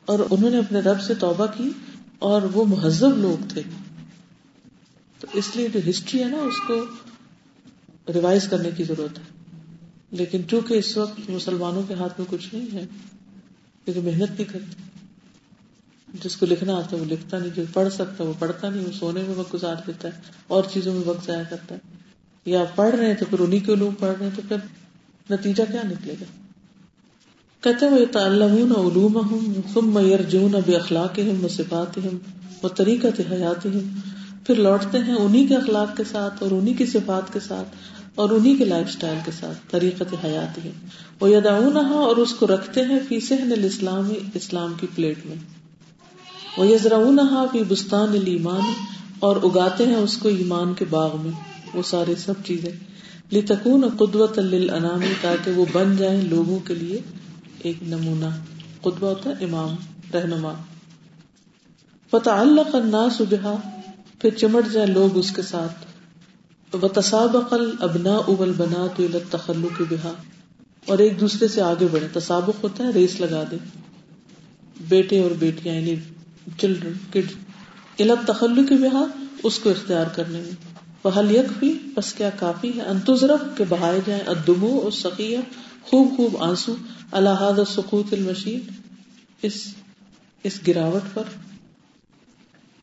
اور 0.05 0.19
انہوں 0.29 0.49
نے 0.49 0.57
اپنے 0.57 0.79
رب 0.79 1.01
سے 1.01 1.13
توبہ 1.13 1.45
کی 1.57 1.69
اور 2.19 2.41
وہ 2.41 2.65
مہذب 2.65 3.17
لوگ 3.17 3.43
تھے۔ 3.49 3.61
تو 5.19 5.27
اس 5.33 5.55
لیے 5.55 5.67
جو 5.73 5.79
ہسٹری 5.89 6.23
ہے 6.23 6.29
نا، 6.29 6.37
اس 6.37 6.67
کو 6.67 6.85
ریوائز 8.13 8.47
کرنے 8.47 8.71
کی 8.77 8.83
ضرورت 8.83 9.19
ہے۔ 9.19 9.23
لیکن 10.11 10.41
چونکہ 10.49 10.73
اس 10.73 10.97
وقت 10.97 11.29
مسلمانوں 11.29 11.83
کے 11.87 11.93
ہاتھ 11.93 12.13
میں 12.19 12.27
کچھ 12.29 12.55
نہیں 12.55 12.73
ہے 12.73 12.85
کیونکہ 13.85 14.01
محنت 14.01 14.29
نہیں 14.29 14.43
کرتے 14.43 14.88
جس 16.13 16.35
کو 16.37 16.45
لکھنا 16.45 16.75
آتا 16.75 16.95
ہے 16.95 17.01
وہ 17.01 17.05
لکھتا 17.05 17.39
نہیں، 17.39 17.49
جو 17.55 17.63
پڑھ 17.73 17.93
سکتا 17.93 18.23
وہ 18.23 18.33
پڑھتا 18.39 18.69
نہیں، 18.69 18.85
وہ 18.85 18.91
سونے 18.91 19.21
میں 19.21 19.35
وقت 19.35 19.53
گزار 19.53 19.75
دیتا 19.87 20.07
ہے، 20.07 20.13
اور 20.47 20.63
چیزوں 20.73 20.93
میں 20.93 21.01
وقت 21.05 21.25
ضائع 21.27 21.43
کرتا 21.49 21.75
ہے۔ 21.75 21.97
یا 22.45 22.63
پڑھ 22.75 22.95
رہے 22.95 23.05
ہیں 23.05 23.15
تو 23.15 23.25
پھر 23.29 23.39
انہیں 23.39 23.59
کے 23.59 23.73
علوم 23.73 23.95
پڑھ 23.99 24.15
رہے 24.19 24.25
ہیں 24.25 24.35
تو 24.35 24.41
پھر 24.47 24.57
نتیجہ 25.29 25.63
کیا 25.71 25.81
نکلے 25.85 26.13
گا؟ 26.21 26.25
کہتے 27.63 27.85
وہ 27.85 28.05
تعلمون 28.11 28.71
علومہم 28.71 29.53
ثم 29.73 29.97
یرجون 30.07 30.51
باخلاقہم 30.67 31.45
وصفاتہم 31.45 32.17
وطریقۃ 32.63 33.19
حیاتہم 33.31 33.99
پھر 34.45 34.55
لوٹتے 34.55 34.97
ہیں 34.97 35.15
انہی 35.15 35.45
کے 35.47 35.55
اخلاق 35.55 35.95
کے 35.97 36.03
ساتھ 36.03 36.43
اور 36.43 36.51
انہی 36.51 36.73
کی 36.73 36.85
صفات 36.85 37.33
کے 37.33 37.39
ساتھ 37.39 37.75
اور 38.15 38.29
انہی 38.29 38.55
کے 38.55 38.65
لائف 38.65 38.91
سٹائل 38.91 39.17
کے 39.25 39.31
ساتھ، 39.39 39.57
طریقت 39.71 40.13
حیاتہم 40.23 41.23
ویدعونہا 41.23 41.99
اور 41.99 42.17
اس 42.17 42.33
کو 42.33 42.47
رکھتے 42.47 42.83
ہیں 42.83 42.99
فی 43.07 43.19
صحن 43.19 43.51
الاسلام 43.51 44.11
اسلام 44.33 44.73
کی 44.79 44.87
پلیٹ 44.95 45.25
میں۔ 45.25 45.35
ویزرعونہا 46.57 47.45
فی 47.51 47.63
بستان 47.67 48.09
الایمان 48.09 48.61
اور 49.19 49.35
اگاتے 49.35 49.85
ہیں 49.85 49.95
اس 49.95 50.17
کو 50.17 50.29
ایمان 50.29 50.73
کے 50.73 50.85
باغ 50.89 51.21
میں۔ 51.21 51.31
وہ 51.73 51.81
سارے 51.81 52.15
سب 52.15 52.33
چیزیں۔ 52.45 52.71
لتکون 53.33 53.89
قدوت 53.97 54.39
للانامی 54.39 55.13
تاکہ 55.21 55.51
وہ 55.51 55.65
بن 55.73 55.97
جائیں 55.97 56.21
لوگوں 56.21 56.59
کے 56.59 56.73
لیے 56.73 56.99
ایک 57.59 57.83
نمونہ۔ 57.83 58.25
قدوہ 58.81 59.09
ہوتا 59.09 59.29
ہے 59.29 59.45
امام، 59.45 59.75
رہنما۔ 60.13 60.53
فتعلق 62.11 62.75
الناس 62.75 63.21
بها، 63.21 63.55
پھر 64.19 64.29
چمٹ 64.29 64.73
جائیں 64.73 64.93
لوگ 64.93 65.17
اس 65.17 65.31
کے 65.31 65.41
ساتھ۔ 65.41 65.85
وتسابق 66.75 67.53
الابناء 67.53 68.29
والبنات 68.39 68.99
الى 68.99 69.13
التخلق 69.13 69.81
بها۔ 69.81 70.13
اور 70.85 70.97
ایک 70.97 71.19
دوسرے 71.19 71.47
سے 71.47 71.61
آگے 71.61 71.87
بڑھے 71.91 72.07
تسابق 72.13 72.63
ہوتا 72.63 72.83
ہے، 72.83 72.89
ریس 72.89 73.19
لگا 73.19 73.43
دے 73.51 73.55
بیٹے 74.87 75.23
اور 75.23 75.31
بیٹیاں 75.31 75.75
یعنی 75.75 75.95
چلڈرن 76.57 76.93
کڈ 77.11 77.31
الى 77.99 78.09
التخلق 78.09 78.71
بها، 78.71 79.03
اس 79.43 79.59
کو 79.59 79.69
اختیار 79.69 80.05
کرنے 80.15 80.39
میں۔ 80.41 80.51
وحل 81.03 81.35
یکفی 81.35 81.73
بس 81.95 82.13
کیا 82.13 82.29
کافی 82.29 82.71
ہے۔ 82.75 82.81
انتظرف 82.81 83.57
کے 83.57 83.63
بہائے 83.69 83.99
جائیں۔ 84.05 84.23
الدموع 84.25 84.81
والسقیہ 84.81 85.37
خوب 85.81 86.17
خوب 86.17 86.37
آنسو۔ 86.43 86.75
اللہ 87.11 87.29
هذا 87.29 87.61
السقوط 87.61 88.13
المشین۔ 88.13 88.59
اس 89.41 89.75
اس 90.43 90.59
گراوٹ 90.67 91.01
پر۔ 91.13 91.23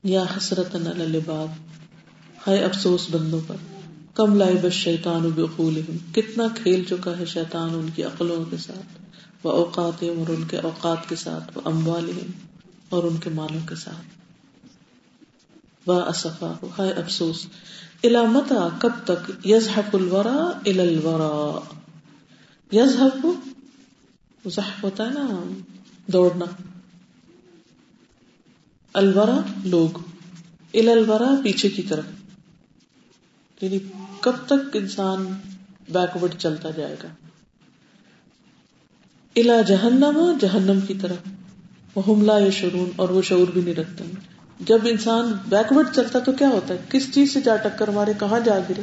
یا 0.02 0.22
حسرت 0.22 0.74
الباب 0.74 1.48
ہے 2.48 2.64
افسوس 2.64 3.06
بندوں 3.10 3.40
پر۔ 3.46 3.56
کم 4.14 4.36
لائے 4.36 4.54
بس 4.62 4.72
شیطان 4.72 5.30
بقول 5.34 5.80
کتنا 6.14 6.44
کھیل 6.62 6.84
چکا 6.84 7.18
ہے 7.18 7.24
شیطان 7.24 7.70
ان 7.74 7.86
کی 7.94 8.02
عقلوں 8.02 8.44
کے 8.50 8.56
ساتھ۔ 8.56 9.00
وہ 9.42 9.50
اوقات 9.50 10.02
اور 10.02 10.30
ان 10.30 10.44
کے 10.44 10.56
اوقات 10.56 11.08
کے 11.08 11.16
ساتھ۔ 11.16 11.58
وہ 11.58 11.62
اموال 11.64 12.10
اور 12.88 13.04
ان 13.04 13.16
کے 13.16 13.30
مالوں 13.30 13.68
کے 13.68 13.74
ساتھ۔ 13.74 14.16
وہ 15.86 16.00
اصفا 16.00 16.52
ہے 16.78 16.92
افسوس 16.92 17.46
علامتا 18.04 18.68
کب 18.78 18.90
تک؟ 19.04 19.46
یزحف 19.46 19.94
الورا 19.94 20.50
ال 20.66 20.80
الورا۔ 20.80 21.60
یزحف 22.76 23.26
زحف 24.52 24.84
ہوتا 24.84 25.04
ہے 25.04 25.10
نا 25.10 25.54
دوڑنا۔ 26.06 26.44
الورا، 28.92 29.40
لوگ۔ 29.64 29.98
الورا، 30.74 31.28
پیچھے 31.44 31.68
کی 31.68 31.82
طرف۔ 31.82 32.04
یعنی 33.60 33.78
کب 34.20 34.32
تک 34.46 34.76
انسان 34.76 35.26
بیکورڈ 35.88 36.34
چلتا 36.38 36.70
جائے 36.70 36.96
گا؟ 37.02 37.08
الا 39.36 39.62
جہنم 39.62 40.38
جہنم 40.40 40.80
کی 40.80 40.94
طرف۔ 40.94 41.16
وہ 41.96 42.02
حملہ 42.08 42.32
یا 42.40 42.50
شرون 42.50 42.90
اور 42.96 43.08
وہ 43.08 43.22
شعور 43.22 43.48
بھی 43.48 43.60
نہیں 43.60 43.74
رکھتے 43.74 44.04
جب 44.60 44.78
انسان 44.84 45.32
بیکورڈ 45.48 45.86
چلتا 45.94 46.18
تو 46.18 46.32
کیا 46.32 46.48
ہوتا 46.48 46.74
ہے؟ 46.74 46.78
کس 46.88 47.14
چیز 47.14 47.34
سے 47.34 47.40
جا 47.40 47.56
ٹکر 47.56 47.88
مارے 47.88 48.12
کہاں 48.20 48.40
جا 48.40 48.58
گرے؟ 48.58 48.82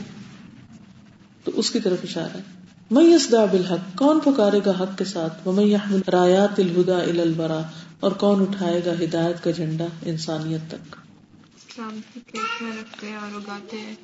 تو 1.44 1.52
اس 1.56 1.72
کی 1.72 1.80
طرف 1.80 1.98
اشارہ 2.04 2.38
ہے۔ 2.38 2.64
میں 2.92 3.04
یس 3.04 3.32
دا 3.32 3.46
بالحق 3.46 3.98
کون 3.98 4.20
پکارے 4.20 4.60
گا 4.66 4.72
حق 4.72 4.98
کے 4.98 5.06
ساتھ؟ 5.06 5.48
وہ 5.48 5.54
میں 5.54 5.66
رایات 6.12 6.60
الہدا 6.60 6.98
ال 6.98 7.20
البرا 7.20 7.62
اور 8.00 8.12
کون 8.12 8.42
اٹھائے 8.42 8.82
گا 8.86 8.94
ہدایت 9.04 9.44
کا 9.44 9.52
جھنڈا 9.52 9.86
انسانیت 10.06 10.62
تک؟ 10.68 10.96
ہیں 11.80 13.74
ہیں۔ 13.74 13.96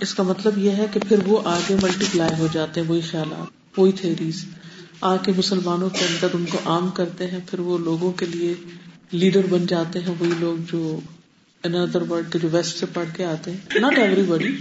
اس 0.00 0.14
کا 0.14 0.22
مطلب 0.22 0.58
یہ 0.58 0.70
ہے 0.70 0.86
کہ 0.92 1.00
پھر 1.08 1.16
وہ 1.26 1.40
آگے 1.44 1.76
ملٹی 1.82 2.04
پلائی 2.12 2.34
ہو 2.38 2.46
جاتے 2.52 2.80
ہیں 2.80 2.88
وہی 2.88 3.00
خیالات 3.00 3.78
وہی 3.78 3.92
تھیریز۔ 3.92 4.44
آ 5.00 5.16
کے 5.16 5.32
مسلمانوں 5.36 5.90
کے 5.90 6.04
اندر 6.04 6.28
ان 6.32 6.44
کو 6.50 6.58
عام 6.64 6.90
کرتے 6.90 7.26
ہیں 7.26 7.38
پھر 7.46 7.58
وہ 7.58 7.78
لوگوں 7.78 8.12
کے 8.12 8.26
لیے 8.26 8.54
لیڈر 9.10 9.46
بن 9.50 9.66
جاتے 9.66 9.98
ہیں 9.98 10.14
وہی 10.18 10.30
لوگ 10.38 10.56
جو 10.72 11.00
اندر 11.64 12.02
ورلڈ 12.02 12.32
کے 12.32 12.38
جو 12.38 12.48
ویسٹ 12.52 12.78
سے 12.78 12.86
پڑھ 12.86 13.08
کے 13.16 13.24
آتے 13.24 13.50
ہیں۔ 13.50 13.58
ناٹ 13.80 13.98
ایوری 13.98 14.22
بڈی 14.22 14.56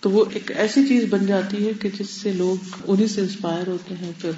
تو 0.00 0.10
وہ 0.10 0.24
ایک 0.32 0.52
ایسی 0.56 0.88
چیز 0.88 1.04
بن 1.10 1.26
جاتی 1.26 1.66
ہے 1.66 1.72
کہ 1.80 1.88
جس 1.98 2.10
سے 2.10 2.32
لوگ 2.32 2.66
انہیں 2.86 3.06
سے 3.06 3.20
انسپائر 3.20 3.66
ہوتے 3.66 3.94
ہیں 3.94 4.12
پھر 4.20 4.30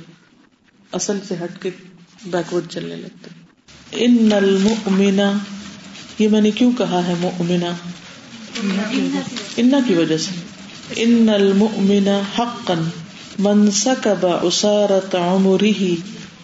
اصل 0.92 1.18
سے 1.28 1.34
ہٹ 1.44 1.62
کے 1.62 1.70
بیکورڈ 2.26 2.64
چلنے 2.68 2.96
لگتے 2.96 3.30
ہیں۔ 3.30 3.42
ان 3.90 4.32
المؤمنہ 4.32 5.38
یہ 6.18 6.28
میں 6.28 6.40
نے 6.40 6.50
کیوں 6.50 6.72
کہا 6.78 7.06
ہے 7.06 7.14
مؤمنہ؟ 7.18 7.88
ان 9.56 9.70
کی 9.88 9.94
وجہ 9.94 10.16
سے 10.16 10.30
ان 10.96 11.28
المؤمن 11.28 12.08
حقا۔ 12.08 12.74
من 13.38 13.70
سکب 13.70 14.26
اسارت 14.26 15.14
عمره 15.14 15.96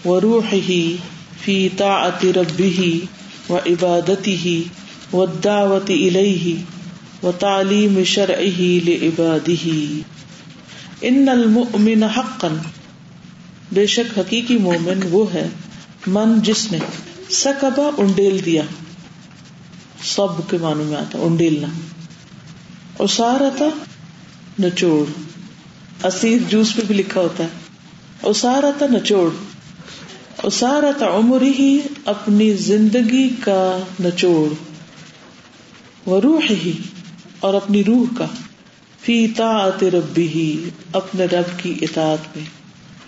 وروحه 0.05 0.73
في 1.45 1.69
طاعة 1.69 2.19
ربه 2.25 3.01
وعبادته 3.49 4.63
والدعوة 5.13 5.91
إليه 5.91 6.55
وتعليم 7.23 8.05
شرعه 8.05 8.61
لعباده. 8.61 9.69
ان 11.03 11.29
المؤمن 11.29 12.05
حقا. 12.17 12.49
بے 13.73 13.87
شک 13.87 14.19
حقیقی 14.19 14.59
مومن 14.59 15.01
وہ 15.11 15.35
ہے 15.35 15.49
من 16.07 16.43
جس 16.43 16.73
نے 16.73 16.79
سکبا 17.31 17.91
انڈیل 17.97 18.45
دیا. 18.45 18.63
سب 20.05 20.51
کے 20.51 20.57
معنوں 20.61 20.85
میں 20.85 20.97
آتا 20.97 21.19
انڈیلنا. 21.23 21.69
اسارتا 22.99 23.69
نچوڑ. 24.63 25.34
اسیر 26.03 26.39
جوس 26.49 26.77
پہ 26.77 26.83
بھی 26.87 26.95
لکھا 26.95 27.21
ہوتا 27.21 27.45
ہے۔ 27.45 27.49
اسارتا 28.23 28.87
نچوڑ۔ 28.87 29.31
اسارتا 30.43 31.07
عمر 31.07 31.43
ہی 31.43 31.79
اپنی 32.05 32.53
زندگی 32.53 33.29
کا 33.41 33.79
نچوڑ۔ 34.05 34.55
وہ 36.07 36.21
روح 36.21 36.41
ہی 36.51 36.73
اور 37.41 37.55
اپنی 37.55 37.85
روح 37.85 38.05
کا۔ 38.19 38.27
فی 39.01 39.29
طاعت 39.29 39.85
ربی 39.85 40.29
ہی 40.29 40.69
اپنے 40.93 41.25
رب 41.25 41.59
کی 41.59 41.75
اطاعت 41.83 42.37
میں 42.37 42.45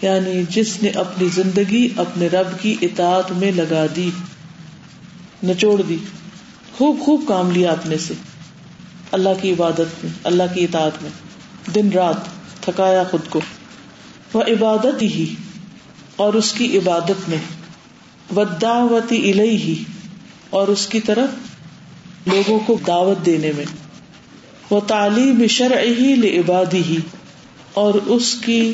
یعنی 0.03 0.43
جس 0.49 0.83
نے 0.83 0.89
اپنی 0.89 1.29
زندگی 1.35 1.89
اپنے 1.97 2.27
رب 2.27 2.61
کی 2.61 2.75
اطاعت 2.83 3.33
میں 3.33 3.53
لگا 3.53 3.87
دی۔ 3.97 4.11
نچوڑ 5.45 5.83
دی۔ 5.83 5.97
خوب 6.77 7.01
خوب 7.01 7.25
کام 7.29 7.51
لیا 7.51 7.73
اپنے 7.73 7.99
سے۔ 7.99 8.15
اللہ 9.13 9.29
کی 9.43 9.53
عبادت 9.53 10.05
میں، 10.05 10.13
اللہ 10.25 10.43
کی 10.55 10.65
اطاعت 10.65 11.03
میں۔ 11.03 11.11
دن 11.75 11.91
رات۔ 11.93 12.36
تھکایا 12.67 13.05
خود 13.05 13.21
کو۔ 13.29 13.41
وہ 14.33 14.43
عبادت 14.43 15.03
ہی 15.03 15.35
اور 16.17 16.35
اس 16.35 16.53
کی 16.53 16.79
عبادت 16.79 17.29
میں۔ 17.29 17.39
وداوتی 18.37 19.33
الہی 19.33 19.57
ہی 19.57 19.85
اور 20.51 20.69
اس 20.69 20.87
کی 20.87 21.01
طرف 21.01 21.29
لوگوں 22.27 22.61
کو 22.61 22.79
دعوت 22.87 23.27
دینے 23.27 23.53
میں۔ 23.57 23.65
وہ 24.71 24.81
تعلیم 24.81 25.47
شرع 25.47 25.81
ہی 25.81 26.15
لعبادی 26.15 26.83
ہی 26.89 26.97
اور 27.75 27.95
اس 27.95 28.35
کی 28.35 28.73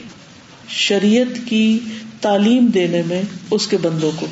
شریعت 0.68 1.48
کی 1.48 1.78
تعلیم 2.20 2.66
دینے 2.66 3.02
میں 3.06 3.22
اس 3.50 3.66
کے 3.66 3.76
بندوں 3.76 4.10
کو۔ 4.16 4.26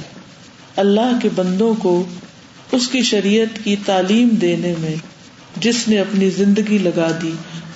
اللہ 0.76 1.18
کے 1.22 1.28
بندوں 1.34 1.74
کو 1.74 2.04
اس 2.72 2.88
کی 2.88 3.02
شریعت 3.02 3.64
کی 3.64 3.76
تعلیم 3.86 4.28
دینے 4.28 4.74
میں 4.78 4.94
جس 5.56 5.88
نے 5.88 5.98
اپنی 5.98 6.30
زندگی 6.30 6.78
لگا 6.78 7.18
دی۔ 7.22 7.32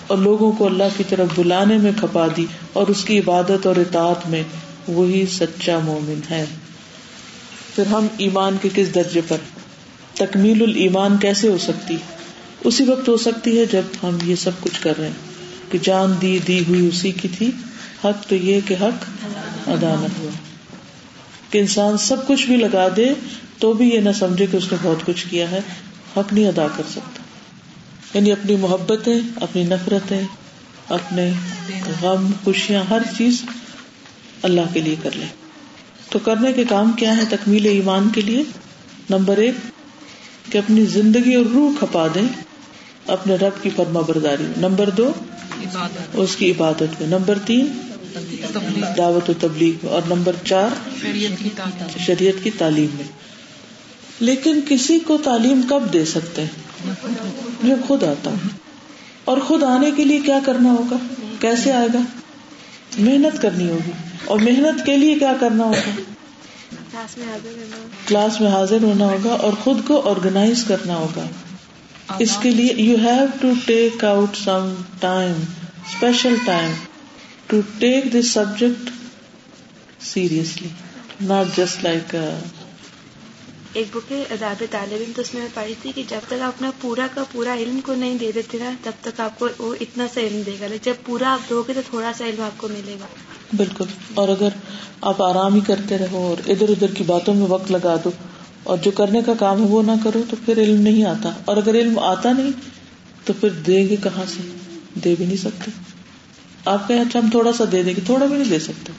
اور 0.06 0.18
لوگوں 0.18 0.52
کو 0.52 0.66
اللہ 0.66 0.84
کی 0.96 1.04
طرف 1.08 1.28
بلانے 1.36 1.78
میں 1.78 1.92
کھپا 2.00 2.26
دی 2.36 2.46
اور 2.72 2.86
اس 2.86 3.04
کی 3.04 3.18
عبادت 3.18 3.66
اور 3.66 3.76
اطاعت 3.76 4.28
میں 4.28 4.42
وہی 4.88 5.26
سچا 5.26 5.78
مومن 5.78 6.20
ہے۔ 6.30 6.44
پھر 7.74 7.86
ہم 7.86 8.06
ایمان 8.16 8.56
کے 8.62 8.68
کس 8.74 8.94
درجے 8.94 9.20
پر؟ 9.28 9.36
تکمیل 10.14 10.62
المان 10.62 11.16
کیسے 11.16 11.48
ہو 11.48 11.58
سکتی؟ 11.58 11.96
اسی 12.64 12.84
وقت 12.84 13.08
ہو 13.08 13.16
سکتی 13.16 13.58
ہے 13.58 13.64
جب 13.66 13.82
ہم 14.02 14.18
یہ 14.24 14.34
سب 14.34 14.50
کچھ 14.60 14.80
کر 14.80 14.92
رہے 14.98 15.06
ہیں۔ 15.06 15.34
کہ 15.72 15.78
جان 15.82 16.14
دی 16.22 16.38
دی 16.46 16.64
ہوئی 16.68 16.88
اسی 16.88 17.12
کی 17.12 17.28
تھی۔ 17.38 17.50
حق 18.04 18.28
تو 18.28 18.34
یہ 18.34 18.60
کہ 18.66 18.74
حق 18.74 19.04
ادا 19.66 19.94
نہ 20.00 20.06
ہوا۔ 20.18 20.30
کہ 21.50 21.58
انسان 21.58 21.98
سب 21.98 22.26
کچھ 22.26 22.46
بھی 22.46 22.56
لگا 22.56 22.88
دے 22.96 23.12
تو 23.58 23.72
بھی 23.72 23.94
یہ 23.94 24.00
نہ 24.00 24.10
سمجھے 24.18 24.46
کہ 24.50 24.56
اس 24.56 24.72
نے 24.72 24.78
بہت 24.82 25.06
کچھ 25.06 25.26
کیا 25.30 25.50
ہے۔ 25.50 25.60
حق 26.16 26.32
نہیں 26.32 26.48
ادا 26.48 26.66
کر 26.76 26.82
سکتا۔ 26.90 27.23
یعنی 28.14 28.32
اپنی 28.32 28.56
محبتیں، 28.56 29.20
اپنی 29.36 29.62
نفرتیں، 29.62 30.22
اپنے 30.88 31.32
غم، 32.02 32.30
خوشیاں، 32.44 32.84
ہر 32.90 32.98
چیز 33.18 33.42
اللہ 34.42 34.60
کے 34.72 34.80
لیے 34.80 34.96
کر 35.02 35.10
لے 35.14 35.24
تو 36.10 36.18
کرنے 36.18 36.52
کے 36.52 36.64
کام 36.68 36.92
کیا 36.92 37.16
ہے 37.16 37.22
تکمیل 37.30 37.66
ایمان 37.66 38.08
کے 38.08 38.20
لیے؟ 38.20 38.42
نمبر 39.10 39.36
ایک، 39.36 39.54
کہ 40.52 40.58
اپنی 40.58 40.86
زندگی 40.86 41.34
اور 41.34 41.44
روح 41.44 41.72
کھپا 41.78 42.06
دیں 42.14 42.42
اپنے 43.06 43.34
رب 43.34 43.62
کی 43.62 43.70
فرما 43.76 44.00
برداری 44.00 44.42
میں۔ 44.42 44.68
نمبر 44.68 44.90
دو، 44.90 45.12
اس 46.12 46.36
کی 46.36 46.50
عبادت 46.50 47.00
میں۔ 47.00 47.08
نمبر 47.08 47.38
تین، 47.38 47.66
دعوت 48.96 49.30
و 49.30 49.32
تبلیغ 49.40 49.74
میں۔ 49.82 49.92
اور 49.92 50.02
نمبر 50.06 50.32
چار، 50.44 50.68
شریعت 52.06 52.44
کی 52.44 52.50
تعلیم 52.50 52.90
میں۔ 52.94 53.04
لیکن 54.20 54.60
کسی 54.68 54.98
کو 54.98 55.18
تعلیم 55.24 55.60
کب 55.70 55.92
دے 55.92 56.04
سکتے؟ 56.04 56.42
ہیں 56.42 56.64
جب 57.62 57.76
خود 57.86 58.04
آتا 58.04 58.30
ہوں 58.30 58.48
اور 59.24 59.38
خود 59.38 59.62
آنے 59.62 59.90
کے 59.90 60.04
لیے 60.04 60.20
کیا 60.20 60.38
کرنا 60.46 60.70
ہوگا؟ 60.70 60.96
کیسے 61.40 61.72
آئے 61.72 61.88
گا؟ 61.94 61.98
محنت 62.98 63.42
کرنی 63.42 63.70
ہوگی۔ 63.70 63.90
اور 64.24 64.38
محنت 64.38 64.86
کے 64.86 64.96
لیے 64.96 65.14
کیا 65.14 65.32
کرنا 65.40 65.64
ہوگا؟ 65.64 65.90
کلاس 68.06 68.40
میں 68.40 68.50
حاضر 68.50 68.82
ہونا 68.82 69.04
ہوگا 69.04 69.32
اور 69.32 69.52
خود 69.52 69.76
کو 69.86 70.10
آرگنائز 70.10 70.64
کرنا 70.64 70.96
ہوگا۔ 70.96 71.24
اس 72.18 72.36
کے 72.42 72.50
لیے 72.50 72.74
you 72.82 72.96
have 72.96 73.26
to 73.40 73.52
take 73.66 74.04
out 74.04 74.36
some 74.36 74.74
time 75.00 75.32
special 75.86 76.34
time 76.44 76.72
to 77.46 77.60
take 77.78 78.04
this 78.14 78.30
subject 78.30 78.90
seriously 80.04 80.68
not 81.20 81.56
just 81.56 81.84
like 81.84 82.16
ایک 83.74 83.86
بک 83.94 84.12
ہے 84.12 84.24
اداب 84.30 84.64
طالب 84.70 84.92
علم 84.92 85.12
تو 85.16 85.22
اس 85.22 85.34
میں 85.34 85.42
میں 85.42 85.50
پڑھی 85.54 85.74
تھی 85.82 85.92
کہ 85.94 86.02
جب 86.08 86.18
تک 86.26 86.32
آپ 86.32 86.52
اپنا 86.56 86.70
پورا 86.80 87.06
کا 87.14 87.24
پورا 87.32 87.54
علم 87.54 87.80
کو 87.84 87.94
نہیں 87.94 88.18
دے 88.18 88.32
دیتے 88.34 88.58
نا، 88.58 88.70
تب 88.82 88.90
تک 89.00 89.20
آپ 89.20 89.38
کو 89.38 89.48
وہ 89.58 89.74
اتنا 89.80 90.06
سا 90.14 90.20
علم 90.20 90.42
دے 90.46 90.56
گا۔ 90.60 90.66
جب 90.82 90.94
پورا 91.04 91.32
آپ 91.32 91.50
دو 91.50 91.62
گے 91.68 91.74
تو 91.74 91.80
تھوڑا 91.90 92.12
سا 92.18 92.26
علم 92.26 92.42
آپ 92.42 92.58
کو 92.58 92.68
ملے 92.68 92.96
گا۔ 93.00 93.06
بالکل۔ 93.56 93.84
اور 94.14 94.28
اگر 94.28 94.48
آپ 95.00 95.22
آرام 95.22 95.54
ہی 95.54 95.60
کرتے 95.60 95.98
رہو 95.98 96.18
اور 96.18 96.50
ادھر 96.50 96.68
ادھر 96.68 96.90
کی 96.90 97.04
باتوں 97.04 97.34
میں 97.34 97.46
وقت 97.46 97.70
لگا 97.70 97.96
دو 98.04 98.10
اور 98.62 98.78
جو 98.78 98.90
کرنے 98.90 99.22
کا 99.26 99.34
کام 99.34 99.60
ہے 99.60 99.68
وہ 99.68 99.82
نہ 99.82 99.92
کرو، 100.04 100.22
تو 100.30 100.36
پھر 100.44 100.58
علم 100.58 100.80
نہیں 100.80 101.04
آتا۔ 101.04 101.30
اور 101.44 101.56
اگر 101.56 101.74
علم 101.74 101.98
آتا 101.98 102.32
نہیں، 102.32 102.50
تو 103.24 103.32
پھر 103.40 103.48
دیں 103.48 103.88
گے 103.88 103.96
کہاں 103.96 104.24
سے؟ 104.28 104.42
دے 104.94 105.14
بھی 105.18 105.26
نہیں 105.26 105.36
سکتے۔ 105.36 105.70
آپ 106.64 106.88
کہیں 106.88 107.00
اچھا 107.00 107.18
ہم 107.18 107.30
تھوڑا 107.30 107.52
سا 107.52 107.64
دے 107.72 107.82
دیں 107.82 107.94
گے، 107.96 108.00
تھوڑا 108.06 108.26
بھی 108.26 108.36
نہیں 108.36 108.50
دے 108.50 108.58
سکتے۔ 108.58 108.92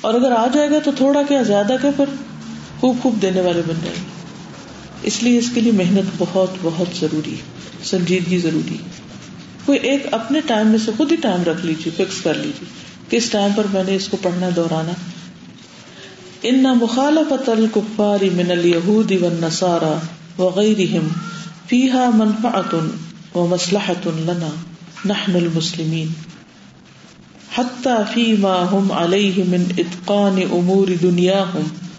اور 0.00 0.14
اگر 0.14 0.32
آ 0.32 0.46
جائے 0.54 0.70
گا 0.70 0.78
تو 0.84 0.90
تھوڑا 0.96 1.22
کیا، 1.22 1.42
زیادہ 1.42 1.76
کیا 1.82 1.90
پھر؟ 1.96 2.31
خوب 2.82 2.96
خوب 3.02 3.22
دینے 3.22 3.40
والے 3.40 3.62
بن 3.66 3.74
جائیں۔ 3.84 3.98
گے 3.98 4.22
اس 5.02 5.22
لیے 5.22 5.38
اس 5.38 5.50
کے 5.54 5.60
لیے 5.60 5.72
محنت 5.72 6.14
بہت 6.18 6.50
بہت 6.62 7.00
ضروری 7.00 7.34
ہے، 7.34 7.40
سنجیدگی 7.84 8.38
ضروری 8.38 8.76
کوئی 9.66 9.78
ایک 9.78 10.06
اپنے 10.10 10.40
ٹائم 10.46 10.66
میں 10.66 10.78
سے 10.78 10.92
خود 10.96 11.12
ہی 11.12 11.16
ٹائم 11.16 11.42
رکھ 11.42 11.66
لیجیے، 11.66 12.04
فکس 12.04 12.20
کر 12.22 12.34
لیجیے۔ 12.34 12.92
کس 13.10 13.30
ٹائم 13.30 13.52
پر 13.56 13.64
میں 13.72 13.84
نے 13.84 13.96
اس 13.96 14.08
کو 14.08 14.16
پڑھنا 14.22 14.48
دہرانا 14.56 14.92
ان 16.42 16.62
مخالفت 16.62 17.48
الکفار 17.48 18.24
من 18.32 18.50
اليهود 18.50 19.12
والنصارى 19.20 19.98
وغيرهم 20.38 21.08
فيها 21.66 22.10
منفعة 22.14 22.86
ومصلحة 23.34 24.10
لنا، 24.14 24.48
نحن 25.06 25.36
المسلمين۔ 25.36 26.08
حتى 27.58 27.94
فيما 28.14 28.64
هم 28.72 28.92
عليه 28.92 29.44
من 29.48 29.64
اتقان 29.78 30.42
امور 30.52 30.88
دنياهم 31.02 31.91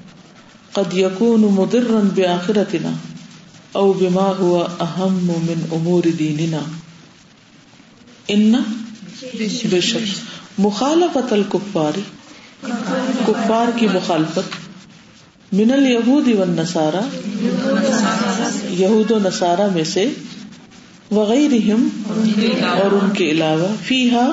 قد 0.74 0.94
يكون 0.94 1.42
مضرا 1.42 2.00
بآخرتنا 2.16 2.92
او 3.72 3.94
بما 3.94 4.28
هو 4.40 4.64
اهم 4.80 5.30
من 5.48 5.66
امور 5.72 6.04
دیننا۔ 6.20 6.60
ان 8.28 8.56
بے 9.70 9.82
شک 9.82 10.06
مخالفت 10.58 11.34
الکفار، 11.34 12.00
کفار 13.28 13.78
کی 13.80 13.88
مخالفت 13.94 15.54
من 15.54 15.72
الیہود 15.72 16.28
والنصارى 16.28 17.04
یہود 18.82 19.12
و 19.12 19.20
نصارہ 19.20 19.68
میں 19.74 19.84
سے 19.84 20.10
وغیرہم 21.12 21.88
اور 22.68 22.92
ان 22.92 23.10
کے 23.14 23.32
علاوہ 23.32 23.68
فیہا 23.84 24.32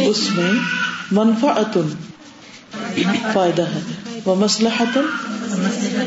اس 0.00 0.30
میں 0.36 0.52
منفعت 1.12 1.78
فائدہ 3.32 3.62
ہے۔ 3.62 3.80
وہ 4.24 4.34
مسلحت 4.34 4.98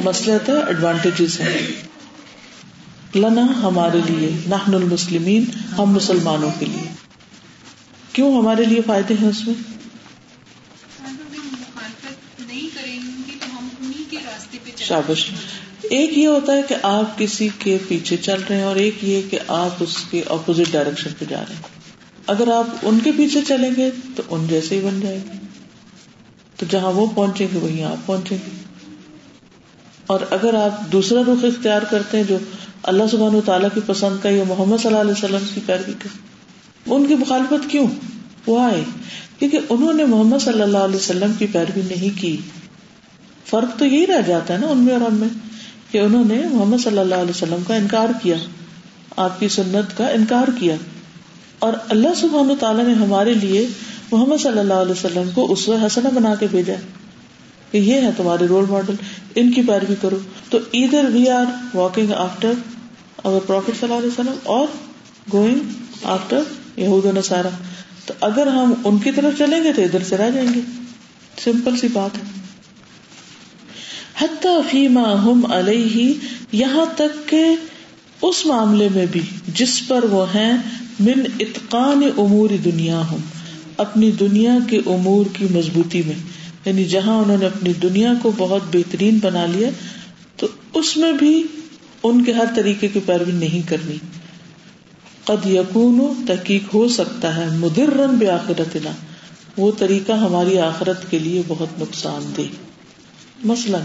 مسلحت 0.06 0.50
ایڈوانٹیجز 0.50 1.42
ہیں۔ 1.42 1.68
لنا 3.16 3.42
ہمارے 3.42 3.98
لیے، 4.10 4.30
نحن 4.50 4.74
المسلمین، 4.74 5.44
ہم 5.78 5.86
مسلمانوں 5.86 6.50
کے 6.60 6.66
لیے۔ 6.66 6.88
کیوں 8.14 8.38
ہمارے 8.38 8.64
لیے 8.66 8.82
فائدے 8.86 9.14
ہیں 9.22 9.30
اس 9.30 9.48
میں؟ 9.48 9.54
شابش، 14.78 15.30
ایک 15.82 16.18
یہ 16.18 16.28
ہوتا 16.28 16.54
ہے 16.54 16.62
کہ 16.68 16.76
آپ 16.84 17.18
کسی 17.18 17.50
کے 17.60 17.78
پیچھے 17.88 18.18
چل 18.18 18.42
رہے 18.50 18.56
ہیں 18.56 18.64
اور 18.64 18.76
ایک 18.76 19.04
یہ 19.04 19.22
کہ 19.30 19.40
آپ 19.48 19.76
اس 19.80 19.98
کے 20.12 20.24
اپوزٹ 20.30 20.72
ڈائریکشن 20.72 21.10
پہ 21.20 21.26
جا 21.30 21.44
رہے 21.50 21.56
ہیں۔ 21.56 21.62
اگر 22.28 22.48
آپ 22.48 22.68
ان 22.82 23.00
کے 23.00 23.12
پیچھے 23.18 23.42
چلیں 23.48 23.72
گے 23.78 23.90
تو 24.16 24.24
ان 24.30 24.48
جیسے 24.48 24.76
ہی 24.76 24.82
بن 24.82 25.00
جائیں 25.02 25.20
گے 25.20 25.45
تو 26.56 26.66
جہاں 26.70 26.92
وہ 26.92 27.06
پہنچیں 27.16 27.48
گے 27.54 27.60
وہیں 27.60 27.84
آپ 27.84 28.06
پہنچیں 28.06 28.38
گے۔ 28.38 28.64
اور 30.08 30.20
اگر 30.32 30.54
آپ 30.54 30.92
دوسرا 30.92 31.22
رخ 31.22 31.44
اختیار 31.44 31.82
کرتے 31.82 32.18
ہیں 32.18 32.24
جو 32.24 32.38
اللہ 32.84 33.04
سبحان 33.12 33.36
و 33.36 33.42
تعالیٰ 33.46 33.70
کی 33.74 33.82
پسند 33.86 34.24
کا 34.24 34.30
یا 34.30 34.44
محمد 34.48 34.78
صلی 34.78 34.88
اللہ 34.88 35.02
علیہ 35.02 35.12
وسلم 35.12 35.48
کی 35.54 35.62
پیروی 35.66 35.94
کا 36.00 36.10
ان 36.86 37.06
کی 37.06 37.16
مخالفت 37.16 37.70
کیوں؟ 37.70 37.88
وہ 38.48 38.60
آئے۔ 38.60 38.84
کیونکہ 39.40 39.60
انہوں 39.70 39.94
نے 39.94 40.06
محمد 40.06 40.38
صلی 40.40 40.62
اللہ 40.62 40.78
علیہ 40.78 40.96
وسلم 40.96 41.34
کی 41.34 41.48
پیروی 41.48 41.82
نہیں 41.82 42.22
کی۔ 42.22 42.38
فرق 43.46 43.80
تو 43.80 43.86
یہی 43.86 44.08
رہ 44.08 44.22
جاتا 44.28 44.54
ہے 44.54 44.60
نا 44.60 44.68
ان 44.68 44.78
میں 44.78 44.94
اور 44.94 45.02
ہم 45.02 45.16
میں، 45.16 45.30
کہ 45.92 45.98
انہوں 45.98 46.26
نے 46.26 46.42
محمد 46.52 46.78
صلی 46.84 46.98
اللہ 46.98 47.16
علیہ 47.16 47.30
وسلم 47.30 47.64
کا 47.68 47.76
انکار 47.76 48.08
کیا، 48.24 48.36
آپ 49.18 49.40
کی 49.40 49.48
سنت 49.48 49.98
کا 49.98 50.08
انکار 50.08 50.48
کیا۔ 50.60 50.76
اور 51.60 51.74
اللہ 51.90 52.08
سبحان 52.16 52.52
و 52.52 52.56
تعالیٰ 52.60 52.86
نے 52.86 52.94
ہمارے 52.94 53.34
لیے 53.34 53.68
محمد 54.12 54.42
صلی 54.44 54.60
اللہ 54.60 54.74
علیہ 54.74 54.92
وسلم 54.92 55.30
کو 55.34 55.52
اس 55.52 55.70
حسنہ 55.86 56.08
بنا 56.10 56.36
کے 56.36 56.48
بھیجا 56.52 56.74
کہ 57.72 57.78
یہ 57.78 57.94
ہے 57.94 58.10
تمہارے 58.18 58.48
رول 58.48 58.66
ماڈل 58.70 58.96
ان 59.36 59.52
کی 59.52 59.62
پیروی 59.62 59.96
کرو۔ 60.02 60.20
تو 60.50 60.58
ادھر 60.74 61.06
we 61.14 61.30
are 61.30 61.76
walking 61.76 62.12
after 62.12 62.54
our 63.16 63.42
prophet 63.42 63.76
صلی 63.80 63.94
اللہ 63.94 64.00
علیہ 64.00 64.08
وسلم 64.08 64.36
اور 64.44 64.68
گوئنگ 65.34 65.60
آفٹر 66.04 66.42
یہود 66.78 67.06
نصارہ۔ 67.06 67.48
تو 68.06 68.14
اگر 68.20 68.48
ہم 68.48 68.74
ان 68.84 68.98
کی 68.98 69.12
طرف 69.12 69.38
چلیں 69.38 69.64
گے 69.64 69.74
تو 69.74 69.82
ادھر 69.82 70.04
سے 70.04 70.18
رہ 70.18 70.30
جائیں 70.30 70.54
گے۔ 70.54 70.62
سمپل 71.44 71.78
سی 71.78 71.88
بات 71.94 72.18
ہے۔ 72.18 72.24
حتی 74.18 74.62
فیما 74.72 75.14
ہم 75.24 75.46
علیہ، 75.52 76.14
یہاں 76.52 76.86
تک 76.96 77.30
کہ 77.30 77.56
اس 78.22 78.46
معاملے 78.46 78.90
میں 78.96 79.06
بھی 79.06 79.22
جس 79.48 79.88
پر 79.88 80.04
وہ 80.04 80.36
ہیں، 80.36 80.58
من 81.00 81.22
اتقان 81.40 82.02
امور 82.18 82.50
دنیا 82.66 82.98
ہوں 82.98 83.18
اپنی 83.78 84.12
دنیا 84.12 84.58
کے 84.70 84.78
امور 84.86 85.26
کی 85.34 85.46
مضبوطی 85.52 86.02
میں۔ 86.06 86.16
یعنی 86.66 86.86
جہاں 86.86 87.18
انہوں 87.20 87.38
نے 87.38 87.46
اپنی 87.46 87.74
دنیا 87.74 88.14
کو 88.22 88.32
بہت 88.38 88.62
بہترین 88.74 89.20
بنا 89.24 89.46
لیا 89.46 89.70
تو 90.36 90.48
اس 90.74 90.98
میں 90.98 91.14
بھی 91.14 91.44
ان 92.04 92.24
کے 92.24 92.32
ہر 92.34 92.46
طریقے 92.56 92.88
کی 92.88 93.00
پیروی 93.06 93.32
نہیں 93.32 93.70
کرنی۔ 93.70 93.96
قد 95.24 95.46
یقون 95.46 96.26
تحقیق 96.28 96.74
ہو 96.74 96.88
سکتا 96.88 97.36
ہے 97.36 97.58
مدر 97.58 97.88
رن 97.88 98.16
بے 98.16 98.30
آخرت 98.30 98.78
وہ 99.58 99.72
طریقہ 99.78 100.12
ہماری 100.12 100.60
آخرت 100.60 101.12
کے 101.12 101.20
لیے 101.20 101.42
بہت 101.48 101.68
نقصان 101.80 102.34
دہ۔ 102.38 102.42
مثلاً۔ 103.44 103.82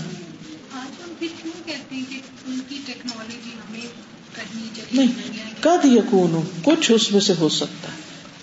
نہیں 4.93 5.13
کد 5.61 5.85
یقون 5.85 6.41
کچھ 6.65 6.93
اس 6.93 7.13
میں 7.13 7.21
سے 7.21 7.33
ہو 7.39 7.49
سکتا 7.49 7.89
ہے۔ 7.93 8.00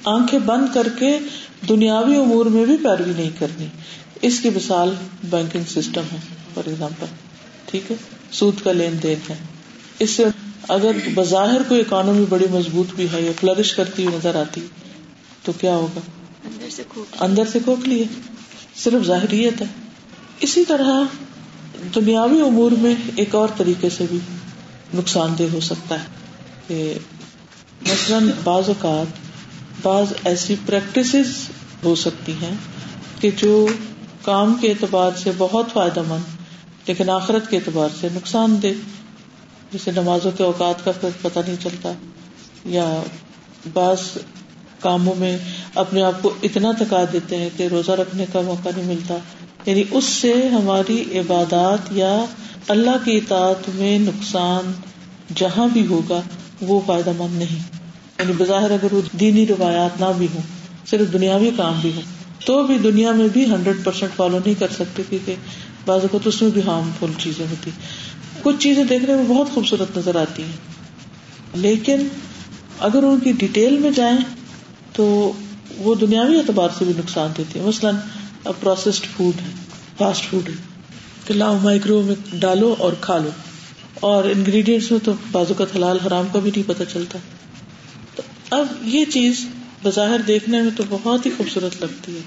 آنکھیں 0.07 0.39
بند 0.39 0.67
کر 0.73 0.87
کے 0.99 1.19
دنیاوی 1.69 2.15
امور 2.15 2.45
میں 2.45 2.65
بھی 2.65 2.77
پیروی 2.77 3.13
نہیں 3.17 3.29
کرنی۔ 3.39 3.67
اس 4.21 4.39
کی 4.39 4.49
مثال 4.49 4.93
بینکنگ 5.23 5.63
سسٹم 5.63 6.01
ہے 6.13 6.17
فار 6.53 6.67
ایگزامپل۔ 6.67 7.05
ٹھیک 7.65 7.91
ہے؟ 7.91 7.95
سود 8.31 8.53
کا 8.63 8.71
لین 8.71 9.03
دین 9.03 9.17
ہے۔ 9.29 9.35
اس 9.99 10.09
سے 10.09 10.23
اگر 10.67 10.91
بظاہر 11.15 11.61
کوئی 11.67 11.81
اکانومی 11.81 12.25
بڑی 12.29 12.45
مضبوط 12.51 12.95
بھی 12.95 13.07
ہے 13.13 13.21
یا 13.21 13.31
فلرش 13.39 13.73
کرتی 13.73 14.05
ہوئی 14.05 14.17
نظر 14.17 14.35
آتی 14.35 14.61
تو 15.43 15.51
کیا 15.51 15.75
ہوگا؟ 15.75 15.99
اندر 17.19 17.43
سے 17.51 17.59
کھوکھ 17.59 17.89
لیے۔ 17.89 18.03
صرف 18.75 19.05
ظاہریت 19.05 19.61
ہے۔ 19.61 19.65
اسی 20.39 20.65
طرح 20.65 21.03
دنیاوی 21.95 22.41
امور 22.41 22.71
میں 22.71 22.93
ایک 23.15 23.35
اور 23.35 23.49
طریقے 23.57 23.89
سے 23.89 24.05
بھی 24.09 24.19
نقصان 24.93 25.33
دہ 25.39 25.43
ہو 25.53 25.59
سکتا 25.59 25.95
ہے 25.95 26.05
کہ 26.67 26.97
مثلاً 27.81 28.29
بعض 28.43 28.63
اوقات 28.67 29.26
بعض 29.81 30.13
ایسی 30.23 30.55
پریکٹس 30.65 31.15
ہو 31.83 31.95
سکتی 31.95 32.31
ہیں 32.31 32.55
کہ 33.19 33.31
جو 33.37 33.67
کام 34.21 34.55
کے 34.61 34.69
اعتبار 34.69 35.11
سے 35.17 35.31
بہت 35.37 35.65
فائدہ 35.73 36.01
مند، 36.07 36.23
لیکن 36.87 37.09
آخرت 37.09 37.49
کے 37.49 37.57
اعتبار 37.57 37.89
سے 38.01 38.07
نقصان 38.13 38.61
دہ، 38.63 38.67
جیسے 39.71 39.91
نمازوں 39.91 40.31
کے 40.31 40.43
اوقات 40.43 40.85
کا 40.85 40.91
پھر 40.91 41.09
پتہ 41.21 41.39
نہیں 41.39 41.55
چلتا، 41.59 41.91
یا 42.65 43.03
بعض 43.73 43.97
کاموں 44.79 45.15
میں 45.15 45.37
اپنے 45.75 46.01
آپ 46.03 46.21
کو 46.21 46.33
اتنا 46.43 46.71
تھکا 46.71 47.03
دیتے 47.13 47.37
ہیں 47.37 47.49
کہ 47.57 47.63
روزہ 47.63 47.91
رکھنے 47.91 48.25
کا 48.33 48.41
موقع 48.41 48.69
نہیں 48.75 48.87
ملتا۔ 48.87 49.15
یعنی 49.65 49.83
اس 49.91 50.03
سے 50.03 50.47
ہماری 50.47 51.19
عبادات 51.19 51.79
یا 51.91 52.25
اللہ 52.67 53.05
کی 53.05 53.17
اطاعت 53.17 53.69
میں 53.75 53.99
نقصان 53.99 54.71
جہاں 55.35 55.67
بھی 55.67 55.87
ہوگا 55.87 56.21
وہ 56.61 56.81
فائدہ 56.85 57.11
مند 57.17 57.37
نہیں۔ 57.37 57.76
یعنی 58.19 58.33
بظاہر 58.37 58.71
اگر 58.71 58.93
وہ 58.93 59.01
دینی 59.19 59.47
روایات 59.47 59.99
نہ 59.99 60.05
بھی 60.17 60.27
ہوں، 60.33 60.41
صرف 60.87 61.13
دنیاوی 61.13 61.51
کام 61.57 61.79
بھی 61.81 61.91
ہوں، 61.95 62.01
تو 62.45 62.63
بھی 62.63 62.77
دنیا 62.77 63.11
میں 63.11 63.27
بھی 63.27 63.45
ہنڈریڈ 63.45 63.83
پرسینٹ 63.83 64.11
فالو 64.15 64.37
نہیں 64.37 64.59
کر 64.59 64.67
سکتے 64.79 65.03
کیونکہ 65.09 65.35
بعض 65.85 66.01
اوقات 66.01 66.27
اس 66.27 66.41
میں 66.41 66.51
بھی 66.51 66.61
ہارم 66.67 66.91
فل 66.99 67.11
چیزیں 67.17 67.45
ہوتی 67.49 67.71
کچھ 68.43 68.55
چیزیں 68.59 68.83
دیکھنے 68.83 69.15
میں 69.15 69.23
بہت 69.27 69.47
خوبصورت 69.53 69.97
نظر 69.97 70.15
آتی 70.15 70.43
ہیں۔ 70.43 70.57
لیکن 71.55 72.07
اگر 72.79 73.03
ان 73.03 73.19
کی 73.19 73.31
ڈیٹیل 73.31 73.77
میں 73.77 73.91
جائیں 73.91 74.17
تو 74.93 75.31
وہ 75.77 75.95
دنیاوی 75.95 76.37
اعتبار 76.37 76.69
سے 76.77 76.85
بھی 76.85 76.93
نقصان 76.97 77.31
دیتی 77.37 77.59
ہے 77.59 77.65
مثلاً 77.65 77.95
پروسیسڈ 78.43 79.05
فوڈ 79.17 79.41
ہے 79.41 79.51
فاسٹ 79.97 80.23
فوڈ 80.29 80.49
ہے۔ 80.49 80.53
کہ 81.25 81.33
لاؤ 81.33 81.57
مائکرو 81.63 82.01
میں 82.01 82.15
ڈالو 82.33 82.75
اور 82.79 82.93
کھا 83.01 83.17
لو۔ 83.17 83.29
اور 83.99 84.23
انگریڈینٹس 84.23 84.91
میں 84.91 84.99
تو 85.03 85.11
بازو 85.31 85.53
کا 85.53 85.63
حلال 85.75 85.99
حرام 85.99 86.25
کا 86.33 86.39
بھی 86.39 86.51
نہیں 86.55 86.69
پتا 86.69 86.85
چلتا۔ 86.85 87.19
اب 88.51 88.67
یہ 88.81 89.05
چیز 89.05 89.45
بظاہر 89.83 90.19
دیکھنے 90.27 90.61
میں 90.61 90.71
تو 90.75 90.83
بہت 90.89 91.25
ہی 91.25 91.31
خوبصورت 91.37 91.81
لگتی 91.81 92.15
ہے 92.15 92.21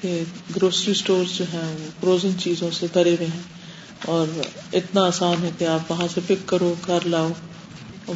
کہ 0.00 0.22
گروسری 0.56 0.90
اسٹور 0.90 1.24
جو 1.34 1.44
ہیں 1.52 1.68
وہ 1.80 1.90
فروزن 2.00 2.38
چیزوں 2.38 2.70
سے 2.70 2.86
بھرے 2.92 3.10
ہوئے 3.10 3.26
ہیں 3.26 3.42
اور 4.06 4.26
اتنا 4.72 5.04
آسان 5.06 5.42
ہے 5.42 5.50
کہ 5.58 5.64
آپ 5.64 5.90
وہاں 5.90 6.08
سے 6.14 6.20
پک 6.26 6.48
کرو، 6.48 6.74
گھر 6.86 7.06
لاؤ 7.06 7.32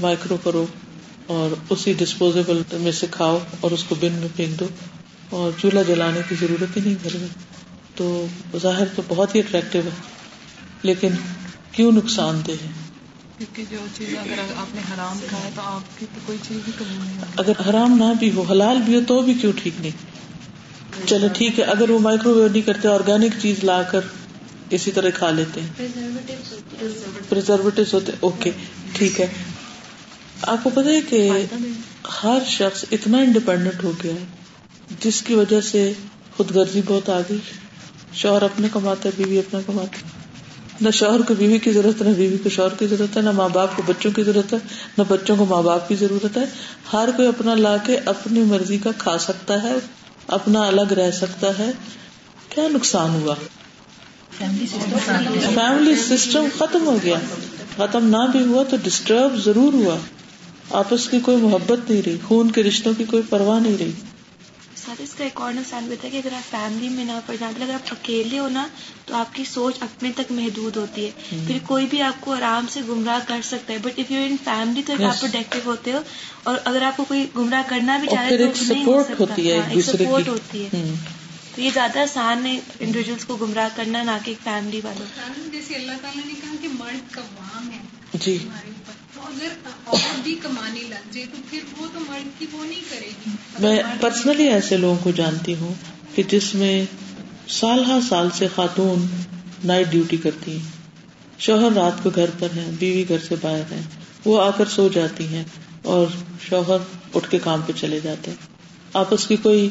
مائکرو 0.01 0.37
کرو 0.43 0.67
اور 1.27 1.57
اسی 1.71 1.93
ڈسپوزیبل 1.93 2.63
میں 2.81 2.93
سے 2.93 3.07
کھاؤ 3.11 3.39
اور 3.61 3.71
اس 3.71 3.85
کو 3.85 3.95
بن 4.01 4.13
میں 4.13 4.29
پھینک 4.37 4.61
دو 4.61 4.69
اور 5.31 5.51
چولہا 5.61 5.83
جلانے 5.83 6.21
کی 6.29 6.35
ضرورت 6.41 6.77
ہی 6.77 6.83
نہیں 6.85 6.95
گھر 7.05 7.17
میں 7.17 7.29
تو 7.95 8.27
ظاہر 8.63 8.85
تو 8.97 9.03
بہت 9.09 9.35
ہی 9.35 9.41
اٹریکٹو 9.41 9.79
ہے، 9.85 9.91
لیکن 10.83 11.09
کیوں 11.73 11.93
نقصان 11.93 12.41
دہ 12.47 12.53
ہے؟ 12.53 12.71
کیونکہ 13.41 13.65
جو 13.71 13.77
چیز 13.97 14.09
اگر 14.19 14.41
آپ 14.57 14.75
نے 14.75 14.81
حرام 14.95 15.19
کھایا 15.29 15.49
تو 15.55 15.61
آپ 15.65 15.99
کی 15.99 16.07
تو 16.15 16.21
کوئی 16.27 16.39
چیز 16.49 16.57
بھی 16.65 16.73
کمی 16.79 16.95
نہیں 16.99 17.21
اگر 17.37 17.53
حرام 17.69 17.97
نہ 17.99 18.13
بھی 18.19 18.31
ہو 18.35 18.43
حلال 18.43 18.77
بھی 18.85 18.95
ہو 18.95 19.01
تو 19.07 19.23
بھی 19.23 19.35
کیوں 19.35 19.53
ٹھیک 19.57 19.81
نہیں؟ 19.81 21.07
چلو 21.07 21.27
ٹھیک 21.33 21.59
ہے 21.59 21.65
اگر 21.65 21.91
وہ 21.91 21.99
مائکرو 21.99 22.35
ویو 22.35 22.49
نہیں 22.49 22.63
کرتے 22.63 22.89
آرگینک 22.89 23.33
چیز 23.43 23.65
لا 23.65 23.83
کر 23.83 24.01
اسی 24.71 24.91
طرح 24.91 25.11
کھا 25.15 25.31
لیتے 25.31 25.61
ہیں۔ 25.61 25.87
پرزرویٹو 27.29 27.83
ہوتے 27.93 28.13
اوکے 28.21 28.51
ٹھیک 28.93 29.21
ہے۔ 29.21 29.27
آپ 30.43 30.59
کو 30.63 30.71
پتا 30.71 30.91
ہے 30.91 31.01
کہ 31.01 31.47
ہر 32.23 32.39
شخص 32.49 32.85
اتنا 32.93 33.19
انڈیپینڈنٹ 33.19 33.85
ہو 33.85 33.93
گیا 34.05 34.13
ہے 34.13 34.25
جس 35.01 35.23
کی 35.23 35.35
وجہ 35.35 35.61
سے 35.61 35.93
خود 36.37 36.51
غرضی 36.51 36.81
بہت 36.87 37.09
آ 37.09 37.21
گئی۔ 37.21 37.39
شوہر 38.13 38.43
اپنے 38.43 38.69
کماتا 38.73 39.09
ہے 39.09 39.15
بیوی 39.17 39.39
اپنا 39.39 39.61
کماتی 39.67 40.20
نہ 40.81 40.91
شوہر 40.91 41.21
کو 41.21 41.35
بیوی 41.35 41.59
کی 41.59 41.73
ضرورت 41.73 42.03
ہے 42.03 42.09
نہ 42.09 42.15
بیوی 42.15 42.37
کو 42.39 42.49
شوہر 42.49 42.75
کی 42.79 42.87
ضرورت 42.87 43.17
ہے 43.17 43.23
نہ 43.23 43.31
ماں 43.31 43.49
باپ 43.49 43.77
کو 43.77 43.83
بچوں 43.87 44.11
کی 44.11 44.23
ضرورت 44.23 44.53
ہے 44.53 44.59
نہ 44.99 45.03
بچوں 45.09 45.37
کو 45.37 45.45
ماں 45.45 45.63
باپ 45.63 45.89
کی 45.89 45.95
ضرورت 45.95 46.37
ہے۔ 46.37 46.45
ہر 46.93 47.09
کوئی 47.17 47.29
اپنا 47.29 47.55
لا 47.55 47.77
کے 47.77 47.99
اپنی 48.05 48.43
مرضی 48.43 48.79
کا 48.79 48.91
کھا 48.99 49.19
سکتا 49.19 49.63
ہے 49.63 49.75
اپنا 50.27 50.63
الگ 50.63 50.93
رہ 50.93 51.11
سکتا 51.11 51.59
ہے۔ 51.59 51.71
کیا 52.49 52.69
نقصان 52.71 53.11
ہوا؟ 53.11 53.35
فیملی 55.55 55.95
سسٹم 55.95 56.47
ختم 56.59 56.87
ہو 56.87 56.99
گیا۔ 57.05 57.17
ختم 57.77 58.07
نہ 58.07 58.27
بھی 58.33 58.45
ہوا 58.45 58.63
تو 58.63 58.77
ڈسٹرب 58.83 59.37
ضرور 59.45 59.73
ہوا۔ 59.73 59.97
آپس 60.71 61.09
کی 61.09 61.21
کوئی 61.21 61.37
محبت 61.37 61.91
نہیں 61.91 62.03
رہی 62.07 62.17
خون 62.29 62.51
کے 62.51 62.63
رشتوں 62.63 62.93
کی 62.99 63.05
کوئی 63.05 63.23
پرواہ 63.29 63.61
نہیں 63.61 63.77
رہی۔ 63.81 63.93
سر 64.97 65.03
اس 65.03 65.15
کا 65.15 65.25
ایک 65.25 65.41
اور 65.41 65.53
نقصان 65.53 65.85
بھی 65.85 65.97
تھا 66.01 66.09
کہ 66.09 66.17
اگر 66.17 66.33
آپ 66.33 66.51
فیملی 66.51 66.89
میں 66.89 67.05
نہ 67.05 67.13
پڑ 67.27 67.37
جاتے 67.41 67.65
اگر 67.65 67.75
آپ 67.75 67.89
اکیلے 67.91 68.39
ہو 68.39 68.49
نا 68.49 68.67
تو 69.07 69.15
آپ 69.15 69.35
کی 69.35 69.45
سوچ 69.45 69.75
اپنے 69.81 70.13
تک 70.17 70.33
محدود 70.33 70.77
ہوتی 70.77 71.07
ہے۔ 71.07 71.11
پھر 71.47 71.59
کوئی 71.67 71.87
بھی 71.87 72.03
آپ 72.03 72.21
کو 72.21 72.33
آرام 72.33 72.67
سے 72.71 72.81
گمراہ 72.89 73.19
کر 73.29 73.41
سکتا 73.45 73.73
ہے۔ 73.73 73.79
But 73.79 73.99
if 73.99 74.11
you 74.11 74.23
in 74.31 74.37
family 74.45 74.83
تو 74.87 74.93
آپ 74.93 75.21
پروڈکٹیو 75.21 75.61
ہوتے 75.65 75.93
ہو۔ 75.93 76.01
اور 76.43 76.57
اگر 76.65 76.83
آپ 76.83 76.97
کو 76.97 77.05
کوئی 77.05 77.27
گمراہ 77.37 77.63
کرنا 77.67 77.97
بھی 77.97 78.09
چاہے 78.09 78.37
تو 78.39 78.65
سپورٹ 78.65 79.21
ہوتی 79.21 79.53
ہے 79.53 79.81
سپورٹ 79.81 80.29
ہوتی 80.29 80.65
ہے۔ 80.65 80.95
تو 81.55 81.61
یہ 81.61 81.71
زیادہ 81.75 81.99
آسان 81.99 82.47
ہے 82.47 82.61
انڈیویجلس 82.81 83.25
کو 83.25 83.37
گمراہ 83.37 83.69
کرنا 83.77 84.03
نہ 84.03 84.11
کہ 84.25 84.31
ایک 84.31 84.45
فیملی 84.45 84.81
والوں۔ 84.85 85.07
جیسے 85.53 85.75
اللہ 85.75 85.93
تعالیٰ 86.03 86.27
نے 86.27 86.33
کہا 86.43 86.55
کہ 86.63 86.69
مرد 86.69 87.15
کا 87.15 87.21
وہاں 87.21 87.71
ہے۔ 87.73 87.79
جی۔ 88.15 88.39
اگر 89.31 89.49
عورت 89.87 90.21
بھی 90.23 90.35
کمانے 90.43 90.81
لگ 90.81 91.13
جائے 91.13 91.27
تو 91.27 91.43
پھر 91.51 91.59
وہ 91.79 91.87
تو 91.95 92.01
مرد 92.01 92.39
کی 92.39 92.47
وہ 92.53 92.65
نہیں 92.65 92.81
کرے 92.91 93.09
گی۔ 93.09 93.31
میں 93.59 93.83
پرسنلی 94.01 94.49
ایسے 94.49 94.77
لوگوں 94.77 94.97
کو 95.03 95.11
جانتی 95.11 95.55
ہوں 95.55 95.75
کہ 96.15 96.23
جس 96.29 96.55
میں 96.55 96.85
سال 97.49 97.85
ہر 97.85 97.99
سال 98.09 98.29
سے 98.35 98.47
خاتون 98.55 99.07
نائٹ 99.65 99.87
ڈیوٹی 99.91 100.17
کرتی 100.17 100.53
ہیں۔ 100.53 100.69
شوہر 101.39 101.73
رات 101.73 102.03
کو 102.03 102.11
گھر 102.15 102.31
پر 102.39 102.49
ہے 102.57 102.71
بیوی 102.79 103.05
گھر 103.09 103.19
سے 103.29 103.35
باہر 103.41 103.63
ہے 103.71 103.81
وہ 104.25 104.43
آ 104.43 104.51
کر 104.51 104.65
سو 104.67 104.89
جاتی 104.89 105.27
ہیں 105.29 105.45
اور 105.83 106.07
شوہر 106.49 106.77
اٹھ 107.15 107.31
کے 107.31 107.39
کام 107.39 107.61
پہ 107.67 107.73
چلے 107.73 108.01
جاتے 108.01 108.31
ہیں۔ 108.31 108.49
آپس 108.93 109.27
کی 109.27 109.37
کوئی 109.37 109.69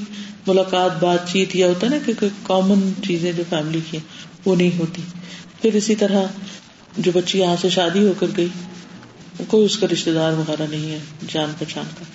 ملاقات 0.48 1.04
بات 1.04 1.32
چیت 1.32 1.56
یا 1.56 1.68
ہوتا 1.68 1.88
ہے 1.88 1.92
نا 1.92 1.98
کہ 2.06 2.14
کوئی 2.20 2.32
کامن 2.44 2.92
چیزیں 3.08 3.32
جو 3.32 3.44
فیملی 3.50 3.80
کی 3.92 3.98
وہ 4.46 4.56
نہیں 4.56 4.80
ہوتی۔ 4.80 5.02
پھر 5.62 5.74
اسی 5.74 5.96
طرح 5.96 6.26
جو 6.98 7.12
بچی 7.16 7.40
یہاں 7.40 7.56
سے 7.62 7.70
شادی 7.70 8.08
ہو 8.08 8.14
کر 8.20 8.28
گئی 8.38 8.48
کوئی 9.48 9.66
اس 9.66 9.78
کا 9.78 9.88
رشتے 9.94 10.14
دار 10.14 10.32
وغیرہ 10.32 10.68
نہیں 10.70 10.92
ہے، 10.92 11.00
جان 11.30 11.52
پہچان 11.60 11.86
کا۔ 12.00 12.06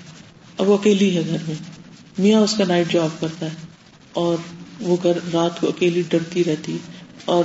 اب 0.59 0.69
وہ 0.69 0.75
اکیلی 0.75 1.17
ہے 1.17 1.23
گھر 1.27 1.37
میں۔ 1.47 1.55
میاں 2.19 2.41
اس 2.41 2.55
کا 2.59 2.65
نائٹ 2.69 2.93
جاب 2.93 3.21
کرتا 3.21 3.47
ہے 3.47 3.51
اور 4.13 4.37
وہ 4.81 4.97
گھر 5.03 5.13
رات 5.33 5.61
کو 5.61 5.69
اکیلی 5.69 6.03
ڈرتی 6.09 6.45
رہتی۔ 6.45 6.79
اور 7.25 7.45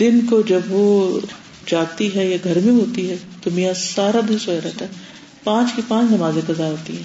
دن 0.00 0.26
کو 0.30 0.42
جب 0.42 0.60
وہ 0.68 1.20
جاگتی 1.66 2.14
ہے 2.14 2.26
یا 2.26 2.36
گھر 2.44 2.58
میں 2.58 2.72
ہوتی 2.72 3.10
ہے 3.10 3.16
تو 3.42 3.50
میاں 3.50 3.74
سارا 3.74 4.20
دن 4.28 4.38
سویا 4.38 4.60
رہتا 4.64 4.84
ہے۔ 4.84 4.90
پانچ 5.44 5.68
کی 5.76 5.82
پانچ 5.88 6.10
نمازیں 6.10 6.42
قزا 6.46 6.66
ہوتی 6.66 6.96
ہیں۔ 6.96 7.02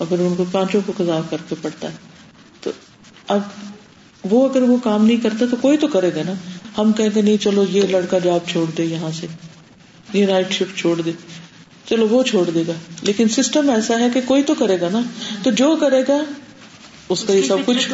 اگر 0.00 0.18
ان 0.18 0.34
کو 0.34 0.44
پانچوں 0.52 0.80
کو 0.86 0.92
قزا 0.96 1.20
کر 1.30 1.36
کے 1.48 1.54
پڑتا 1.62 1.88
ہے۔ 1.88 1.96
تو 2.60 2.70
اب 3.28 3.40
وہ 4.30 4.48
اگر 4.48 4.62
وہ 4.62 4.76
کام 4.84 5.06
نہیں 5.06 5.16
کرتا 5.16 5.44
تو 5.50 5.56
کوئی 5.60 5.76
تو 5.76 5.88
کرے 5.88 6.10
گا 6.14 6.22
نا۔ 6.26 6.32
ہم 6.78 6.92
کہیں 6.92 7.08
گے 7.14 7.22
نہیں، 7.22 7.36
چلو 7.36 7.64
یہ 7.70 7.82
لڑکا 7.82 8.18
جاب 8.18 8.40
چھوڑ 8.48 8.70
دے 8.70 8.84
یہاں 8.84 9.10
سے۔ 9.20 9.26
یہ 10.12 10.26
نائٹ 10.26 10.52
شفٹ 10.52 10.78
چھوڑ 10.78 11.00
دے۔ 11.00 11.12
چلو 11.88 12.08
وہ 12.08 12.22
چھوڑ 12.22 12.50
دے 12.50 12.62
گا۔ 12.68 12.72
لیکن 13.02 13.28
سسٹم 13.28 13.70
ایسا 13.70 14.00
ہے 14.00 14.08
کہ 14.14 14.20
کوئی 14.24 14.42
تو 14.42 14.54
کرے 14.54 14.80
گا 14.80 14.88
نا۔ 14.92 15.00
تو 15.42 15.50
جو 15.50 15.76
کرے 15.80 16.02
گا 16.08 16.24
اس 17.08 17.24
کا 17.26 17.32
یہ 17.32 17.42
سب 17.42 17.56
کچھ 17.66 17.92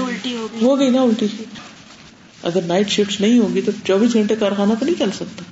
ہو 0.62 0.80
گئی 0.80 0.90
نا 0.90 1.02
الٹی۔ 1.02 1.26
اگر 2.42 2.62
نائٹ 2.62 2.88
شفٹ 2.88 3.20
نہیں 3.20 3.38
ہوگی 3.38 3.62
تو 3.62 3.72
چوبیس 3.84 4.12
گھنٹے 4.12 4.36
کارخانہ 4.36 4.74
تو 4.78 4.84
نہیں 4.84 4.98
چل 4.98 5.10
سکتا۔ 5.10 5.42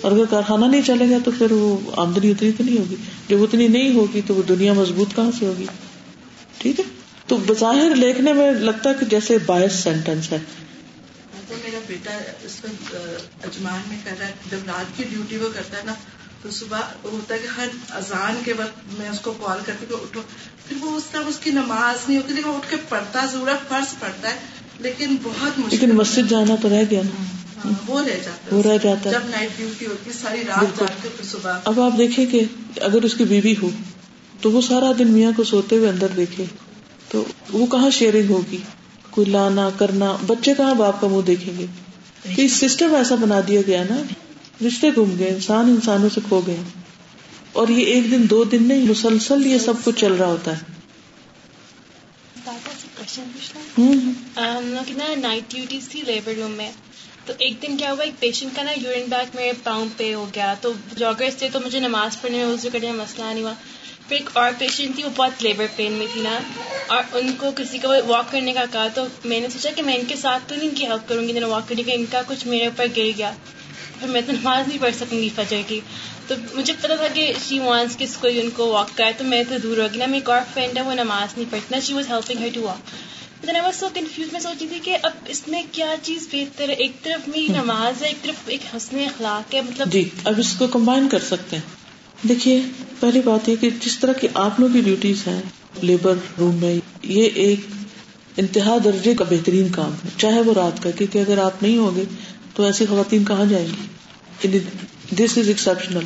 اور 0.00 0.12
اگر 0.12 0.24
کارخانہ 0.30 0.64
نہیں 0.64 0.82
چلے 0.82 1.10
گا 1.10 1.16
تو 1.24 1.30
پھر 1.38 1.52
وہ 1.52 1.78
آمدنی 1.96 2.30
اتنی 2.30 2.52
تو 2.52 2.64
نہیں 2.64 2.78
ہوگی۔ 2.78 2.96
جب 3.28 3.42
اتنی 3.42 3.68
نہیں 3.68 3.94
ہوگی 3.94 4.20
تو 4.26 4.34
وہ 4.34 4.42
دنیا 4.48 4.72
مضبوط 4.72 5.16
کہاں 5.16 5.30
سے 5.38 5.46
ہوگی؟ 5.46 5.66
ٹھیک 6.58 6.80
ہے؟ 6.80 6.84
تو 7.26 7.36
بظاہر 7.36 7.94
لکھنے 7.94 8.32
میں 8.32 8.52
لگتا 8.52 8.90
ہے 8.90 8.94
کہ 9.00 9.06
جیسے 9.06 9.38
باعث 9.46 9.72
سینٹینس 9.72 10.32
ہے۔ 10.32 10.38
بیٹا 11.96 12.16
اس 12.44 12.64
میں 12.64 12.72
اجمان 13.42 13.80
میں 13.88 13.96
کر 14.04 14.10
رہا 14.18 14.26
ہے 14.26 14.32
جب 14.50 14.58
رات 14.66 14.96
کی 14.96 15.04
ڈیوٹی 15.10 15.36
وہ 15.36 15.48
کرتا 15.54 15.76
ہے 15.76 15.82
نا 15.84 15.94
تو 16.42 16.50
صبح 16.50 16.80
ہوتا 17.04 17.34
ہے 17.34 17.38
کہ 17.38 17.46
ہر 17.46 17.66
اذان 17.90 18.40
کے 18.44 18.52
وقت 18.52 18.98
میں 18.98 19.08
اس 19.08 19.20
کو 19.20 19.34
کال 19.40 19.58
کرتی 19.66 19.86
کہ 19.88 19.94
اٹھو۔ 19.94 20.20
پھر 20.68 20.76
وہ 20.80 20.96
اس 20.96 21.04
طرح 21.12 21.20
اس 21.26 21.38
کی 21.38 21.50
نماز 21.50 22.08
نہیں 22.08 22.18
ہوتی 22.18 22.34
لیکن 22.34 22.48
اٹھ 22.48 22.70
کے 22.70 22.76
پڑھتا 22.88 23.26
ضرور 23.32 23.48
فرض 23.68 23.98
پڑتا 23.98 24.30
ہے 24.30 24.36
لیکن 24.78 25.16
بہت 25.22 25.58
مشکل 25.58 25.68
لیکن 25.70 25.94
مسجد 25.96 26.30
جانا 26.30 26.54
تو 26.62 26.68
رہ 26.68 26.82
گیا 26.90 27.02
نا۔ 27.04 27.24
ہاں، 27.64 27.72
وہ 27.86 28.00
رہ 28.00 28.18
جاتا 28.24 28.56
وہ 28.56 28.62
رہ 28.62 28.78
جاتا 28.82 29.10
جب 29.10 29.20
نائٹ 29.24 29.50
ڈیوٹی 29.56 29.86
ہوتی 29.86 30.12
ساری 30.12 30.42
رات 30.46 30.78
جا 30.78 30.86
کے 31.02 31.08
پھر 31.16 31.24
صبح۔ 31.24 31.58
اب 31.64 31.80
آپ 31.80 31.92
دیکھیں 31.98 32.26
کہ 32.26 32.44
اگر 32.80 33.02
اس 33.02 33.14
کی 33.14 33.24
بیوی 33.24 33.54
ہو 33.62 33.70
تو 34.40 34.50
وہ 34.50 34.60
سارا 34.60 34.92
دن 34.98 35.08
میاں 35.08 35.32
کو 35.36 35.44
سوتے 35.44 35.76
ہوئے 35.76 35.88
اندر 35.88 36.06
دیکھے۔ 36.16 36.44
تو 37.08 37.24
وہ 37.52 37.66
کہاں 37.66 37.90
شیئرنگ 37.90 38.30
ہوگی؟ 38.30 38.58
کوئی 39.10 39.30
لانا 39.30 39.70
کرنا 39.78 40.16
بچے 40.26 40.54
کہاں 40.54 40.74
باپ 40.74 41.00
کا 41.00 41.06
منہ 41.06 41.20
دیکھیں 41.20 41.58
گے؟ 41.58 41.66
تو 42.36 42.48
سسٹم 42.48 42.94
ایسا 42.94 43.14
بنا 43.14 43.40
دیا 43.48 43.60
گیا 43.66 43.82
نا 43.90 44.02
رشتے 44.66 44.88
گم 44.96 45.18
گئے 45.18 45.28
انسان 45.28 45.64
انسانوں 45.64 46.08
سے 46.14 46.20
کھو 46.28 46.40
گئے۔ 46.46 46.56
اور 47.52 47.68
یہ 47.68 47.84
ایک 47.84 48.10
دن 48.10 48.30
دو 48.30 48.44
دن 48.44 48.68
نہیں 48.68 48.82
مسلسل 48.82 49.46
یہ 49.46 49.58
سب 49.58 49.72
کچھ 49.84 50.00
چل 50.00 50.12
رہا 50.12 50.26
ہوتا 50.26 50.52
ہے۔ 50.52 50.76
نائٹ 55.16 55.50
ڈیوٹیز 55.50 55.88
تھی 55.88 56.02
لیبر 56.06 56.32
روم 56.36 56.50
میں۔ 56.50 56.70
تو 57.26 57.32
ایک 57.38 57.62
دن 57.62 57.76
کیا 57.76 57.92
ہوا 57.92 58.04
ایک 58.04 58.20
پیشنٹ 58.20 58.56
کا 58.56 58.62
نا 58.62 58.70
یورین 58.76 59.06
بیگ 59.08 59.26
میرے 59.34 59.52
پاؤں 59.62 59.86
پہ 59.96 60.14
ہو 60.14 60.26
گیا۔ 60.34 60.54
تو 60.60 60.72
جاگرس 60.96 61.36
تھے 61.36 61.48
تو 61.52 61.58
مجھے 61.64 61.80
نماز 61.80 62.20
پڑھنے 62.20 62.38
میں 62.38 62.46
وضو 62.46 62.68
کرنے 62.72 62.92
میں 62.92 63.04
مسئلہ 63.04 63.26
نہیں 63.26 63.42
ہوا۔ 63.42 63.52
پھر 64.08 64.16
ایک 64.16 64.30
اور 64.32 64.50
پیشنٹ 64.58 64.94
تھی، 64.94 65.02
وہ 65.02 65.08
بہت 65.16 65.42
لیبر 65.42 65.66
پین 65.76 65.92
میں 65.92 66.06
تھی 66.12 66.20
نا۔ 66.20 66.38
اور 66.86 67.02
ان 67.12 67.32
کو 67.38 67.50
کسی 67.56 67.78
کو 67.78 67.88
واک 68.06 68.32
کرنے 68.32 68.52
کا 68.52 68.64
کہا 68.72 68.88
تو 68.94 69.04
میں 69.24 69.40
نے 69.40 69.48
سوچا 69.48 69.70
کہ 69.76 69.82
میں 69.82 69.96
ان 69.96 70.04
کے 70.08 70.16
ساتھ 70.16 70.42
تو 70.46 70.54
نہیں 70.54 70.68
ان 70.68 70.74
کی 70.74 70.86
ہیلپ 70.86 71.08
کروں 71.08 71.28
گی 71.28 71.38
واک 71.40 71.68
کرنے 71.68 71.82
کا 71.82 71.92
ان 71.92 72.04
کا 72.10 72.22
کچھ 72.26 72.46
میرے 72.46 72.64
اوپر 72.64 72.86
گر 72.96 73.10
گیا۔ 73.16 73.30
پھر 74.00 74.08
میں 74.08 74.20
تو 74.26 74.32
نماز 74.32 74.68
نہیں 74.68 74.78
پڑھ 74.80 74.94
سکوں 74.94 75.18
گی 75.18 75.28
فجر 75.36 75.60
کی۔ 75.66 75.80
تو 76.26 76.34
مجھے 76.54 76.72
پتا 76.80 76.94
تھا 76.94 77.06
کہ 77.14 77.32
شی 77.48 77.58
وانس 77.58 77.96
کس 77.96 78.16
کو 78.16 78.28
ان 78.28 78.50
کو 78.50 78.66
واک 78.66 78.88
کرائے، 78.94 79.12
تو 79.18 79.24
میں 79.24 79.44
تو 79.48 79.58
دور 79.58 79.76
ہوگی 79.76 79.98
نا۔ 79.98 80.06
میری 80.06 80.14
ایک 80.14 80.30
اور 80.30 80.40
فرینڈ 80.54 80.76
ہے، 80.76 80.82
وہ 80.82 80.94
نماز 80.94 81.38
نہیں 81.38 81.52
پڑھتی 81.52 81.74
نا 81.74 81.80
she 81.80 81.92
was 81.92 82.08
helping 82.08 82.38
her 82.38 82.48
to 82.54 82.62
walk 82.62 83.46
then 83.46 83.56
I 83.56 83.72
so 83.72 83.88
confuse 83.94 84.32
میں 84.32 84.40
سوچی 84.40 84.66
تھی 84.68 84.78
کہ 84.82 84.96
اب 85.02 85.12
اس 85.26 85.48
میں 85.48 85.62
کیا 85.72 85.94
چیز 86.02 86.28
بہتر 86.32 86.68
ہے؟ 86.68 86.74
ایک 86.74 86.92
طرف 87.02 87.28
میری 87.28 87.46
نماز 87.48 88.02
ہے، 88.02 88.08
ایک 88.08 88.22
طرف 88.22 88.34
ایک 88.46 88.60
حسن 88.76 88.98
اخلاق 88.98 89.54
ہے۔ 89.54 89.60
مطلب 89.60 89.92
جی 89.92 90.08
اب 90.24 90.34
اس 90.38 90.54
کو 90.58 90.66
کمبائن 90.66 91.08
کر 91.08 91.18
سکتے 91.18 91.56
ہیں۔ 91.56 91.75
دیکھیے، 92.22 92.60
پہلی 93.00 93.20
بات 93.24 93.48
یہ 93.48 93.56
کہ 93.60 93.70
جس 93.80 93.98
طرح 93.98 94.12
کی 94.12 94.28
آپ 94.34 94.60
لوگ 94.60 94.68
کی 94.72 94.80
ڈیوٹیز 94.80 95.26
ہیں 95.26 95.42
لیبر 95.82 96.14
روم 96.38 96.54
میں، 96.54 96.74
یہ 97.02 97.28
ایک 97.34 97.60
انتہا 98.36 98.76
درجے 98.84 99.14
کا 99.14 99.24
بہترین 99.30 99.68
کام 99.68 99.92
ہے، 99.92 100.08
چاہے 100.16 100.40
وہ 100.40 100.54
رات 100.54 100.82
کا، 100.82 100.90
کیونکہ 100.90 101.18
اگر 101.18 101.38
آپ 101.38 101.62
نہیں 101.62 101.76
ہوگے 101.78 102.04
تو 102.54 102.62
ایسی 102.62 102.86
خواتین 102.86 103.24
کہاں 103.24 103.44
جائیں 103.44 103.66
گی؟ 103.66 104.58
دس 105.10 105.38
از 105.38 105.48
ایکسپشنل 105.48 106.04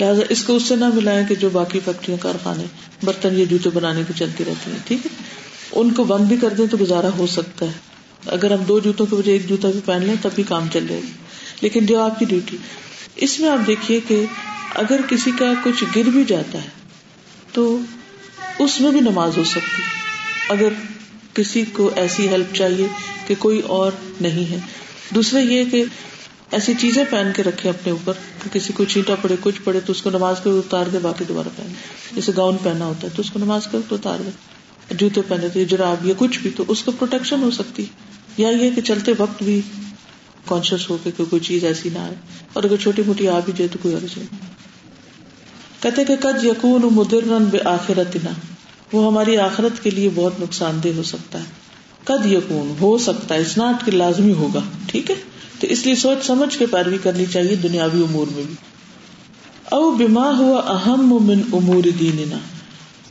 لہٰذا 0.00 0.22
اس 0.28 0.42
کو 0.44 0.56
اس 0.56 0.62
سے 0.62 0.76
نہ 0.76 0.84
ملائیں 0.94 1.26
کہ 1.28 1.34
جو 1.34 1.50
باقی 1.50 1.80
فیکٹریاں، 1.84 2.22
کارخانے، 2.22 2.64
برتن 3.02 3.38
یہ 3.38 3.44
جوتے 3.44 3.70
بنانے 3.74 4.02
کی 4.08 4.12
چلتی 4.16 4.44
رہتی 4.44 4.70
ہیں، 4.70 4.78
ٹھیک 4.84 5.06
ہے؟ 5.06 5.10
ان 5.72 5.90
کو 5.90 6.04
بند 6.04 6.24
بھی 6.24 6.36
کر 6.36 6.48
دیں 6.48 6.66
تو 6.66 6.76
گزارا 6.80 7.08
ہو 7.18 7.26
سکتا 7.26 7.66
ہے۔ 7.66 7.90
اگر 8.26 8.50
ہم 8.50 8.64
دو 8.64 8.78
جوتوں 8.80 9.06
کے 9.06 9.16
بجائے 9.16 9.38
ایک 9.38 9.48
جوتا 9.48 9.70
بھی 9.70 9.80
پہن 9.84 10.04
لیں، 10.04 10.14
تب 10.22 10.30
بھی 10.34 10.42
کام 10.42 10.68
چل 10.72 10.86
جائے 10.88 11.00
گی 11.02 11.12
لیکن 11.60 11.86
جو 11.86 12.00
آپ 12.00 12.18
کی 12.18 12.24
ڈیوٹی 12.24 12.56
اس 13.16 13.40
میں 13.40 13.50
آپ 13.50 13.66
دیکھیے 13.66 14.00
کہ 14.08 14.24
اگر 14.74 15.00
کسی 15.08 15.30
کا 15.38 15.52
کچھ 15.62 15.84
گر 15.96 16.02
بھی 16.02 16.24
جاتا 16.24 16.62
ہے، 16.62 16.68
تو 17.52 17.78
اس 18.58 18.80
میں 18.80 18.90
بھی 18.90 19.00
نماز 19.00 19.36
ہو 19.36 19.44
سکتی 19.44 19.82
اگر 20.48 20.68
کسی 21.34 21.64
کو 21.72 21.90
ایسی 21.96 22.28
ہیلپ 22.28 22.54
چاہیے 22.54 22.86
کہ 23.26 23.34
کوئی 23.38 23.60
اور 23.60 23.92
نہیں 24.20 24.50
ہے۔ 24.50 24.58
دوسرا 25.14 25.40
یہ 25.40 25.64
کہ 25.64 25.84
ایسی 26.50 26.72
چیزیں 26.78 27.04
پہن 27.10 27.30
کے 27.36 27.42
رکھے 27.42 27.68
اپنے 27.68 27.92
اوپر۔ 27.92 28.12
کہ 28.42 28.50
کسی 28.52 28.72
کو 28.72 28.84
چیٹا 28.84 29.14
پڑے، 29.22 29.36
کچھ 29.40 29.62
پڑے، 29.64 29.80
تو 29.80 29.92
اس 29.92 30.02
کو 30.02 30.10
نماز 30.10 30.36
کے 30.44 30.50
اتار 30.50 30.86
دے، 30.86 30.98
باقی 30.98 31.24
دوبارہ 31.28 31.48
پہنے 31.56 31.72
جیسے 32.12 32.32
گاؤن 32.36 32.56
پہنا 32.62 32.84
ہوتا 32.84 33.06
ہے، 33.06 33.12
تو 33.16 33.22
اس 33.22 33.30
کو 33.30 33.38
نماز 33.38 33.66
کے 33.70 33.78
اتار 33.90 34.18
دے۔ 34.20 34.30
جوتے 34.94 35.20
پہنے 35.28 35.48
تھے 35.48 35.64
جراب 35.64 36.06
یا 36.06 36.14
کچھ 36.18 36.38
بھی، 36.38 36.50
تو 36.56 36.64
اس 36.68 36.82
کو 36.82 36.92
پروٹیکشن 36.92 37.42
ہو 37.42 37.50
سکتی 37.50 37.84
یا 38.36 38.48
یہ 38.48 38.70
کہ 38.70 38.80
چلتے 38.80 39.12
وقت 39.18 39.42
بھی 39.42 39.60
کانشیس 40.46 40.90
ہو 40.90 40.98
کے 41.04 41.10
کوئی 41.16 41.40
چیز 41.40 41.64
ایسی 41.64 41.88
نہ 41.92 41.98
آئے۔ 41.98 42.14
اور 42.52 42.64
اگر 42.64 42.76
چھوٹی 42.76 43.02
موٹی 43.06 43.28
آ 43.28 43.38
بھی 43.44 43.52
جائے 43.56 43.68
تو 43.68 43.78
کوئی 43.82 43.94
عرض 43.94 44.18
نہیں 44.18 44.61
کہتے 45.82 46.04
کہ 46.04 46.16
کد 46.16 46.44
یقون 46.44 46.82
مدرن 46.92 47.44
بے 47.44 47.58
آخرت 47.64 48.16
نہ 48.16 48.28
وہ 48.92 49.06
ہماری 49.06 49.36
آخرت 49.36 49.82
کے 49.82 49.90
لیے 49.90 50.08
بہت 50.14 50.40
نقصان 50.40 50.80
دہ 50.84 50.88
ہو 50.96 51.02
سکتا 51.02 51.38
ہے۔ 51.38 51.44
کد 52.04 52.26
یقون 52.26 52.74
ہو 52.80 52.98
سکتا 52.98 53.34
ہے 53.34 53.40
اس 53.40 53.58
ناٹ 53.58 53.84
کے 53.84 53.90
لازمی 53.90 54.32
ہوگا، 54.32 54.60
ٹھیک 54.86 55.10
ہے؟ 55.10 55.14
تو 55.60 55.66
اس 55.66 55.86
لیے 55.86 55.94
سوچ 55.94 56.26
سمجھ 56.26 56.58
کے 56.58 56.66
پیروی 56.66 56.98
کرنی 57.02 57.26
چاہیے 57.26 57.54
دنیاوی 57.54 58.02
امور 58.02 58.26
میں 58.34 58.42
بھی۔ 58.46 58.54
او 59.64 59.90
بیما 59.90 60.38
ہوا 60.38 60.60
اہم 60.60 61.24
من 61.24 61.40
امور 61.52 61.82
دیننا، 62.00 62.36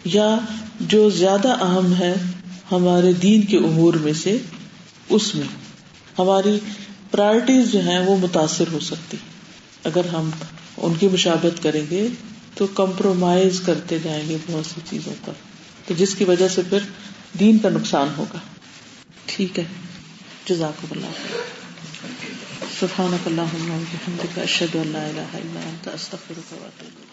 یا 0.05 0.37
جو 0.79 1.09
زیادہ 1.09 1.47
اہم 1.47 1.93
ہے 1.93 2.15
ہمارے 2.71 3.13
دین 3.13 3.41
کے 3.41 3.57
امور 3.57 3.93
میں 3.93 4.13
سے 4.13 4.37
اس 5.09 5.35
میں۔ 5.35 5.47
ہماری 6.19 6.59
پرائرٹیز 7.11 7.71
جو 7.71 7.79
ہیں 7.79 7.99
وہ 7.99 8.17
متاثر 8.17 8.65
ہو 8.71 8.79
سکتی۔ 8.79 9.17
اگر 9.83 10.05
ہم 10.05 10.29
ان 10.77 10.93
کی 10.93 11.07
مشابت 11.11 11.63
کریں 11.63 11.85
گے 11.89 12.07
تو 12.55 12.67
کمپرومائز 12.67 13.61
کرتے 13.65 13.99
جائیں 13.99 14.29
گے 14.29 14.37
بہت 14.47 14.65
سی 14.65 14.81
چیزوں 14.89 15.13
پر۔ 15.25 15.33
تو 15.85 15.93
جس 15.93 16.15
کی 16.15 16.23
وجہ 16.23 16.47
سے 16.47 16.61
پھر 16.69 16.79
دین 17.39 17.57
کا 17.57 17.69
نقصان 17.69 18.07
ہوگا۔ 18.17 18.37
ٹھیک 19.25 19.59
ہے۔ 19.59 19.65
جزاک 20.45 20.85
اللہ 20.91 21.27
سبحانک 22.79 23.27
اللہم 23.27 23.71
و 23.71 23.83
بحمدک، 23.93 24.39
اشہد 24.39 24.75
ان 24.75 24.87
لا 24.87 25.03
الہ 25.03 25.37
الا 25.37 25.59
انت، 25.59 25.87
استغفرک 25.87 26.53
و 26.53 26.55
اتوب 26.59 27.10